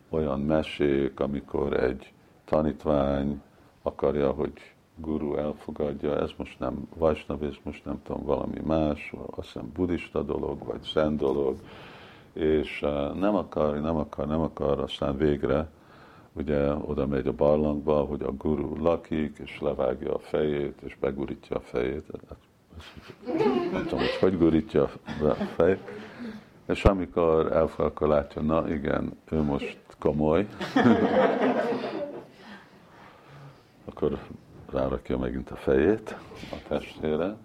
olyan 0.08 0.40
mesék, 0.40 1.20
amikor 1.20 1.72
egy 1.82 2.12
tanítvány 2.44 3.42
akarja, 3.82 4.30
hogy 4.30 4.52
guru 5.02 5.36
elfogadja, 5.36 6.18
ez 6.18 6.30
most 6.36 6.58
nem 6.58 6.88
most 7.64 7.84
nem 7.84 8.02
tudom, 8.02 8.24
valami 8.24 8.60
más, 8.64 9.12
azt 9.30 9.46
hiszem 9.46 9.70
buddhista 9.74 10.22
dolog, 10.22 10.64
vagy 10.64 10.82
zen 10.82 11.16
dolog, 11.16 11.56
és 12.32 12.82
uh, 12.82 13.14
nem 13.14 13.34
akar, 13.34 13.80
nem 13.80 13.96
akar, 13.96 14.26
nem 14.26 14.40
akar, 14.40 14.78
aztán 14.78 15.16
végre 15.16 15.68
ugye 16.32 16.74
oda 16.74 17.06
megy 17.06 17.26
a 17.26 17.32
barlangba, 17.32 18.04
hogy 18.04 18.22
a 18.22 18.32
guru 18.32 18.82
lakik, 18.82 19.38
és 19.44 19.60
levágja 19.60 20.14
a 20.14 20.18
fejét, 20.18 20.80
és 20.82 20.96
begurítja 21.00 21.56
a 21.56 21.60
fejét. 21.60 22.06
Hát, 22.28 22.38
nem 23.72 23.82
tudom, 23.82 23.98
hogy 23.98 24.16
hogy 24.20 24.38
gurítja 24.38 24.82
a 25.22 25.34
fejét. 25.56 25.80
És 26.66 26.84
amikor 26.84 27.52
elfel, 27.52 27.92
látja, 27.98 28.42
na 28.42 28.68
igen, 28.68 29.12
ő 29.30 29.40
most 29.40 29.78
komoly, 29.98 30.46
akkor 33.84 34.18
rárakja 34.72 35.18
megint 35.18 35.50
a 35.50 35.56
fejét 35.56 36.16
a 36.50 36.56
testére. 36.68 37.36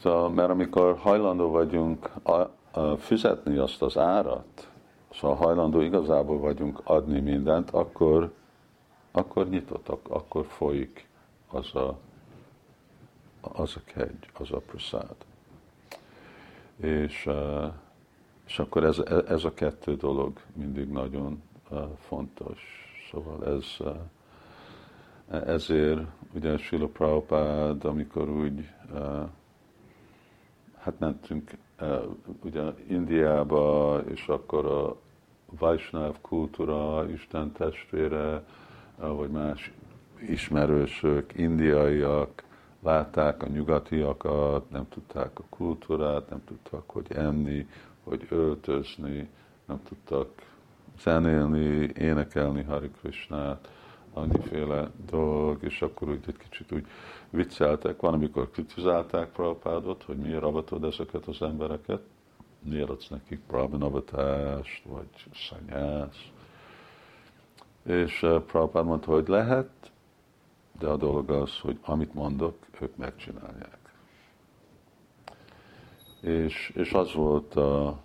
Szóval, 0.00 0.30
mert 0.30 0.50
amikor 0.50 0.96
hajlandó 0.98 1.50
vagyunk 1.50 2.10
a, 2.22 2.32
a 2.80 2.96
fizetni 2.96 3.56
azt 3.56 3.82
az 3.82 3.98
árat, 3.98 4.68
szóval 5.12 5.36
hajlandó 5.36 5.80
igazából 5.80 6.38
vagyunk 6.38 6.80
adni 6.84 7.20
mindent, 7.20 7.70
akkor, 7.70 8.32
akkor 9.10 9.48
nyitottak, 9.48 10.00
akkor 10.08 10.46
folyik 10.46 11.08
az 11.50 11.74
a, 11.74 11.98
az 13.40 13.76
a 13.76 13.80
kegy, 13.84 14.30
az 14.38 14.50
a 14.52 14.58
prasád. 14.58 15.16
És, 16.76 17.28
és 18.46 18.58
akkor 18.58 18.84
ez, 18.84 18.98
ez 19.28 19.44
a 19.44 19.54
kettő 19.54 19.96
dolog 19.96 20.40
mindig 20.52 20.88
nagyon 20.88 21.42
fontos. 21.98 22.60
Szóval 23.10 23.46
ez, 23.46 23.76
ezért 25.30 26.00
ugye 26.34 26.56
Sila 26.56 26.86
Prabhupád, 26.86 27.84
amikor 27.84 28.28
úgy 28.28 28.68
hát 30.78 30.98
mentünk 30.98 31.50
ugye 32.42 32.62
Indiába, 32.88 34.00
és 34.08 34.26
akkor 34.26 34.66
a 34.66 34.96
Vaishnav 35.58 36.14
kultúra, 36.20 37.10
Isten 37.10 37.52
testvére, 37.52 38.44
vagy 38.96 39.30
más 39.30 39.72
ismerősök, 40.28 41.38
indiaiak, 41.38 42.42
látták 42.82 43.42
a 43.42 43.48
nyugatiakat, 43.48 44.70
nem 44.70 44.88
tudták 44.88 45.38
a 45.38 45.42
kultúrát, 45.48 46.30
nem 46.30 46.44
tudtak, 46.44 46.90
hogy 46.90 47.06
enni, 47.08 47.68
hogy 48.02 48.26
öltözni, 48.30 49.28
nem 49.66 49.80
tudtak 49.88 50.28
zenélni, 51.00 51.90
énekelni 51.98 52.62
Hari 52.62 52.90
Krishnát, 53.00 53.68
annyiféle 54.14 54.90
dolog, 55.06 55.62
és 55.62 55.82
akkor 55.82 56.08
úgy 56.08 56.24
egy 56.26 56.36
kicsit 56.36 56.72
úgy 56.72 56.86
vicceltek. 57.30 58.00
Van, 58.00 58.14
amikor 58.14 58.50
kritizálták 58.50 59.32
Prabhupádot, 59.32 60.02
hogy 60.02 60.16
miért 60.16 60.42
avatod 60.42 60.84
ezeket 60.84 61.26
az 61.26 61.42
embereket, 61.42 62.02
miért 62.58 62.90
adsz 62.90 63.08
nekik 63.08 63.40
brahmanavatást, 63.40 64.84
vagy 64.84 65.08
szanyász. 65.34 66.28
És 67.82 68.22
uh, 68.22 68.42
Prabhupád 68.42 68.84
mondta, 68.84 69.10
hogy 69.10 69.28
lehet, 69.28 69.70
de 70.78 70.86
a 70.86 70.96
dolog 70.96 71.30
az, 71.30 71.58
hogy 71.58 71.78
amit 71.82 72.14
mondok, 72.14 72.56
ők 72.80 72.96
megcsinálják. 72.96 73.78
És, 76.20 76.72
és 76.74 76.92
az 76.92 77.12
volt 77.14 77.54
a, 77.54 77.98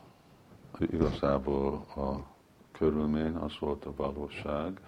igazából 0.80 1.86
a 1.96 2.26
körülmény, 2.72 3.36
az 3.36 3.60
volt 3.60 3.86
a 3.86 3.94
valóság, 3.96 4.80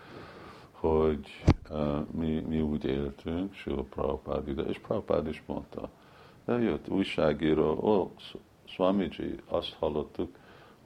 hogy 0.82 1.44
uh, 1.70 2.06
mi, 2.12 2.40
mi 2.40 2.62
úgy 2.62 2.86
éltünk, 2.86 3.54
Sula 3.54 3.82
Prabhupád 3.82 4.48
ide, 4.48 4.62
és 4.62 4.80
Prabhupád 4.80 5.28
is 5.28 5.44
mondta, 5.46 5.90
de 6.46 6.60
jött 6.60 6.90
újságíró, 6.90 7.80
ó, 7.82 8.12
Swamiji, 8.64 9.36
azt 9.48 9.74
hallottuk, 9.80 10.36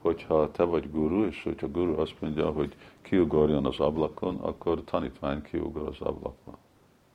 hogyha 0.02 0.52
te 0.52 0.64
vagy 0.64 0.92
guru, 0.92 1.26
és 1.26 1.44
hogyha 1.44 1.68
guru 1.68 2.00
azt 2.00 2.16
mondja, 2.20 2.52
hogy 2.52 2.76
kiugorjon 3.02 3.66
az 3.66 3.80
ablakon, 3.80 4.36
akkor 4.36 4.84
tanítvány 4.84 5.42
kiugor 5.42 5.88
az 5.88 6.00
ablakon. 6.00 6.56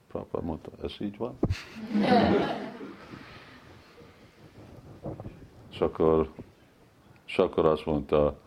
Prabhupád 0.08 0.44
mondta, 0.44 0.70
ez 0.82 0.92
így 1.00 1.16
van? 1.16 1.38
és 5.72 5.80
akkor, 5.80 6.30
és 7.26 7.38
akkor 7.38 7.64
azt 7.64 7.86
mondta, 7.86 8.38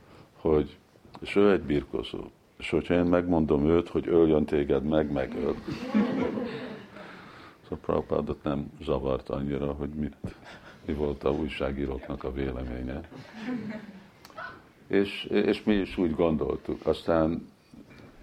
hogy 0.41 0.77
és 1.19 1.35
ő 1.35 1.51
egy 1.51 1.61
birkozó. 1.61 2.19
És 2.63 2.69
hogyha 2.69 2.93
én 2.93 3.03
megmondom 3.03 3.65
őt, 3.65 3.89
hogy 3.89 4.07
öljön 4.07 4.45
téged 4.45 4.83
meg, 4.83 5.11
megöl. 5.11 5.55
Szóval 7.61 7.77
Prabhupádot 7.81 8.43
nem 8.43 8.71
zavart 8.81 9.29
annyira, 9.29 9.71
hogy 9.71 9.89
mit, 9.89 10.15
mi 10.85 10.93
volt 10.93 11.23
a 11.23 11.31
újságíróknak 11.31 12.23
a 12.23 12.31
véleménye. 12.31 13.01
És, 14.87 15.23
és 15.23 15.63
mi 15.63 15.73
is 15.73 15.97
úgy 15.97 16.15
gondoltuk. 16.15 16.85
Aztán 16.85 17.47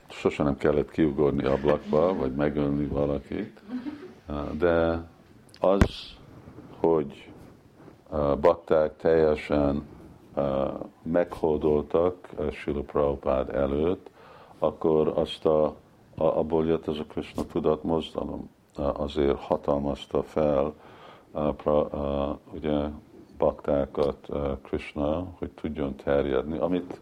sosem 0.09 0.45
nem 0.45 0.57
kellett 0.57 0.91
kiugorni 0.91 1.45
ablakba, 1.45 2.15
vagy 2.15 2.35
megölni 2.35 2.87
valakit, 2.87 3.61
de 4.59 5.05
az, 5.59 6.17
hogy 6.77 7.31
bakták 8.41 8.97
teljesen 8.97 9.87
meghódoltak 11.03 12.29
Sila 12.53 12.81
Prabhupád 12.81 13.55
előtt, 13.55 14.10
akkor 14.61 15.13
azt 15.15 15.45
a, 15.45 15.65
a, 16.17 16.25
abból 16.25 16.67
jött 16.67 16.89
ez 16.89 16.99
a 16.99 17.05
Krishna 17.05 17.45
tudat 17.47 17.83
mozdalom. 17.83 18.51
Azért 18.77 19.39
hatalmazta 19.39 20.23
fel 20.23 20.75
a, 21.33 21.69
a, 21.71 22.39
ugye 22.55 22.89
baktákat 23.39 24.29
Krishna, 24.63 25.27
hogy 25.39 25.51
tudjon 25.51 25.95
terjedni, 25.95 26.59
amit, 26.59 27.01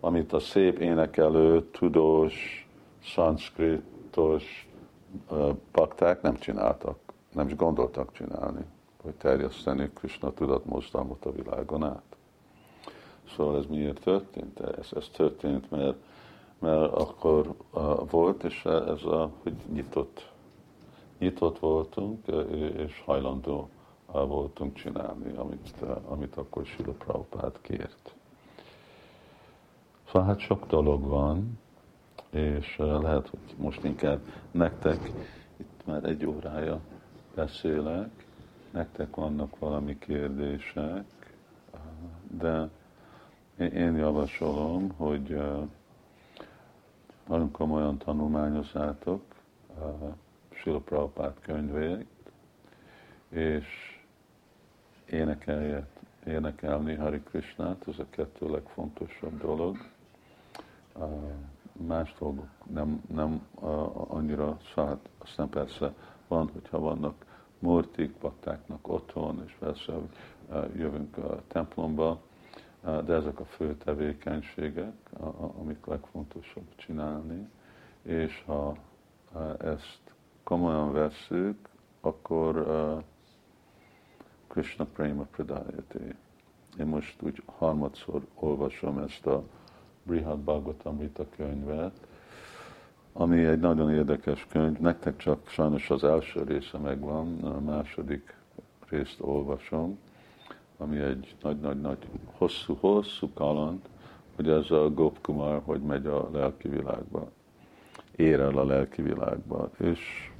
amit 0.00 0.32
a 0.32 0.38
szép 0.38 0.78
énekelő, 0.78 1.70
tudós, 1.70 2.68
szanszkritos 3.04 4.68
bakták 5.72 6.22
nem 6.22 6.36
csináltak, 6.36 6.98
nem 7.34 7.46
is 7.46 7.56
gondoltak 7.56 8.12
csinálni, 8.12 8.64
hogy 9.02 9.14
terjeszteni 9.14 9.90
Krishna 9.94 10.32
tudat 10.32 10.64
mozdalmat 10.64 11.24
a 11.24 11.32
világon 11.32 11.84
át. 11.84 12.16
Szóval 13.36 13.56
ez 13.56 13.66
miért 13.66 14.00
történt? 14.00 14.60
Ez, 14.60 14.88
ez 14.96 15.08
történt, 15.08 15.70
mert, 15.70 15.96
mert 16.58 16.92
akkor 16.92 17.54
volt, 18.10 18.44
és 18.44 18.64
ez 18.64 19.02
a, 19.04 19.30
hogy 19.42 19.54
nyitott, 19.72 20.32
nyitott 21.18 21.58
voltunk, 21.58 22.26
és 22.76 23.02
hajlandó 23.04 23.68
voltunk 24.06 24.74
csinálni, 24.74 25.36
amit, 25.36 25.84
amit 26.08 26.36
akkor 26.36 26.66
Sila 26.66 26.92
Prabhupád 26.92 27.60
kért. 27.60 28.14
Szóval 30.06 30.28
hát 30.28 30.38
sok 30.38 30.66
dolog 30.66 31.02
van, 31.02 31.58
és 32.30 32.76
lehet, 32.78 33.28
hogy 33.28 33.54
most 33.56 33.84
inkább 33.84 34.20
nektek, 34.50 35.12
itt 35.56 35.80
már 35.84 36.04
egy 36.04 36.26
órája 36.26 36.80
beszélek, 37.34 38.26
nektek 38.70 39.16
vannak 39.16 39.58
valami 39.58 39.98
kérdések, 39.98 41.04
de 42.30 42.68
én 43.58 43.96
javasolom, 43.96 44.92
hogy 44.96 45.40
nagyon 47.28 47.50
komolyan 47.50 47.98
tanulmányozzátok 47.98 49.22
Sila 50.50 50.78
Prabhupát 50.78 51.36
könyvét, 51.40 52.06
és 53.28 53.66
énekeljet, 55.10 55.88
énekelni 56.26 56.94
Hari 56.94 57.22
Krishnát, 57.22 57.88
ez 57.88 57.98
a 57.98 58.06
kettő 58.10 58.50
legfontosabb 58.50 59.40
dolog. 59.40 59.76
Más 61.72 62.14
dolgok 62.18 62.48
nem, 62.70 63.02
nem 63.14 63.46
annyira 64.08 64.58
szállt, 64.74 65.08
aztán 65.18 65.48
persze 65.48 65.92
van, 66.28 66.50
hogyha 66.52 66.78
vannak 66.78 67.24
murtik, 67.58 68.18
baktáknak 68.18 68.88
otthon, 68.88 69.42
és 69.46 69.56
persze 69.58 69.92
jövünk 70.76 71.16
a 71.16 71.42
templomba, 71.46 72.20
de 72.82 73.12
ezek 73.14 73.40
a 73.40 73.44
fő 73.44 73.76
tevékenységek, 73.76 74.94
amik 75.60 75.86
legfontosabb 75.86 76.74
csinálni, 76.76 77.48
és 78.02 78.42
ha 78.46 78.76
ezt 79.58 80.00
komolyan 80.42 80.92
vesszük, 80.92 81.68
akkor 82.00 82.66
Krishna 84.46 84.84
Prema 84.84 85.22
Pradayate. 85.22 85.98
Én 86.78 86.86
most 86.86 87.22
úgy 87.22 87.42
harmadszor 87.46 88.26
olvasom 88.34 88.98
ezt 88.98 89.26
a 89.26 89.42
Brihad 90.02 90.38
Bhagavatamrita 90.38 91.26
könyvet, 91.36 92.06
ami 93.12 93.44
egy 93.44 93.60
nagyon 93.60 93.90
érdekes 93.90 94.46
könyv. 94.50 94.78
Nektek 94.78 95.16
csak 95.16 95.48
sajnos 95.48 95.90
az 95.90 96.04
első 96.04 96.42
része 96.42 96.78
megvan, 96.78 97.44
a 97.44 97.60
második 97.60 98.36
részt 98.88 99.20
olvasom 99.20 99.98
ami 100.78 100.98
egy 100.98 101.36
nagy-nagy-nagy 101.42 102.08
hosszú-hosszú 102.24 103.32
kaland, 103.34 103.80
hogy 104.36 104.48
ez 104.48 104.70
a 104.70 104.90
Gopkumar, 104.90 105.62
hogy 105.64 105.80
megy 105.80 106.06
a 106.06 106.28
lelki 106.32 106.68
világba, 106.68 107.28
ér 108.16 108.40
el 108.40 108.58
a 108.58 108.64
lelki 108.64 109.02
világba, 109.02 109.70
és 109.78 110.30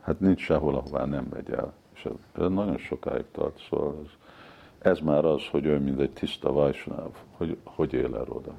hát 0.00 0.20
nincs 0.20 0.40
sehol, 0.40 0.74
ahová 0.74 1.04
nem 1.04 1.26
megy 1.32 1.50
el. 1.50 1.72
És 1.94 2.04
ez, 2.32 2.48
nagyon 2.48 2.78
sokáig 2.78 3.24
tart, 3.32 3.62
szóval 3.68 3.96
ez, 4.04 4.10
ez 4.78 4.98
már 4.98 5.24
az, 5.24 5.46
hogy 5.50 5.64
ő 5.64 5.78
mint 5.78 6.00
egy 6.00 6.12
tiszta 6.12 6.52
vajsnáv, 6.52 7.10
hogy, 7.36 7.56
hogy 7.64 7.92
él 7.92 8.16
el 8.16 8.26
oda. 8.28 8.52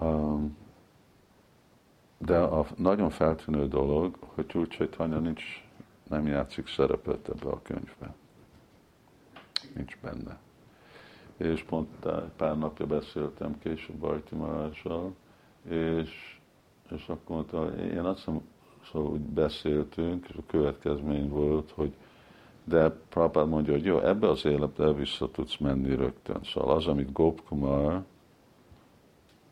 Um, 0.00 0.56
de 2.18 2.38
a 2.38 2.66
nagyon 2.76 3.10
feltűnő 3.10 3.68
dolog, 3.68 4.16
hogy 4.20 4.46
Gyurcsaitanya 4.46 5.18
nincs, 5.18 5.42
nem 6.08 6.26
játszik 6.26 6.68
szerepet 6.68 7.28
ebbe 7.28 7.50
a 7.50 7.62
könyvben 7.62 8.14
nincs 9.74 9.96
benne. 10.02 10.38
És 11.36 11.62
pont 11.62 11.88
pár 12.36 12.58
napja 12.58 12.86
beszéltem 12.86 13.58
később 13.58 13.96
Bartimarással, 13.96 15.14
és, 15.68 16.38
és 16.90 17.08
akkor 17.08 17.36
mondta, 17.36 17.74
én 17.76 17.98
azt 17.98 18.18
hiszem, 18.18 18.40
szóval 18.92 19.12
úgy 19.12 19.20
beszéltünk, 19.20 20.26
és 20.28 20.36
a 20.36 20.42
következmény 20.46 21.28
volt, 21.28 21.70
hogy 21.70 21.94
de 22.64 22.90
Prabhupád 23.08 23.48
mondja, 23.48 23.72
hogy 23.72 23.84
jó, 23.84 23.98
ebbe 23.98 24.28
az 24.28 24.44
életbe 24.44 24.92
vissza 24.92 25.30
tudsz 25.30 25.56
menni 25.56 25.94
rögtön. 25.94 26.40
Szóval 26.42 26.76
az, 26.76 26.86
amit 26.86 27.12
Gopkumar 27.12 28.04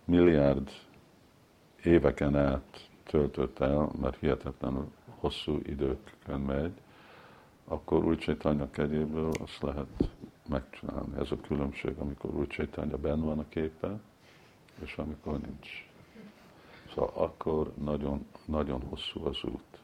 milliárd 0.05 0.71
éveken 1.85 2.37
át 2.37 2.89
töltött 3.05 3.59
el, 3.59 3.91
mert 4.01 4.19
hihetetlenül 4.21 4.87
hosszú 5.19 5.61
időkön 5.65 6.41
megy, 6.41 6.73
akkor 7.69 8.05
új 8.05 8.17
Csaitanya 8.17 8.71
kegyéből 8.71 9.31
azt 9.41 9.63
lehet 9.63 10.11
megcsinálni. 10.49 11.19
Ez 11.19 11.31
a 11.31 11.41
különbség, 11.41 11.99
amikor 11.99 12.35
új 12.35 12.47
Csaitanya 12.47 12.97
benn 12.97 13.21
van 13.21 13.39
a 13.39 13.49
képen, 13.49 14.03
és 14.83 14.97
amikor 14.97 15.41
nincs. 15.41 15.87
Szóval 16.95 17.11
akkor 17.15 17.73
nagyon, 17.75 18.27
nagyon 18.45 18.83
hosszú 18.83 19.25
az 19.25 19.45
út. 19.45 19.81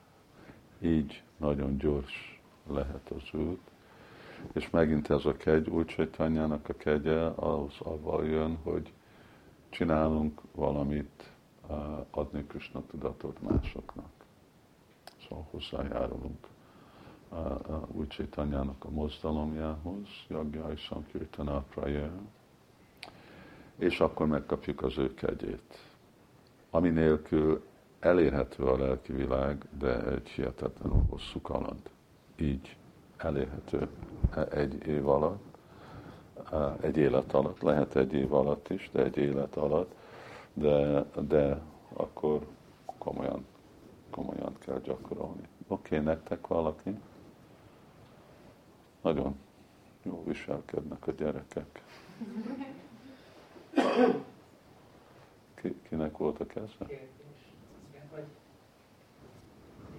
Így 0.81 1.23
nagyon 1.37 1.79
gyors 1.79 2.41
lehet 2.67 3.11
az 3.11 3.41
út. 3.41 3.61
És 4.53 4.71
megint 4.71 5.11
ez 5.11 5.25
a 5.25 5.37
kegy, 5.37 5.69
úgy 5.69 5.87
Csaitanyának 5.87 6.69
a 6.69 6.75
kegye, 6.75 7.21
az 7.25 7.75
avval 7.79 8.27
jön, 8.27 8.59
hogy 8.63 8.93
csinálunk 9.69 10.41
valamit, 10.53 11.33
adni 12.11 12.45
Krishna 12.47 12.83
tudatot 12.87 13.43
másoknak. 13.43 14.11
Szóval 15.29 15.47
hozzájárulunk 15.51 16.47
úgy 17.93 18.07
Csaitanyának 18.07 18.85
a 18.85 18.91
mozdalomjához, 18.91 20.09
Jagja 20.29 20.69
és 20.73 20.81
Sankirtana 20.81 21.65
Prayer, 21.71 22.11
és 23.77 24.01
akkor 24.01 24.27
megkapjuk 24.27 24.83
az 24.83 24.99
ő 24.99 25.15
kegyét. 25.15 25.79
Ami 26.71 26.89
nélkül 26.89 27.65
elérhető 28.01 28.65
a 28.65 28.79
lelki 28.79 29.13
világ, 29.13 29.65
de 29.79 30.07
egy 30.07 30.29
hihetetlenül 30.29 31.03
hosszú 31.09 31.41
kaland. 31.41 31.91
Így 32.37 32.77
elérhető 33.17 33.89
egy 34.51 34.87
év 34.87 35.09
alatt, 35.09 35.43
egy 36.81 36.97
élet 36.97 37.33
alatt, 37.33 37.61
lehet 37.61 37.97
egy 37.97 38.13
év 38.13 38.33
alatt 38.33 38.69
is, 38.69 38.91
de 38.93 39.03
egy 39.03 39.17
élet 39.17 39.57
alatt, 39.57 39.95
de, 40.53 41.05
de 41.29 41.61
akkor 41.93 42.47
komolyan, 42.99 43.47
komolyan 44.11 44.57
kell 44.59 44.81
gyakorolni. 44.81 45.49
Oké, 45.69 45.95
okay, 45.99 46.07
nektek 46.07 46.47
valaki? 46.47 46.99
Nagyon 49.05 49.39
jó 50.03 50.25
viselkednek 50.25 51.07
a 51.07 51.13
gyerekek. 51.13 51.83
Ki, 55.55 55.81
kinek 55.89 56.17
volt 56.17 56.41
a 56.41 56.47
kezdve? 56.47 56.85
Hogy 58.11 58.25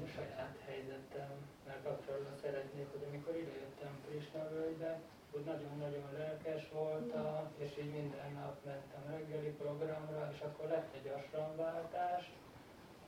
a 0.04 0.08
saját 0.16 0.56
helyzetemmel 0.68 1.80
kapcsolatban 1.84 2.36
szeretnék, 2.42 2.88
hogy 2.92 3.06
amikor 3.10 3.36
idejöttem 3.36 3.94
Krishna 4.08 4.50
völgybe, 4.50 5.00
úgy 5.32 5.46
nagyon-nagyon 5.46 6.10
lelkes 6.18 6.70
voltam, 6.74 7.48
és 7.58 7.72
így 7.84 7.92
minden 7.92 8.32
nap 8.34 8.56
mentem 8.66 9.04
reggeli 9.10 9.52
programra, 9.62 10.30
és 10.34 10.40
akkor 10.40 10.68
lett 10.70 10.96
egy 10.96 11.12
asramváltás, 11.20 12.32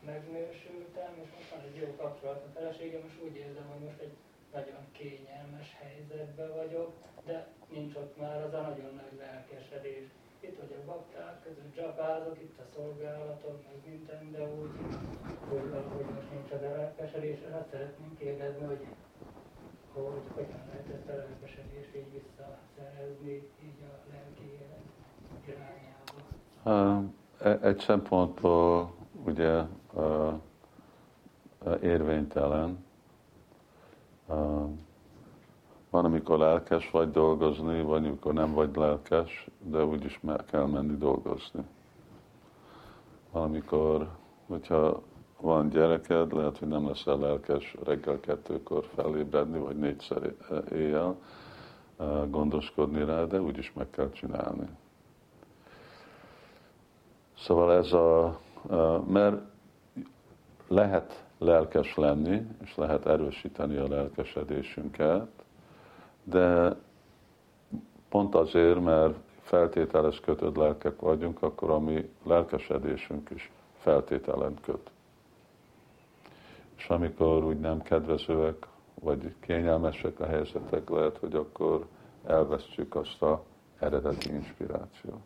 megnősültem, 0.06 1.12
és 1.24 1.30
most 1.36 1.50
van 1.50 1.62
egy 1.68 1.76
jó 1.76 1.95
kapcsolat 1.95 2.43
a 2.48 2.50
feleségem, 2.54 3.02
és 3.08 3.16
úgy 3.26 3.36
érzem, 3.36 3.68
hogy 3.74 3.84
most 3.88 4.00
egy 4.00 4.16
nagyon 4.54 4.84
kényelmes 4.91 5.78
helyzetben 5.82 6.52
vagyok, 6.56 6.91
de 7.26 7.48
nincs 7.70 7.95
ott 7.95 8.18
már 8.18 8.41
az 8.41 8.54
a 8.54 8.62
nagyon 8.62 8.93
nagy 8.95 9.16
lelkesedés. 9.20 10.06
Itt 10.39 10.60
vagyok 10.60 10.84
bakták 10.86 11.43
között, 11.43 11.76
csapázok, 11.76 12.38
itt 12.41 12.60
a 12.60 12.66
szolgálatom, 12.76 13.56
meg 13.68 13.80
minden, 13.91 14.32
de 14.32 14.43
úgy, 14.60 14.72
hogy 15.50 15.70
valahogy 15.70 16.06
most 16.16 16.32
nincs 16.32 16.52
az 16.52 16.62
a 16.62 16.76
lelkesedés, 16.76 17.38
és 17.48 17.54
azt 17.60 17.70
szeretném 17.72 18.18
kérdezni, 18.18 18.66
hogy 18.66 18.86
hogy 20.04 20.22
hogyan 20.36 20.62
lehet 20.70 20.88
ezt 20.93 21.10
a 21.10 21.16
lelkesedést 21.16 21.95
így 21.95 22.12
visszaszerezni 22.12 23.32
így 23.64 23.82
a 23.82 24.12
lelki 24.12 24.60
élet 24.60 24.86
irányába. 25.48 27.12
E, 27.39 27.68
egy 27.68 27.80
szempontból 27.80 28.93
ugye 29.26 29.62
érvénytelen, 31.82 32.86
van, 35.89 36.05
amikor 36.05 36.38
lelkes 36.38 36.91
vagy 36.91 37.11
dolgozni, 37.11 37.82
vagy 37.82 38.05
amikor 38.05 38.34
nem 38.34 38.53
vagy 38.53 38.75
lelkes, 38.75 39.47
de 39.59 39.86
úgyis 39.86 40.19
meg 40.21 40.45
kell 40.45 40.65
menni 40.65 40.97
dolgozni. 40.97 41.61
Van, 43.32 43.43
amikor, 43.43 44.09
hogyha 44.47 45.01
van 45.41 45.69
gyereked, 45.69 46.34
lehet, 46.34 46.57
hogy 46.57 46.67
nem 46.67 46.88
leszel 46.88 47.17
lelkes 47.17 47.75
reggel 47.84 48.19
kettőkor 48.19 48.86
felébredni, 48.95 49.59
vagy 49.59 49.78
négyszer 49.78 50.34
éjjel 50.71 51.15
gondoskodni 52.30 53.05
rá, 53.05 53.23
de 53.23 53.41
úgyis 53.41 53.73
meg 53.73 53.89
kell 53.89 54.09
csinálni. 54.09 54.67
Szóval 57.38 57.73
ez 57.73 57.93
a, 57.93 58.39
mert 59.07 59.41
lehet 60.67 61.26
lelkes 61.38 61.96
lenni, 61.96 62.48
és 62.64 62.76
lehet 62.76 63.06
erősíteni 63.06 63.78
a 63.78 63.88
lelkesedésünket, 63.88 65.28
de 66.24 66.76
pont 68.10 68.36
azért, 68.36 68.84
mert 68.84 69.16
feltételes 69.42 70.20
kötött 70.20 70.56
lelkek 70.56 71.00
vagyunk, 71.00 71.42
akkor 71.42 71.70
a 71.70 71.80
mi 71.80 72.10
lelkesedésünk 72.24 73.30
is 73.30 73.52
feltételen 73.78 74.54
köt. 74.62 74.90
És 76.78 76.88
amikor 76.88 77.44
úgy 77.44 77.60
nem 77.60 77.82
kedvezőek, 77.82 78.68
vagy 78.94 79.34
kényelmesek 79.40 80.20
a 80.20 80.26
helyzetek, 80.26 80.90
lehet, 80.90 81.18
hogy 81.18 81.36
akkor 81.36 81.86
elvesztjük 82.26 82.96
azt 82.96 83.22
a 83.22 83.44
eredeti 83.80 84.34
inspirációt. 84.34 85.22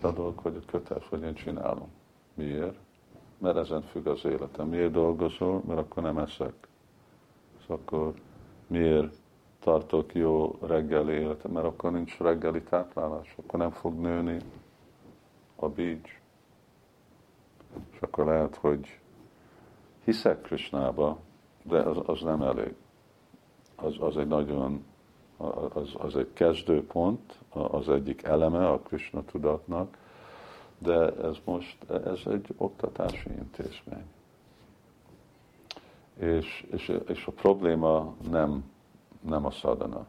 A 0.00 0.10
dolog, 0.10 0.38
hogy 0.38 0.64
köteles, 0.66 1.08
hogy 1.08 1.22
én 1.22 1.34
csinálom. 1.34 1.88
Miért? 2.34 2.78
Mert 3.38 3.56
ezen 3.56 3.82
függ 3.82 4.06
az 4.06 4.24
életem. 4.24 4.68
Miért 4.68 4.90
dolgozol? 4.90 5.62
Mert 5.66 5.80
akkor 5.80 6.02
nem 6.02 6.18
eszek. 6.18 6.68
Szóval 7.60 7.82
akkor 7.84 8.14
miért 8.66 9.16
tartok 9.58 10.14
jó 10.14 10.58
reggeli 10.60 11.12
életem? 11.12 11.50
Mert 11.50 11.66
akkor 11.66 11.92
nincs 11.92 12.18
reggeli 12.18 12.62
táplálás, 12.62 13.34
akkor 13.38 13.58
nem 13.58 13.70
fog 13.70 13.94
nőni 13.94 14.38
a 15.56 15.68
bícs. 15.68 16.20
És 17.92 18.00
akkor 18.00 18.24
lehet, 18.24 18.56
hogy 18.56 18.98
hiszek 20.04 20.40
Krisnába, 20.40 21.18
de 21.62 21.78
az, 21.78 21.96
az 22.06 22.20
nem 22.20 22.42
elég. 22.42 22.74
Az, 23.76 23.96
az 24.00 24.16
egy 24.16 24.26
nagyon, 24.26 24.84
az, 25.72 25.94
az 25.98 26.16
egy 26.16 26.32
kezdőpont, 26.32 27.38
az 27.50 27.88
egyik 27.88 28.22
eleme 28.22 28.68
a 28.68 28.78
Krishna 28.78 29.24
tudatnak, 29.24 29.96
de 30.78 31.12
ez 31.12 31.36
most, 31.44 31.90
ez 31.90 32.20
egy 32.26 32.54
oktatási 32.56 33.30
intézmény. 33.30 34.06
És, 36.18 36.66
és, 36.70 37.00
és 37.06 37.26
a 37.26 37.32
probléma 37.32 38.14
nem, 38.30 38.64
nem 39.20 39.44
a 39.44 39.50
szadana. 39.50 40.06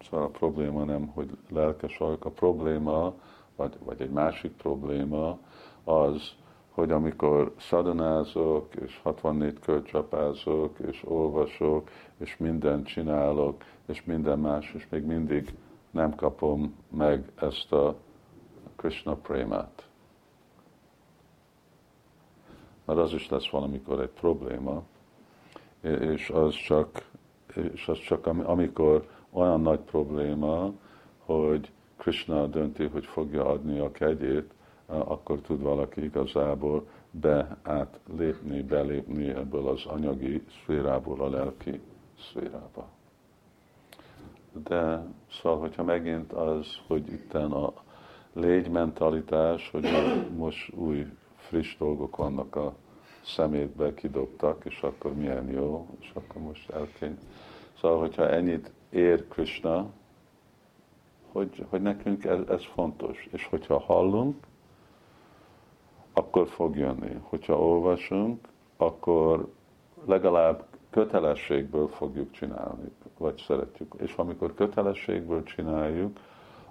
Szóval 0.00 0.26
a 0.26 0.30
probléma 0.30 0.84
nem, 0.84 1.06
hogy 1.06 1.30
lelkes 1.48 1.96
vagyok, 1.96 2.24
a 2.24 2.30
probléma, 2.30 3.14
vagy, 3.56 3.76
vagy 3.84 4.00
egy 4.00 4.10
másik 4.10 4.52
probléma 4.52 5.38
az, 5.84 6.34
hogy 6.70 6.90
amikor 6.90 7.54
szadanázok, 7.58 8.74
és 8.74 9.00
64 9.02 9.58
kölcsapázok, 9.58 10.78
és 10.78 11.02
olvasok, 11.04 11.90
és 12.16 12.36
mindent 12.36 12.86
csinálok, 12.86 13.64
és 13.86 14.04
minden 14.04 14.38
más, 14.38 14.72
és 14.74 14.86
még 14.88 15.04
mindig 15.04 15.54
nem 15.90 16.14
kapom 16.14 16.74
meg 16.90 17.32
ezt 17.34 17.72
a 17.72 17.96
Krishna 18.76 19.14
prémát. 19.14 19.88
Mert 22.84 22.98
az 22.98 23.12
is 23.12 23.28
lesz 23.28 23.50
valamikor 23.50 24.00
egy 24.00 24.10
probléma, 24.10 24.82
és 25.80 26.30
az 26.30 26.54
csak, 26.54 27.10
és 27.72 27.88
az 27.88 27.98
csak 27.98 28.26
amikor 28.26 29.08
olyan 29.30 29.60
nagy 29.60 29.80
probléma, 29.80 30.72
hogy 31.18 31.72
Krishna 31.96 32.46
dönti, 32.46 32.86
hogy 32.86 33.04
fogja 33.04 33.46
adni 33.46 33.78
a 33.78 33.90
kegyét, 33.90 34.54
akkor 34.86 35.40
tud 35.40 35.60
valaki 35.62 36.04
igazából 36.04 36.86
be 37.10 37.56
átlépni, 37.62 38.62
belépni 38.62 39.28
ebből 39.28 39.68
az 39.68 39.86
anyagi 39.86 40.42
szférából 40.62 41.20
a 41.20 41.28
lelki 41.28 41.80
szférába 42.18 42.88
de 44.52 45.06
szóval, 45.30 45.58
hogyha 45.58 45.82
megint 45.84 46.32
az, 46.32 46.66
hogy 46.86 47.12
itten 47.12 47.52
a 47.52 47.72
légymentalitás, 48.32 49.70
hogy 49.70 49.88
most 50.36 50.72
új, 50.74 51.06
friss 51.36 51.76
dolgok 51.76 52.16
vannak 52.16 52.56
a 52.56 52.74
szemétbe, 53.24 53.94
kidobtak, 53.94 54.64
és 54.64 54.82
akkor 54.82 55.14
milyen 55.14 55.50
jó, 55.50 55.88
és 56.00 56.10
akkor 56.14 56.42
most 56.42 56.70
elkény. 56.70 57.18
Szóval, 57.80 57.98
hogyha 57.98 58.28
ennyit 58.28 58.72
ér 58.90 59.28
Krishna, 59.28 59.90
hogy, 61.32 61.64
hogy 61.68 61.82
nekünk 61.82 62.24
ez, 62.24 62.38
ez 62.48 62.64
fontos, 62.64 63.28
és 63.32 63.46
hogyha 63.46 63.78
hallunk, 63.78 64.36
akkor 66.12 66.48
fog 66.48 66.76
jönni. 66.76 67.20
Hogyha 67.22 67.58
olvasunk, 67.58 68.48
akkor 68.76 69.52
legalább 70.06 70.64
kötelességből 70.90 71.88
fogjuk 71.88 72.30
csinálni, 72.30 72.90
vagy 73.20 73.42
szeretjük. 73.46 73.94
És 73.98 74.14
amikor 74.14 74.54
kötelességből 74.54 75.42
csináljuk, 75.42 76.18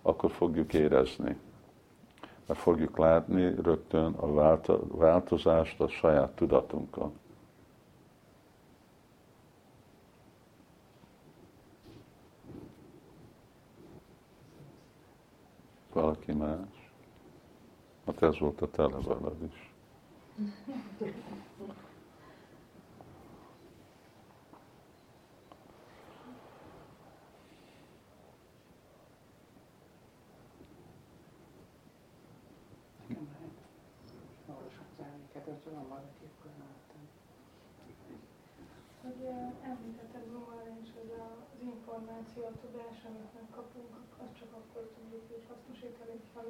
akkor 0.02 0.32
fogjuk 0.32 0.74
érezni. 0.74 1.38
Mert 2.48 2.60
fogjuk 2.60 2.98
látni 2.98 3.56
rögtön 3.62 4.14
a 4.14 4.60
változást 4.88 5.80
a 5.82 5.88
saját 5.88 6.32
tudatunkon. 6.32 7.12
Valaki 15.94 16.32
más? 16.32 16.92
Hát 18.06 18.22
ez 18.22 18.40
volt 18.40 18.62
a 18.62 18.70
tele 18.72 18.98
veled 18.98 19.44
is. 19.44 19.74
Nekem 33.08 33.28
lehet. 33.34 33.58
Olvasok 34.50 34.86
terméket, 34.98 35.44
hogyha 35.46 35.72
van 35.74 35.88
valaki, 35.88 36.24
akkor 36.32 36.52
láttam. 36.64 37.02
Hogy 39.04 39.22
eh, 39.26 39.70
említetted 39.72 40.32
Numalra 40.32 40.74
is, 40.84 40.90
ez 41.04 41.10
a- 41.20 41.38
az 41.54 41.62
információ, 41.74 42.44
a 42.46 42.52
tudás, 42.62 42.99
amit 43.10 43.34
megkapunk, 43.40 43.92
azt 44.24 44.38
csak 44.40 44.52
akkor 44.60 44.84
tudjuk 44.96 45.26
így 45.36 45.46
hasznosítani, 45.52 46.16
ha 46.34 46.42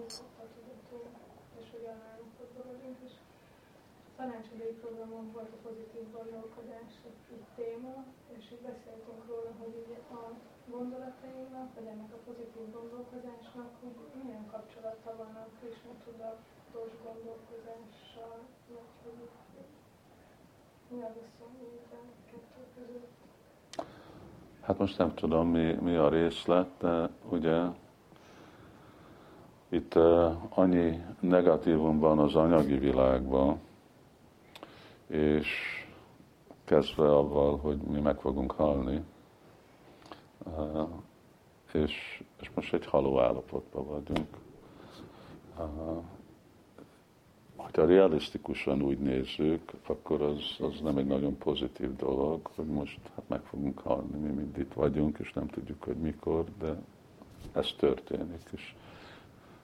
a 0.44 0.46
tudatunk, 0.54 1.14
és 1.60 1.66
hogy 1.74 1.86
állapotban 1.94 2.66
vagyunk. 2.72 2.98
És 3.08 3.16
a 4.08 4.12
tanácsadói 4.18 4.76
programon 4.84 5.26
volt 5.36 5.52
a 5.58 5.64
pozitív 5.68 6.06
gondolkodás 6.18 6.92
egy, 7.10 7.44
téma, 7.60 7.96
és 8.36 8.44
így 8.54 8.64
beszéltünk 8.72 9.22
róla, 9.30 9.52
hogy 9.62 9.74
így 9.82 9.94
a 10.20 10.22
gondolatainknak, 10.76 11.70
vagy 11.76 11.88
ennek 11.94 12.12
a 12.18 12.24
pozitív 12.28 12.66
gondolkozásnak, 12.78 13.70
hogy 13.82 13.98
milyen 14.22 14.46
kapcsolata 14.54 15.10
van 15.22 15.34
a 15.44 15.46
Krishna 15.58 15.94
tudatos 16.06 16.92
gondolkozással, 17.06 18.40
vagy 18.74 18.90
hogy 19.04 19.30
mi 20.92 21.00
az 21.10 21.16
összehasonlít 21.24 21.92
a 22.00 22.02
kettő 22.30 22.64
között? 22.76 23.19
Hát 24.70 24.78
most 24.78 24.98
nem 24.98 25.14
tudom, 25.14 25.48
mi, 25.48 25.78
mi 25.82 25.96
a 25.96 26.10
részlet, 26.10 26.68
de 26.80 27.10
ugye 27.30 27.62
itt 29.70 29.94
annyi 30.50 31.02
negatívum 31.20 32.00
van 32.00 32.20
az 32.20 32.36
anyagi 32.36 32.78
világban, 32.78 33.60
és 35.08 35.48
kezdve 36.66 37.16
avval, 37.16 37.58
hogy 37.58 37.78
mi 37.78 38.00
meg 38.00 38.20
fogunk 38.20 38.52
halni, 38.52 39.04
és, 41.74 42.24
és 42.42 42.52
most 42.54 42.74
egy 42.74 42.86
haló 42.86 43.20
állapotban 43.20 43.86
vagyunk. 43.88 44.28
Hogyha 47.64 47.86
realisztikusan 47.86 48.82
úgy 48.82 49.00
nézzük, 49.00 49.72
akkor 49.88 50.22
az, 50.22 50.58
az 50.60 50.82
nem 50.84 50.98
egy 50.98 51.06
nagyon 51.06 51.38
pozitív 51.38 51.96
dolog, 51.96 52.50
hogy 52.56 52.66
most 52.66 53.00
hát 53.16 53.24
meg 53.28 53.42
fogunk 53.42 53.80
halni, 53.80 54.18
mi 54.18 54.30
mind 54.30 54.58
itt 54.58 54.74
vagyunk, 54.74 55.18
és 55.20 55.34
nem 55.34 55.48
tudjuk, 55.48 55.84
hogy 55.84 55.96
mikor, 55.96 56.46
de 56.60 56.82
ez 57.52 57.74
történik, 57.78 58.42
és 58.52 58.74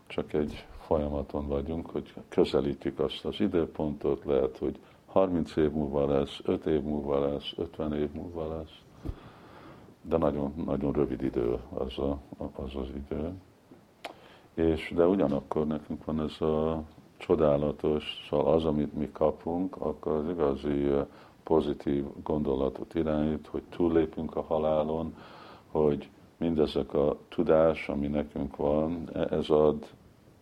csak 0.08 0.34
egy 0.34 0.66
folyamaton 0.80 1.48
vagyunk, 1.48 1.89
hogy 1.89 2.14
közelítjük 2.30 3.00
azt 3.00 3.26
az 3.26 3.39
időpontot, 3.39 4.26
lehet, 4.26 4.58
hogy 4.58 4.80
30 5.06 5.56
év 5.56 5.72
múlva 5.72 6.06
lesz, 6.08 6.39
5 6.43 6.66
év 6.66 6.82
múlva 6.82 7.20
lesz, 7.20 7.54
50 7.58 7.93
év 7.93 8.12
múlva 8.12 8.58
lesz, 8.58 8.80
de 10.02 10.18
nagyon, 10.18 10.54
nagyon 10.66 10.93
rövid 10.93 11.22
idő 11.22 11.60
az, 11.74 11.98
a, 11.98 12.20
az 12.38 12.76
az 12.76 12.88
idő. 12.96 13.34
És, 14.54 14.91
de 14.96 15.08
ugyanakkor 15.08 15.68
nekünk 15.68 16.06
van 16.06 16.22
ez 16.22 16.41
a 16.41 16.84
csodálatos, 17.18 18.26
szóval 18.30 18.53
az, 18.53 18.66
amit 18.66 18.93
mi 18.93 19.09
kapunk, 19.11 19.76
akkor 19.76 20.11
az 20.11 20.30
igazi 20.30 20.91
pozitív 21.43 22.05
gondolatot 22.24 22.93
irányít, 22.93 23.47
hogy 23.47 23.61
túllépünk 23.70 24.36
a 24.36 24.41
halálon, 24.41 25.16
hogy 25.72 26.09
mindezek 26.38 26.93
a 26.93 27.18
tudás, 27.30 27.89
ami 27.89 28.07
nekünk 28.07 28.55
van, 28.55 29.09
e- 29.13 29.28
ez 29.32 29.49
ad, 29.49 29.88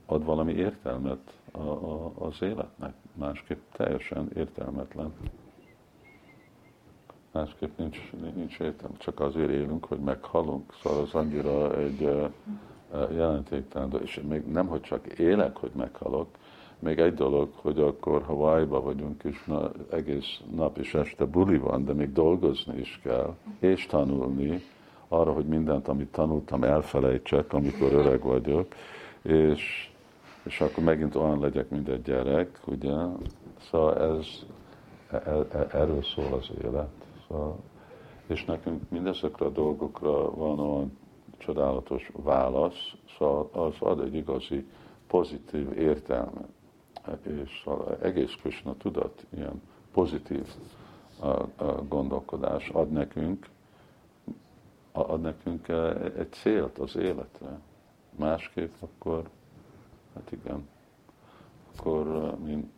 ad 0.06 0.26
valami 0.26 0.54
értelmet 0.54 1.34
a, 1.52 1.60
a, 1.60 2.12
az 2.18 2.42
életnek. 2.42 2.94
Másképp 3.14 3.62
teljesen 3.72 4.30
értelmetlen. 4.36 5.14
Másképp 7.32 7.78
nincs, 7.78 8.12
nincs 8.36 8.60
értelme, 8.60 8.98
csak 8.98 9.20
azért 9.20 9.50
élünk, 9.50 9.86
hogy 9.86 10.00
meghalunk. 10.00 10.74
Szóval 10.82 11.02
az 11.02 11.14
annyira 11.14 11.78
egy 11.78 12.32
jelentéktelen, 13.12 14.02
és 14.02 14.22
még 14.28 14.46
nem, 14.46 14.68
hogy 14.68 14.82
csak 14.82 15.08
élek, 15.08 15.58
hogy 15.58 15.72
meghalok, 15.76 16.28
még 16.84 17.00
egy 17.00 17.14
dolog, 17.14 17.50
hogy 17.56 17.80
akkor 17.80 18.24
Hawaii-ba 18.24 18.82
vagyunk, 18.82 19.24
és 19.24 19.44
na, 19.46 19.72
egész 19.92 20.40
nap 20.56 20.78
és 20.78 20.94
este 20.94 21.26
buli 21.26 21.58
van, 21.58 21.86
de 21.86 21.94
még 21.94 22.12
dolgozni 22.12 22.80
is 22.80 23.00
kell, 23.04 23.36
és 23.60 23.86
tanulni, 23.86 24.62
arra, 25.08 25.32
hogy 25.32 25.46
mindent, 25.46 25.88
amit 25.88 26.12
tanultam, 26.12 26.64
elfelejtsek, 26.64 27.54
amikor 27.54 27.94
öreg 27.94 28.22
vagyok, 28.22 28.68
és, 29.22 29.92
és 30.44 30.62
akkor 30.62 30.84
megint 30.84 31.16
olyan 31.16 31.40
legyek, 31.40 31.70
mint 31.70 31.88
egy 31.88 32.02
gyerek, 32.02 32.60
ugye? 32.66 32.94
Szóval 33.70 34.18
ez, 34.18 34.28
e, 35.12 35.18
e, 35.52 35.68
erről 35.72 36.04
szól 36.04 36.34
az 36.34 36.50
élet. 36.64 36.90
Szóval, 37.28 37.60
és 38.28 38.46
nekünk 38.46 38.90
mindezekre 38.90 39.46
a 39.46 39.50
dolgokra 39.50 40.36
van 40.36 40.60
olyan 40.60 40.98
csodálatos 41.38 42.12
válasz, 42.16 42.92
szóval 43.18 43.50
az 43.52 43.74
ad 43.80 44.00
egy 44.00 44.16
igazi 44.16 44.66
pozitív 45.08 45.78
értelmet 45.78 46.50
és 47.24 47.66
az 47.66 48.02
egész 48.02 48.36
Krishna 48.42 48.78
tudat 48.78 49.26
ilyen 49.30 49.62
pozitív 49.92 50.48
gondolkodás 51.88 52.70
ad 52.70 52.92
nekünk, 52.92 53.50
ad 54.92 55.22
nekünk 55.22 55.68
egy 56.18 56.32
célt 56.32 56.78
az 56.78 56.96
életre. 56.96 57.60
Másképp 58.16 58.74
akkor, 58.80 59.30
hát 60.14 60.32
igen, 60.32 60.68
akkor, 61.76 62.36
mint 62.38 62.72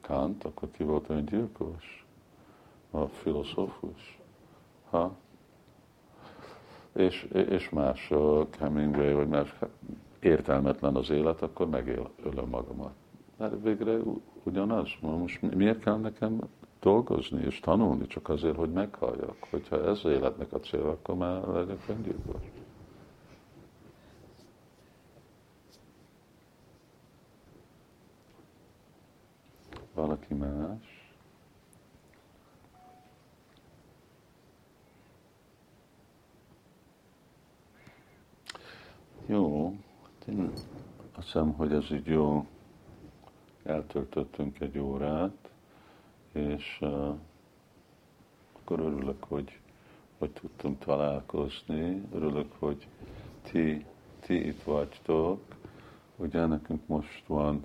Kant, 0.00 0.44
akkor 0.44 0.70
ki 0.70 0.82
volt 0.82 1.08
olyan 1.08 1.24
gyilkos? 1.24 2.06
A 2.90 3.06
filozófus. 3.06 4.18
Ha? 4.90 5.16
És, 6.92 7.22
és 7.32 7.70
mások, 7.70 8.54
Hemingway, 8.54 9.14
vagy 9.14 9.28
más, 9.28 9.54
értelmetlen 10.20 10.96
az 10.96 11.10
élet, 11.10 11.42
akkor 11.42 11.68
megölöm 11.68 12.48
magamat. 12.50 12.94
Mert 13.38 13.62
végre 13.62 13.98
ugyanaz. 14.42 14.88
Most 15.00 15.40
miért 15.40 15.78
kell 15.78 15.98
nekem 15.98 16.40
dolgozni 16.80 17.42
és 17.44 17.60
tanulni 17.60 18.06
csak 18.06 18.28
azért, 18.28 18.56
hogy 18.56 18.72
meghalljak? 18.72 19.36
Hogyha 19.50 19.84
ez 19.84 20.04
életnek 20.04 20.52
a 20.52 20.60
cél, 20.60 20.86
akkor 20.86 21.14
már 21.14 21.42
legyek 21.42 21.88
öngyilkos. 21.88 22.42
Valaki 29.94 30.34
más? 30.34 31.12
Jó, 39.26 39.72
én 40.28 40.52
azt 41.14 41.26
hiszem, 41.26 41.52
hogy 41.52 41.72
ez 41.72 41.90
így 41.90 42.06
jó 42.06 42.46
eltöltöttünk 43.68 44.60
egy 44.60 44.78
órát, 44.78 45.50
és 46.32 46.78
uh, 46.80 47.14
akkor 48.52 48.80
örülök, 48.80 49.24
hogy, 49.24 49.58
hogy 50.18 50.30
tudtunk 50.30 50.78
találkozni, 50.78 52.02
örülök, 52.12 52.52
hogy 52.58 52.86
ti, 53.42 53.86
ti 54.20 54.46
itt 54.46 54.62
vagytok. 54.62 55.40
Ugye 56.16 56.46
nekünk 56.46 56.86
most 56.86 57.26
van 57.26 57.64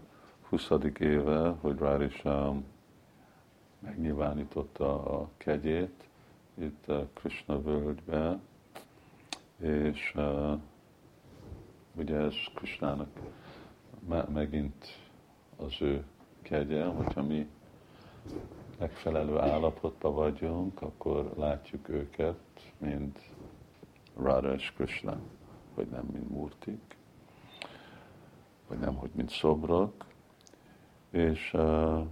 20. 0.50 0.70
éve, 1.00 1.50
hogy 1.50 1.78
Rárisám 1.78 2.66
megnyilvánította 3.80 5.20
a 5.20 5.30
kegyét 5.38 6.08
itt 6.54 6.90
a 6.90 7.08
Krishna 7.14 7.62
völgybe, 7.62 8.40
és 9.58 10.14
uh, 10.16 10.60
ugye 11.96 12.16
ez 12.16 12.34
Krishnának 12.56 13.10
megint 14.34 15.03
az 15.56 15.82
ő 15.82 16.06
kegye, 16.42 16.86
hogyha 16.86 17.24
mi 17.24 17.48
megfelelő 18.80 19.40
állapotban 19.40 20.14
vagyunk, 20.14 20.82
akkor 20.82 21.34
látjuk 21.38 21.90
őket, 21.90 22.40
mint 22.78 23.20
Radha 24.18 24.54
és 24.54 24.74
Krishna, 24.76 25.20
vagy 25.76 25.88
nem, 25.88 26.06
mint 26.14 26.30
murtik, 26.30 26.98
vagy 28.68 28.80
nem, 28.80 28.96
hogy 28.96 29.10
mint 29.14 29.30
szobrok, 29.30 30.06
és 31.10 31.54
uh, 31.54 32.06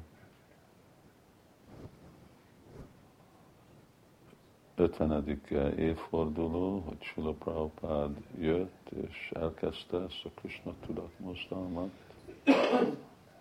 50. 4.76 5.42
évforduló, 5.78 6.80
hogy 6.80 7.02
Sula 7.02 7.32
Prabhupád 7.32 8.18
jött, 8.40 8.90
és 8.90 9.32
elkezdte 9.36 10.02
ezt 10.02 10.26
a 10.26 10.30
Krishna 10.36 10.74
tudat 10.86 11.20
mozdalmat 11.20 11.90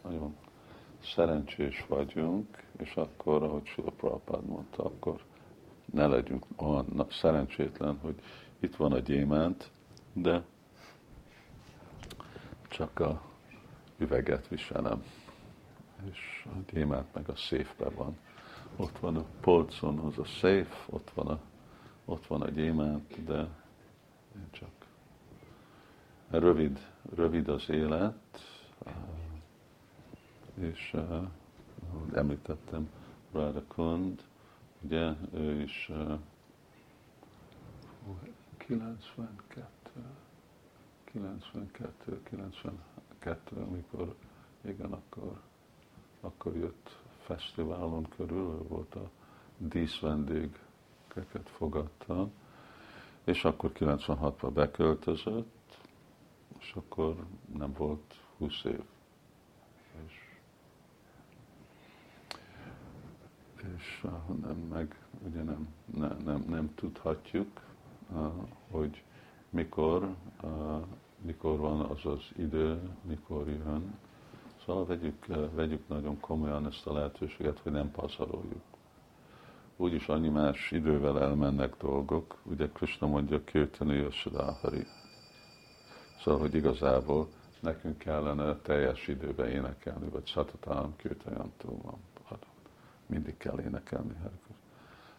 nagyon 0.02 0.36
szerencsés 1.02 1.84
vagyunk, 1.88 2.62
és 2.78 2.94
akkor, 2.94 3.42
ahogy 3.42 3.66
Sula 3.66 3.90
Prabhupád 3.90 4.44
mondta, 4.44 4.84
akkor 4.84 5.20
ne 5.92 6.06
legyünk 6.06 6.44
olyan 6.56 7.06
szerencsétlen, 7.10 7.98
hogy 7.98 8.14
itt 8.60 8.76
van 8.76 8.92
a 8.92 8.98
gyémánt, 8.98 9.70
de 10.12 10.44
csak 12.68 13.00
a 13.00 13.22
üveget 13.98 14.48
viselem, 14.48 15.04
és 16.10 16.46
a 16.46 16.72
gyémánt 16.72 17.14
meg 17.14 17.28
a 17.28 17.36
széfben 17.36 17.94
van. 17.94 18.18
Ott 18.76 18.98
van 18.98 19.16
a 19.16 19.24
polcon 19.40 19.98
az 19.98 20.18
a 20.18 20.24
széf, 20.24 20.88
ott 20.90 21.10
van 21.10 21.26
a, 21.26 21.40
ott 22.04 22.26
van 22.26 22.42
a 22.42 22.48
gyémánt, 22.48 23.24
de 23.24 23.38
én 24.36 24.48
csak 24.50 24.70
rövid, 26.30 26.78
rövid 27.14 27.48
az 27.48 27.68
élet, 27.68 28.40
és 30.60 30.94
ahogy 31.92 32.14
említettem, 32.14 32.90
Radha 33.32 33.62
Kund, 33.68 34.22
ugye 34.80 35.12
ő 35.32 35.62
is 35.62 35.90
92, 38.56 39.68
92, 41.04 42.22
92, 42.22 43.56
amikor 43.56 44.14
igen, 44.60 44.92
akkor, 44.92 45.40
akkor 46.20 46.56
jött 46.56 46.98
fesztiválon 47.18 48.08
körül, 48.16 48.52
ő 48.52 48.62
volt 48.68 48.94
a 48.94 49.10
díszvendégeket 49.56 50.60
fogadta, 51.44 52.28
és 53.24 53.44
akkor 53.44 53.72
96-ban 53.74 54.50
beköltözött, 54.54 55.78
és 56.58 56.72
akkor 56.74 57.26
nem 57.56 57.72
volt 57.72 58.14
20 58.38 58.64
év. 58.64 58.82
És, 60.06 60.12
és 63.80 64.06
nem, 64.42 64.56
meg 64.56 64.98
ugye 65.26 65.42
nem, 65.42 65.68
nem, 65.96 66.16
nem, 66.24 66.44
nem 66.48 66.74
tudhatjuk, 66.74 67.48
hogy 68.70 69.02
mikor, 69.50 70.14
mikor 71.22 71.58
van 71.58 71.80
az 71.80 72.06
az 72.06 72.22
idő, 72.36 72.80
mikor 73.02 73.48
jön. 73.48 73.98
Szóval 74.64 74.86
vegyük, 74.86 75.26
vegyük 75.54 75.88
nagyon 75.88 76.20
komolyan 76.20 76.66
ezt 76.66 76.86
a 76.86 76.92
lehetőséget, 76.92 77.58
hogy 77.58 77.72
nem 77.72 77.90
pazaroljuk. 77.90 78.62
Úgyis 79.76 80.08
annyi 80.08 80.28
más 80.28 80.70
idővel 80.70 81.20
elmennek 81.20 81.76
dolgok. 81.76 82.36
Ugye 82.42 82.68
Krishna 82.72 83.06
mondja, 83.06 83.44
Kirtani 83.44 83.96
Yasudahari. 83.96 84.86
Szóval, 86.22 86.40
hogy 86.40 86.54
igazából 86.54 87.28
nekünk 87.60 87.98
kellene 87.98 88.56
teljes 88.56 89.08
időben 89.08 89.48
énekelni, 89.48 90.08
vagy 90.08 90.26
Satatam 90.26 90.96
Kirtayantum, 90.96 91.80
mindig 93.10 93.36
kell 93.36 93.60
énekelni. 93.60 94.14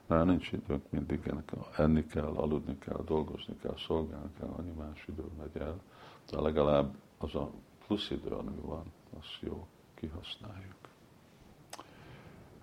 Már 0.06 0.26
nincs 0.26 0.52
időnk, 0.52 0.90
mindig 0.90 1.22
énekel. 1.28 1.68
enni 1.78 2.06
kell, 2.06 2.34
aludni 2.36 2.78
kell, 2.78 3.04
dolgozni 3.06 3.58
kell, 3.62 3.76
szolgálni 3.78 4.30
kell, 4.40 4.50
annyi 4.58 4.72
más 4.72 5.06
idő 5.08 5.24
megy 5.38 5.62
el. 5.62 5.82
De 6.30 6.42
legalább 6.42 6.96
az 7.18 7.36
a 7.36 7.50
plusz 7.88 8.10
idő, 8.10 8.30
ami 8.30 8.56
van, 8.62 8.84
azt 9.20 9.38
jó 9.40 9.68
kihasználjuk. 9.94 10.76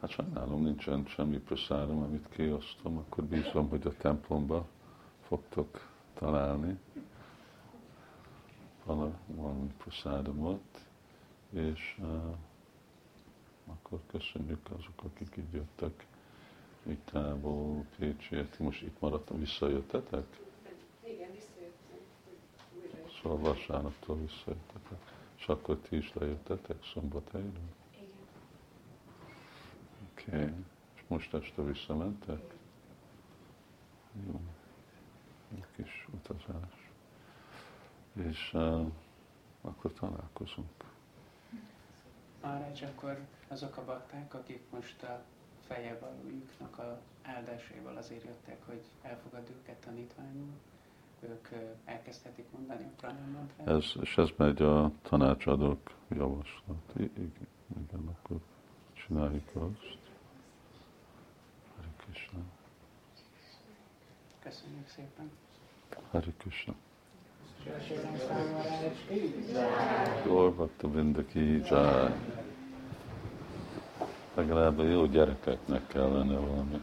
Hát 0.00 0.10
sajnálom, 0.10 0.62
nincsen 0.62 1.04
semmi 1.06 1.38
praszárom, 1.38 2.02
amit 2.02 2.28
kiosztom, 2.28 2.96
akkor 2.96 3.24
bízom, 3.24 3.68
hogy 3.68 3.86
a 3.86 3.96
templomba 3.96 4.66
fogtok 5.20 5.88
találni 6.14 6.78
valami 8.84 9.72
praszádomot, 9.76 10.88
és 11.50 11.98
uh, 12.02 12.34
akkor 13.68 14.00
köszönjük 14.06 14.70
azok, 14.70 15.02
akik 15.04 15.36
így 15.36 15.52
jöttek 15.52 16.06
itt 16.88 17.06
távol, 17.06 17.84
Pécsért. 17.98 18.58
Most 18.58 18.82
itt 18.82 19.00
maradtam, 19.00 19.38
visszajöttetek? 19.38 20.40
Igen, 21.04 21.30
visszajöttünk. 21.32 23.10
Szóval 23.22 23.38
vasárnaptól 23.38 24.16
visszajöttetek. 24.16 24.98
És 25.38 25.46
akkor 25.46 25.78
ti 25.78 25.96
is 25.96 26.12
lejöttetek 26.14 26.84
szombathelyre? 26.92 27.58
Igen. 27.94 28.06
Oké. 30.12 30.30
Okay. 30.36 30.54
És 30.94 31.02
most 31.08 31.34
este 31.34 31.62
visszamentek? 31.62 32.54
Jó. 34.26 34.40
Egy 35.54 35.64
kis 35.76 36.08
utazás. 36.14 36.90
És 38.12 38.50
uh, 38.54 38.86
akkor 39.60 39.92
találkozunk. 39.92 40.68
Arra 42.40 42.70
akkor 42.94 43.18
azok 43.48 43.76
a 43.76 43.84
bakták, 43.84 44.34
akik 44.34 44.62
most 44.70 45.02
a 45.02 45.22
fejevalójuknak 45.66 46.78
a 46.78 47.00
áldásaival 47.22 47.96
azért 47.96 48.24
jöttek, 48.24 48.66
hogy 48.66 48.80
elfogad 49.02 49.50
őket 49.50 49.76
tanítványul, 49.76 50.52
ők 51.20 51.48
elkezdhetik 51.84 52.50
mondani 52.50 52.84
a 52.84 52.96
pranam 52.96 53.48
ez, 53.64 53.92
És 54.00 54.16
ez 54.18 54.28
megy 54.36 54.62
a 54.62 54.92
tanácsadók 55.02 55.90
javaslat. 56.08 56.92
Igen, 56.96 57.32
igen 57.86 58.08
akkor 58.08 58.36
csináljuk 58.92 59.48
azt. 59.54 59.98
Hari 61.76 61.88
Krishna. 61.96 62.38
Köszönjük 64.38 64.88
szépen. 64.88 65.30
Hari 66.10 66.32
Krishna. 66.38 66.74
Gaur 70.24 70.54
Bhakta 70.54 70.90
Vindaki 70.90 71.62
Jai. 71.62 72.12
Legalább 74.38 74.78
a 74.78 74.82
jó 74.82 75.06
gyerekeknek 75.06 75.86
kellene 75.86 76.36
valami. 76.38 76.80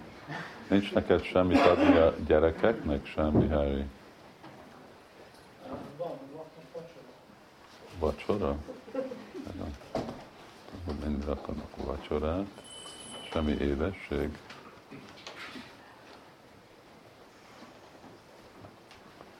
Nincs 0.69 0.93
neked 0.93 1.23
semmit 1.23 1.59
adni 1.59 1.97
a 1.97 2.13
gyerekeknek, 2.27 3.05
semmi, 3.05 3.47
Harry? 3.47 3.85
Vacsora? 7.99 8.55
Mindig 11.03 11.27
akarnak 11.27 11.75
vacsorát. 11.85 12.45
Semmi 13.31 13.51
édesség. 13.51 14.37